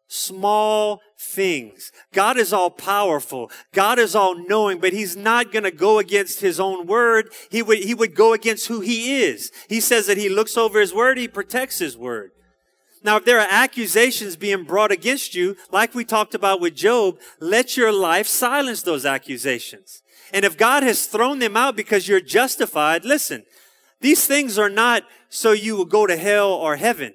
Small 0.07 1.01
things. 1.19 1.91
God 2.13 2.39
is 2.39 2.53
all 2.53 2.71
powerful. 2.71 3.51
God 3.73 3.99
is 3.99 4.15
all 4.15 4.35
knowing, 4.35 4.79
but 4.79 4.93
he's 4.93 5.17
not 5.17 5.53
going 5.53 5.65
to 5.65 5.71
go 5.71 5.99
against 5.99 6.41
his 6.41 6.61
own 6.61 6.87
word. 6.87 7.31
He 7.51 7.63
would, 7.63 7.79
he 7.79 7.95
would 7.95 8.15
go 8.15 8.33
against 8.33 8.69
who 8.69 8.81
he 8.81 9.23
is. 9.23 9.51
He 9.69 9.81
says 9.81 10.07
that 10.07 10.17
he 10.17 10.29
looks 10.29 10.57
over 10.57 10.81
his 10.81 10.95
word. 10.95 11.19
He 11.19 11.27
protects 11.27 11.79
his 11.79 11.97
word. 11.97 12.31
Now, 13.03 13.17
if 13.17 13.25
there 13.25 13.41
are 13.41 13.49
accusations 13.51 14.37
being 14.37 14.65
brought 14.65 14.93
against 14.93 15.35
you, 15.35 15.57
like 15.71 15.95
we 15.95 16.05
talked 16.05 16.35
about 16.35 16.61
with 16.61 16.75
Job, 16.75 17.19
let 17.41 17.77
your 17.77 17.93
life 17.93 18.27
silence 18.27 18.83
those 18.83 19.07
accusations. 19.07 20.03
And 20.33 20.45
if 20.45 20.57
God 20.57 20.83
has 20.83 21.07
thrown 21.07 21.39
them 21.39 21.57
out 21.57 21.77
because 21.77 22.07
you're 22.07 22.21
justified, 22.21 23.05
listen, 23.05 23.45
these 24.01 24.27
things 24.27 24.59
are 24.59 24.69
not 24.69 25.05
so 25.29 25.53
you 25.53 25.77
will 25.77 25.85
go 25.85 26.07
to 26.07 26.17
hell 26.17 26.53
or 26.53 26.77
heaven. 26.77 27.15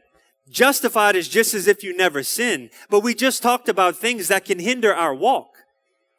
Justified 0.49 1.15
is 1.15 1.29
just 1.29 1.53
as 1.53 1.67
if 1.67 1.83
you 1.83 1.95
never 1.95 2.23
sinned. 2.23 2.69
But 2.89 3.01
we 3.01 3.15
just 3.15 3.41
talked 3.41 3.69
about 3.69 3.95
things 3.95 4.27
that 4.27 4.45
can 4.45 4.59
hinder 4.59 4.93
our 4.93 5.13
walk, 5.13 5.55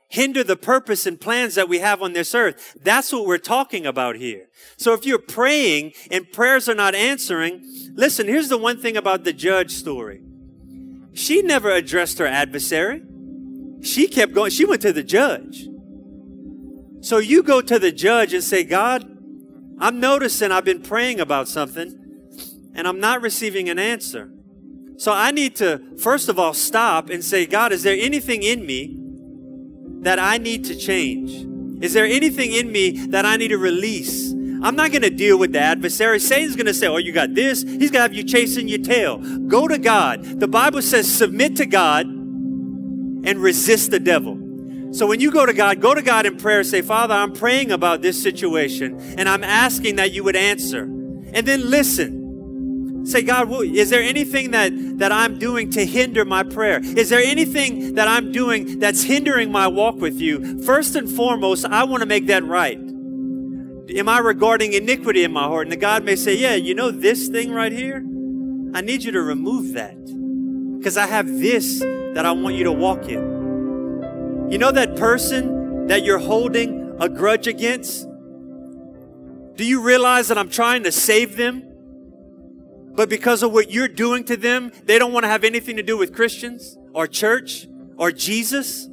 hinder 0.09 0.43
the 0.43 0.57
purpose 0.57 1.07
and 1.07 1.21
plans 1.21 1.55
that 1.55 1.69
we 1.69 1.79
have 1.81 2.03
on 2.03 2.15
this 2.15 2.35
earth. 2.35 2.77
That's 2.81 3.13
what 3.13 3.27
we're 3.27 3.39
talking 3.39 3.87
about 3.87 4.17
here. 4.17 4.49
So 4.77 4.95
if 4.95 5.05
you're 5.05 5.19
praying 5.19 5.93
and 6.11 6.31
prayers 6.33 6.69
are 6.69 6.75
not 6.75 6.95
answering, 6.95 7.63
listen, 7.95 8.27
here's 8.27 8.49
the 8.49 8.59
one 8.59 8.81
thing 8.81 8.97
about 8.97 9.25
the 9.25 9.33
judge 9.33 9.73
story. 9.73 10.23
She 11.13 11.43
never 11.43 11.71
addressed 11.71 12.19
her 12.19 12.27
adversary. 12.27 13.03
She 13.83 14.09
kept 14.09 14.33
going. 14.33 14.51
She 14.51 14.65
went 14.65 14.83
to 14.83 14.93
the 14.93 15.03
judge. 15.03 15.69
So 17.03 17.19
you 17.19 17.43
go 17.43 17.61
to 17.61 17.79
the 17.79 17.93
judge 17.93 18.33
and 18.33 18.43
say, 18.43 18.65
God, 18.65 19.05
I'm 19.79 20.01
noticing 20.01 20.51
I've 20.51 20.65
been 20.65 20.83
praying 20.83 21.21
about 21.21 21.49
something 21.49 22.04
and 22.75 22.89
I'm 22.89 23.01
not 23.01 23.23
receiving 23.23 23.69
an 23.69 23.79
answer. 23.79 24.31
So 24.97 25.13
I 25.13 25.31
need 25.31 25.57
to, 25.57 25.83
first 25.99 26.29
of 26.29 26.39
all, 26.39 26.55
stop 26.55 27.11
and 27.11 27.25
say, 27.25 27.47
God, 27.47 27.73
is 27.73 27.83
there 27.83 27.97
anything 27.99 28.43
in 28.43 28.65
me 28.65 28.97
that 30.03 30.19
I 30.19 30.39
need 30.39 30.65
to 30.67 30.77
change? 30.77 31.83
Is 31.83 31.93
there 31.93 32.07
anything 32.07 32.53
in 32.53 32.71
me 32.71 33.07
that 33.09 33.27
I 33.27 33.37
need 33.37 33.49
to 33.49 33.59
release? 33.59 34.33
I'm 34.33 34.77
not 34.77 34.93
going 34.93 35.03
to 35.03 35.11
deal 35.11 35.39
with 35.39 35.53
the 35.53 35.61
adversary. 35.61 36.19
Satan's 36.21 36.57
going 36.57 36.67
to 36.67 36.75
say, 36.75 36.87
Oh, 36.87 36.97
you 36.97 37.13
got 37.13 37.35
this. 37.35 37.63
He's 37.63 37.91
going 37.91 37.93
to 37.93 38.01
have 38.01 38.15
you 38.15 38.23
chasing 38.23 38.69
your 38.69 38.79
tail. 38.79 39.19
Go 39.19 39.69
to 39.69 39.79
God. 39.79 40.23
The 40.25 40.49
Bible 40.49 40.81
says, 40.81 41.13
submit 41.13 41.57
to 41.57 41.67
God 41.67 42.07
and 42.07 43.37
resist 43.37 43.91
the 43.91 44.01
devil. 44.01 44.41
So 44.93 45.07
when 45.07 45.21
you 45.21 45.33
go 45.33 45.45
to 45.45 45.53
God, 45.53 45.81
go 45.81 45.93
to 45.93 46.03
God 46.03 46.25
in 46.25 46.37
prayer. 46.37 46.63
Say, 46.63 46.81
Father, 46.81 47.15
I'm 47.15 47.33
praying 47.33 47.73
about 47.73 48.01
this 48.01 48.23
situation 48.23 48.99
and 49.19 49.29
I'm 49.29 49.43
asking 49.45 49.97
that 49.97 50.13
you 50.13 50.25
would 50.25 50.37
answer. 50.37 50.85
And 50.85 51.45
then 51.45 51.69
listen. 51.69 52.24
Say, 53.05 53.23
God, 53.23 53.53
is 53.53 53.91
there 53.91 54.03
anything 54.03 54.53
that, 54.53 54.73
that 54.99 55.13
I'm 55.13 55.39
doing 55.39 55.71
to 55.71 55.85
hinder 55.85 56.25
my 56.25 56.43
prayer? 56.43 56.81
Is 56.83 57.11
there 57.11 57.21
anything 57.21 57.95
that 57.95 58.09
I'm 58.09 58.33
doing 58.33 58.79
that's 58.79 59.03
hindering 59.03 59.53
my 59.53 59.69
walk 59.69 59.97
with 59.97 60.21
you? 60.21 60.63
First 60.63 60.97
and 60.97 61.11
foremost, 61.11 61.67
I 61.67 61.85
want 61.85 62.01
to 62.01 62.07
make 62.07 62.27
that 62.29 62.45
right. 62.45 62.79
Am 62.79 64.09
I 64.09 64.19
regarding 64.19 64.73
iniquity 64.73 65.23
in 65.23 65.33
my 65.33 65.45
heart? 65.45 65.67
And 65.67 65.73
the 65.73 65.77
God 65.77 66.05
may 66.05 66.17
say, 66.17 66.35
Yeah, 66.35 66.55
you 66.55 66.75
know 66.75 66.91
this 66.91 67.29
thing 67.29 67.53
right 67.53 67.73
here? 67.73 67.97
I 68.75 68.81
need 68.81 69.05
you 69.05 69.13
to 69.13 69.23
remove 69.23 69.75
that. 69.75 69.95
Because 70.79 70.97
I 70.97 71.07
have 71.07 71.27
this 71.29 71.81
that 71.81 72.25
I 72.25 72.33
want 72.33 72.57
you 72.57 72.65
to 72.65 72.73
walk 72.73 73.05
in. 73.09 74.49
You 74.51 74.57
know 74.59 74.73
that 74.73 74.97
person 74.97 75.87
that 75.89 76.05
you're 76.05 76.19
holding 76.19 76.97
a 77.01 77.09
grudge 77.09 77.47
against? 77.47 78.07
Do 79.57 79.65
you 79.65 79.83
realize 79.83 80.29
that 80.29 80.39
I'm 80.39 80.49
trying 80.49 80.85
to 80.85 80.93
save 80.93 81.37
them? 81.37 81.74
But 82.95 83.09
because 83.09 83.43
of 83.43 83.53
what 83.53 83.71
you're 83.71 83.89
doing 83.89 84.25
to 84.25 84.37
them, 84.37 84.71
they 84.85 84.99
don't 84.99 85.13
want 85.13 85.25
to 85.25 85.29
have 85.29 85.45
anything 85.45 85.77
to 85.77 85.83
do 85.83 85.99
with 85.99 86.15
Christians 86.15 86.77
or 86.93 87.07
church 87.07 87.67
or 87.97 88.13
Jesus. 88.13 88.89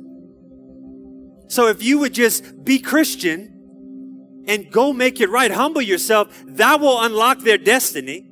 So 1.47 1.67
if 1.67 1.83
you 1.83 1.99
would 1.99 2.13
just 2.13 2.63
be 2.63 2.79
Christian 2.79 4.43
and 4.47 4.71
go 4.71 4.91
make 4.91 5.21
it 5.21 5.29
right, 5.29 5.51
humble 5.51 5.81
yourself, 5.81 6.43
that 6.47 6.79
will 6.79 7.01
unlock 7.01 7.41
their 7.41 7.57
destiny 7.57 8.27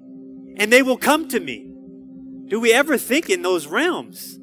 and 0.58 0.72
they 0.72 0.82
will 0.82 0.98
come 0.98 1.28
to 1.30 1.40
me. 1.40 1.72
Do 2.48 2.60
we 2.60 2.74
ever 2.74 2.98
think 2.98 3.30
in 3.30 3.44
those 3.44 3.68
realms? 3.68 4.40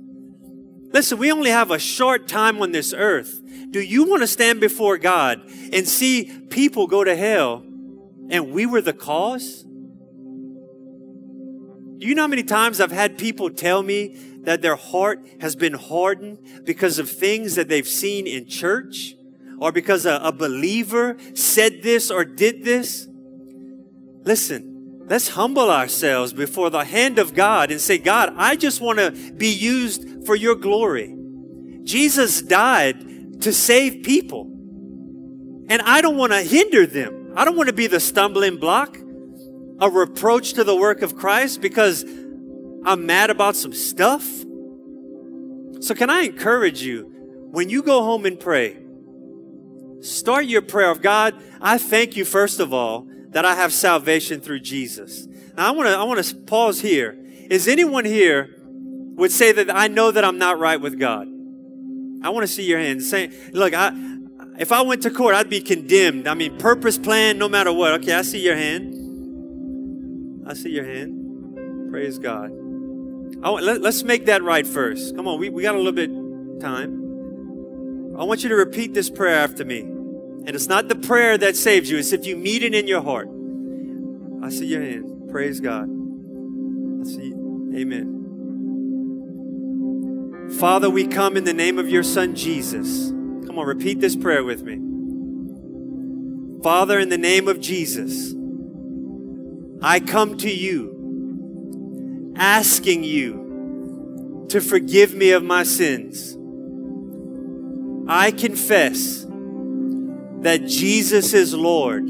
Listen, 0.92 1.18
we 1.18 1.32
only 1.32 1.50
have 1.50 1.72
a 1.72 1.78
short 1.78 2.28
time 2.28 2.62
on 2.62 2.70
this 2.70 2.94
earth. 2.96 3.42
Do 3.70 3.80
you 3.80 4.08
want 4.08 4.22
to 4.22 4.28
stand 4.28 4.60
before 4.60 4.96
God 4.96 5.42
and 5.72 5.88
see 5.88 6.24
people 6.48 6.86
go 6.86 7.02
to 7.02 7.16
hell 7.16 7.64
and 8.30 8.52
we 8.52 8.64
were 8.64 8.80
the 8.80 8.92
cause? 8.92 9.64
Do 11.98 12.06
you 12.06 12.14
know 12.14 12.22
how 12.22 12.28
many 12.28 12.42
times 12.42 12.80
I've 12.80 12.92
had 12.92 13.18
people 13.18 13.50
tell 13.50 13.82
me 13.82 14.16
that 14.42 14.62
their 14.62 14.76
heart 14.76 15.26
has 15.40 15.56
been 15.56 15.74
hardened 15.74 16.38
because 16.64 16.98
of 16.98 17.10
things 17.10 17.54
that 17.54 17.68
they've 17.68 17.86
seen 17.86 18.26
in 18.26 18.46
church 18.46 19.14
or 19.58 19.72
because 19.72 20.06
a, 20.06 20.20
a 20.22 20.32
believer 20.32 21.16
said 21.34 21.82
this 21.82 22.10
or 22.10 22.24
did 22.24 22.64
this? 22.64 23.08
Listen, 24.22 25.04
let's 25.06 25.28
humble 25.28 25.70
ourselves 25.70 26.32
before 26.32 26.68
the 26.68 26.84
hand 26.84 27.18
of 27.18 27.34
God 27.34 27.70
and 27.70 27.80
say, 27.80 27.98
God, 27.98 28.34
I 28.36 28.56
just 28.56 28.80
want 28.80 28.98
to 28.98 29.10
be 29.32 29.48
used 29.48 30.26
for 30.26 30.36
your 30.36 30.54
glory. 30.54 31.16
Jesus 31.84 32.42
died 32.42 33.40
to 33.42 33.52
save 33.52 34.02
people. 34.02 34.44
And 35.68 35.82
I 35.82 36.00
don't 36.00 36.16
want 36.16 36.32
to 36.32 36.42
hinder 36.42 36.86
them. 36.86 37.32
I 37.36 37.44
don't 37.44 37.56
want 37.56 37.68
to 37.68 37.72
be 37.72 37.86
the 37.86 38.00
stumbling 38.00 38.56
block, 38.58 38.96
a 39.80 39.90
reproach 39.90 40.54
to 40.54 40.64
the 40.64 40.74
work 40.74 41.02
of 41.02 41.16
Christ 41.16 41.60
because 41.60 42.02
I'm 42.84 43.06
mad 43.06 43.30
about 43.30 43.56
some 43.56 43.72
stuff. 43.72 44.24
So, 45.80 45.94
can 45.94 46.08
I 46.10 46.22
encourage 46.22 46.82
you 46.82 47.12
when 47.50 47.68
you 47.68 47.82
go 47.82 48.02
home 48.02 48.26
and 48.26 48.38
pray, 48.38 48.78
start 50.00 50.46
your 50.46 50.62
prayer 50.62 50.90
of 50.90 51.02
God, 51.02 51.34
I 51.60 51.78
thank 51.78 52.16
you, 52.16 52.24
first 52.24 52.60
of 52.60 52.72
all, 52.72 53.06
that 53.30 53.44
I 53.44 53.54
have 53.54 53.72
salvation 53.72 54.40
through 54.40 54.60
Jesus. 54.60 55.26
Now, 55.56 55.68
I 55.68 55.70
want 55.72 55.88
to 55.88 55.96
I 55.96 56.02
want 56.04 56.24
to 56.24 56.34
pause 56.34 56.80
here. 56.80 57.18
Is 57.50 57.68
anyone 57.68 58.04
here 58.04 58.56
would 59.16 59.32
say 59.32 59.52
that 59.52 59.74
I 59.74 59.88
know 59.88 60.10
that 60.10 60.24
I'm 60.24 60.38
not 60.38 60.58
right 60.58 60.80
with 60.80 60.98
God. 60.98 61.26
I 62.22 62.30
want 62.30 62.42
to 62.42 62.52
see 62.52 62.64
your 62.64 62.78
hand. 62.78 63.02
Say, 63.02 63.30
look, 63.52 63.74
I, 63.74 63.92
if 64.58 64.72
I 64.72 64.82
went 64.82 65.02
to 65.02 65.10
court, 65.10 65.34
I'd 65.34 65.50
be 65.50 65.60
condemned. 65.60 66.28
I 66.28 66.34
mean, 66.34 66.58
purpose, 66.58 66.98
plan, 66.98 67.38
no 67.38 67.48
matter 67.48 67.72
what. 67.72 67.92
Okay, 68.00 68.12
I 68.12 68.22
see 68.22 68.40
your 68.40 68.56
hand. 68.56 68.95
I 70.46 70.54
see 70.54 70.70
your 70.70 70.84
hand. 70.84 71.90
Praise 71.90 72.18
God. 72.18 72.50
Want, 72.50 73.64
let, 73.64 73.84
us 73.84 74.02
make 74.02 74.26
that 74.26 74.42
right 74.42 74.66
first. 74.66 75.16
Come 75.16 75.28
on, 75.28 75.38
we, 75.38 75.48
we 75.50 75.62
got 75.62 75.74
a 75.74 75.78
little 75.78 75.92
bit 75.92 76.10
time. 76.60 78.14
I 78.18 78.24
want 78.24 78.42
you 78.42 78.48
to 78.48 78.56
repeat 78.56 78.94
this 78.94 79.10
prayer 79.10 79.38
after 79.38 79.64
me. 79.64 79.80
And 79.80 80.50
it's 80.50 80.68
not 80.68 80.88
the 80.88 80.94
prayer 80.94 81.36
that 81.38 81.56
saves 81.56 81.90
you, 81.90 81.98
it's 81.98 82.12
if 82.12 82.24
you 82.26 82.36
meet 82.36 82.62
it 82.62 82.74
in 82.74 82.86
your 82.86 83.02
heart. 83.02 83.28
I 84.42 84.50
see 84.50 84.66
your 84.66 84.82
hand. 84.82 85.28
Praise 85.30 85.58
God. 85.60 85.88
I 87.00 87.04
see. 87.04 87.32
Amen. 87.74 88.12
Father, 90.58 90.88
we 90.88 91.08
come 91.08 91.36
in 91.36 91.42
the 91.44 91.52
name 91.52 91.78
of 91.78 91.90
your 91.90 92.04
Son, 92.04 92.36
Jesus. 92.36 93.08
Come 93.08 93.58
on, 93.58 93.66
repeat 93.66 94.00
this 94.00 94.14
prayer 94.14 94.44
with 94.44 94.62
me. 94.62 94.80
Father, 96.62 97.00
in 97.00 97.08
the 97.08 97.18
name 97.18 97.48
of 97.48 97.60
Jesus, 97.60 98.35
I 99.82 100.00
come 100.00 100.36
to 100.38 100.50
you 100.50 102.34
asking 102.36 103.04
you 103.04 104.46
to 104.48 104.60
forgive 104.60 105.14
me 105.14 105.30
of 105.30 105.42
my 105.42 105.62
sins. 105.62 106.36
I 108.08 108.30
confess 108.30 109.24
that 110.40 110.66
Jesus 110.66 111.32
is 111.34 111.54
Lord. 111.54 112.06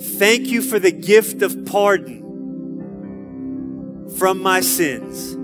Thank 0.00 0.46
you 0.46 0.62
for 0.62 0.78
the 0.78 0.92
gift 0.92 1.42
of 1.42 1.66
pardon 1.66 2.22
from 4.18 4.40
my 4.42 4.60
sins. 4.60 5.34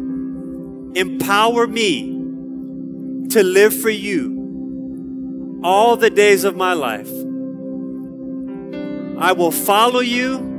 Empower 0.99 1.67
me 1.67 2.11
to 3.31 3.43
live 3.43 3.75
for 3.79 3.91
you 3.91 5.61
all 5.65 5.97
the 5.97 6.11
days 6.11 6.45
of 6.45 6.57
my 6.57 6.73
life. 6.73 7.11
I 9.19 9.33
will 9.33 9.53
follow 9.53 10.01
you. 10.01 10.52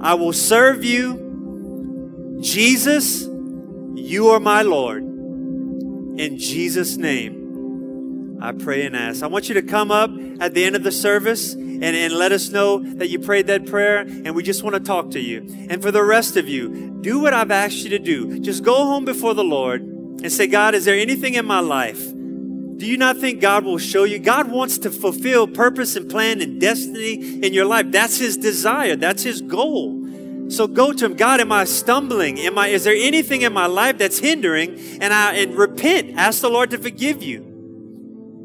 I 0.00 0.14
will 0.14 0.32
serve 0.32 0.84
you. 0.84 2.38
Jesus, 2.40 3.22
you 3.94 4.28
are 4.28 4.40
my 4.40 4.62
Lord. 4.62 5.02
In 5.02 6.38
Jesus' 6.38 6.96
name, 6.96 8.38
I 8.40 8.52
pray 8.52 8.86
and 8.86 8.96
ask. 8.96 9.22
I 9.22 9.26
want 9.26 9.48
you 9.48 9.54
to 9.54 9.62
come 9.62 9.90
up 9.90 10.10
at 10.40 10.54
the 10.54 10.64
end 10.64 10.74
of 10.74 10.82
the 10.82 10.92
service 10.92 11.52
and, 11.52 11.82
and 11.82 12.14
let 12.14 12.32
us 12.32 12.48
know 12.48 12.82
that 12.94 13.10
you 13.10 13.18
prayed 13.18 13.46
that 13.48 13.66
prayer 13.66 13.98
and 13.98 14.34
we 14.34 14.42
just 14.42 14.62
want 14.62 14.74
to 14.74 14.80
talk 14.80 15.10
to 15.10 15.20
you. 15.20 15.46
And 15.68 15.82
for 15.82 15.90
the 15.90 16.02
rest 16.02 16.36
of 16.36 16.48
you, 16.48 16.98
do 17.02 17.20
what 17.20 17.34
I've 17.34 17.50
asked 17.50 17.78
you 17.78 17.90
to 17.90 17.98
do. 17.98 18.40
Just 18.40 18.64
go 18.64 18.74
home 18.86 19.04
before 19.04 19.34
the 19.34 19.44
Lord 19.44 19.82
and 19.82 20.32
say, 20.32 20.46
God, 20.46 20.74
is 20.74 20.86
there 20.86 20.98
anything 20.98 21.34
in 21.34 21.44
my 21.46 21.60
life? 21.60 22.09
Do 22.80 22.86
you 22.86 22.96
not 22.96 23.18
think 23.18 23.42
God 23.42 23.66
will 23.66 23.76
show 23.76 24.04
you? 24.04 24.18
God 24.18 24.50
wants 24.50 24.78
to 24.78 24.90
fulfill 24.90 25.46
purpose 25.46 25.96
and 25.96 26.10
plan 26.10 26.40
and 26.40 26.58
destiny 26.58 27.12
in 27.44 27.52
your 27.52 27.66
life. 27.66 27.90
That's 27.90 28.16
his 28.16 28.38
desire. 28.38 28.96
That's 28.96 29.22
his 29.22 29.42
goal. 29.42 29.98
So 30.48 30.66
go 30.66 30.94
to 30.94 31.04
him. 31.04 31.14
God, 31.14 31.40
am 31.40 31.52
I 31.52 31.64
stumbling? 31.64 32.40
Am 32.40 32.56
I, 32.56 32.68
is 32.68 32.84
there 32.84 32.94
anything 32.96 33.42
in 33.42 33.52
my 33.52 33.66
life 33.66 33.98
that's 33.98 34.18
hindering? 34.18 34.78
And 35.02 35.12
I, 35.12 35.34
and 35.34 35.58
repent. 35.58 36.16
Ask 36.16 36.40
the 36.40 36.48
Lord 36.48 36.70
to 36.70 36.78
forgive 36.78 37.22
you 37.22 37.42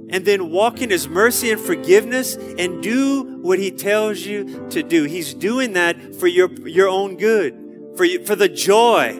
and 0.09 0.25
then 0.25 0.51
walk 0.51 0.81
in 0.81 0.89
his 0.89 1.07
mercy 1.07 1.49
and 1.51 1.61
forgiveness 1.61 2.35
and 2.35 2.83
do 2.83 3.39
what 3.41 3.57
he 3.57 3.71
tells 3.71 4.19
you 4.19 4.67
to 4.71 4.83
do. 4.83 5.05
He's 5.05 5.33
doing 5.33 5.73
that 5.73 6.13
for 6.13 6.27
your, 6.27 6.51
your 6.67 6.89
own 6.89 7.15
good, 7.15 7.93
for, 7.95 8.03
you, 8.03 8.25
for 8.25 8.35
the 8.35 8.49
joy. 8.49 9.13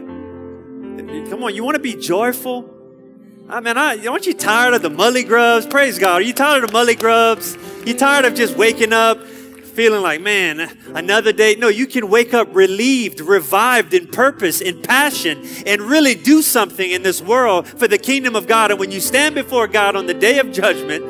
Come 1.30 1.42
on, 1.42 1.56
you 1.56 1.64
want 1.64 1.76
to 1.76 1.82
be 1.82 1.96
joyful? 1.96 2.75
Ah, 3.48 3.58
I 3.58 3.60
mean, 3.60 3.78
I, 3.78 4.06
aren't 4.08 4.26
you 4.26 4.34
tired 4.34 4.74
of 4.74 4.82
the 4.82 4.90
mully 4.90 5.28
grubs? 5.28 5.66
Praise 5.66 6.00
God. 6.00 6.22
Are 6.22 6.26
you 6.26 6.34
tired 6.34 6.64
of 6.64 6.72
the 6.72 6.78
mully 6.78 6.98
grubs? 6.98 7.58
You 7.86 7.94
tired 7.96 8.26
of 8.26 8.34
just 8.34 8.58
waking 8.58 8.92
up 8.92 9.20
feeling 9.76 10.02
like, 10.02 10.22
man, 10.22 10.76
another 10.96 11.34
day. 11.34 11.56
No, 11.56 11.68
you 11.68 11.86
can 11.86 12.10
wake 12.10 12.34
up 12.34 12.48
relieved, 12.56 13.20
revived 13.20 13.94
in 13.94 14.08
purpose, 14.08 14.62
in 14.62 14.82
passion, 14.82 15.46
and 15.66 15.82
really 15.82 16.16
do 16.16 16.42
something 16.42 16.90
in 16.90 17.04
this 17.04 17.22
world 17.22 17.68
for 17.68 17.88
the 17.88 17.98
kingdom 17.98 18.36
of 18.36 18.48
God. 18.48 18.72
And 18.72 18.80
when 18.80 18.92
you 18.92 19.02
stand 19.02 19.36
before 19.36 19.68
God 19.68 19.96
on 19.96 20.08
the 20.08 20.14
day 20.14 20.40
of 20.40 20.52
judgment, 20.52 21.04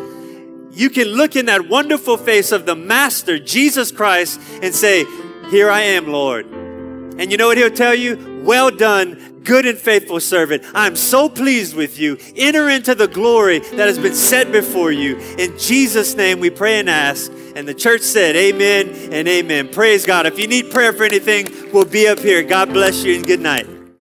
you 0.74 0.90
can 0.90 1.08
look 1.10 1.36
in 1.36 1.46
that 1.46 1.70
wonderful 1.70 2.18
face 2.18 2.52
of 2.52 2.66
the 2.66 2.76
Master, 2.76 3.40
Jesus 3.40 3.92
Christ, 3.92 4.42
and 4.62 4.74
say, 4.74 5.06
Here 5.52 5.70
I 5.70 5.82
am, 5.82 6.08
Lord. 6.08 6.48
And 6.48 7.32
you 7.32 7.38
know 7.38 7.48
what 7.48 7.58
he'll 7.58 7.70
tell 7.70 7.96
you? 7.96 8.35
Well 8.46 8.70
done, 8.70 9.42
good 9.44 9.66
and 9.66 9.78
faithful 9.78 10.20
servant. 10.20 10.64
I'm 10.76 10.96
so 10.96 11.28
pleased 11.28 11.76
with 11.76 11.98
you. 11.98 12.18
Enter 12.36 12.70
into 12.70 12.94
the 12.94 13.08
glory 13.08 13.60
that 13.60 13.88
has 13.88 13.98
been 13.98 14.14
set 14.14 14.52
before 14.52 14.92
you. 14.92 15.18
In 15.40 15.58
Jesus' 15.58 16.16
name 16.16 16.40
we 16.40 16.52
pray 16.52 16.80
and 16.80 16.88
ask. 16.88 17.32
And 17.56 17.68
the 17.68 17.74
church 17.74 18.02
said, 18.02 18.36
Amen 18.36 18.90
and 19.12 19.28
amen. 19.28 19.70
Praise 19.70 20.06
God. 20.06 20.28
If 20.28 20.38
you 20.38 20.48
need 20.48 20.70
prayer 20.70 20.94
for 20.94 21.06
anything, 21.06 21.48
we'll 21.74 21.86
be 21.86 22.08
up 22.08 22.20
here. 22.20 22.44
God 22.44 22.70
bless 22.70 23.04
you 23.04 23.16
and 23.16 23.26
good 23.26 23.40
night. 23.40 23.75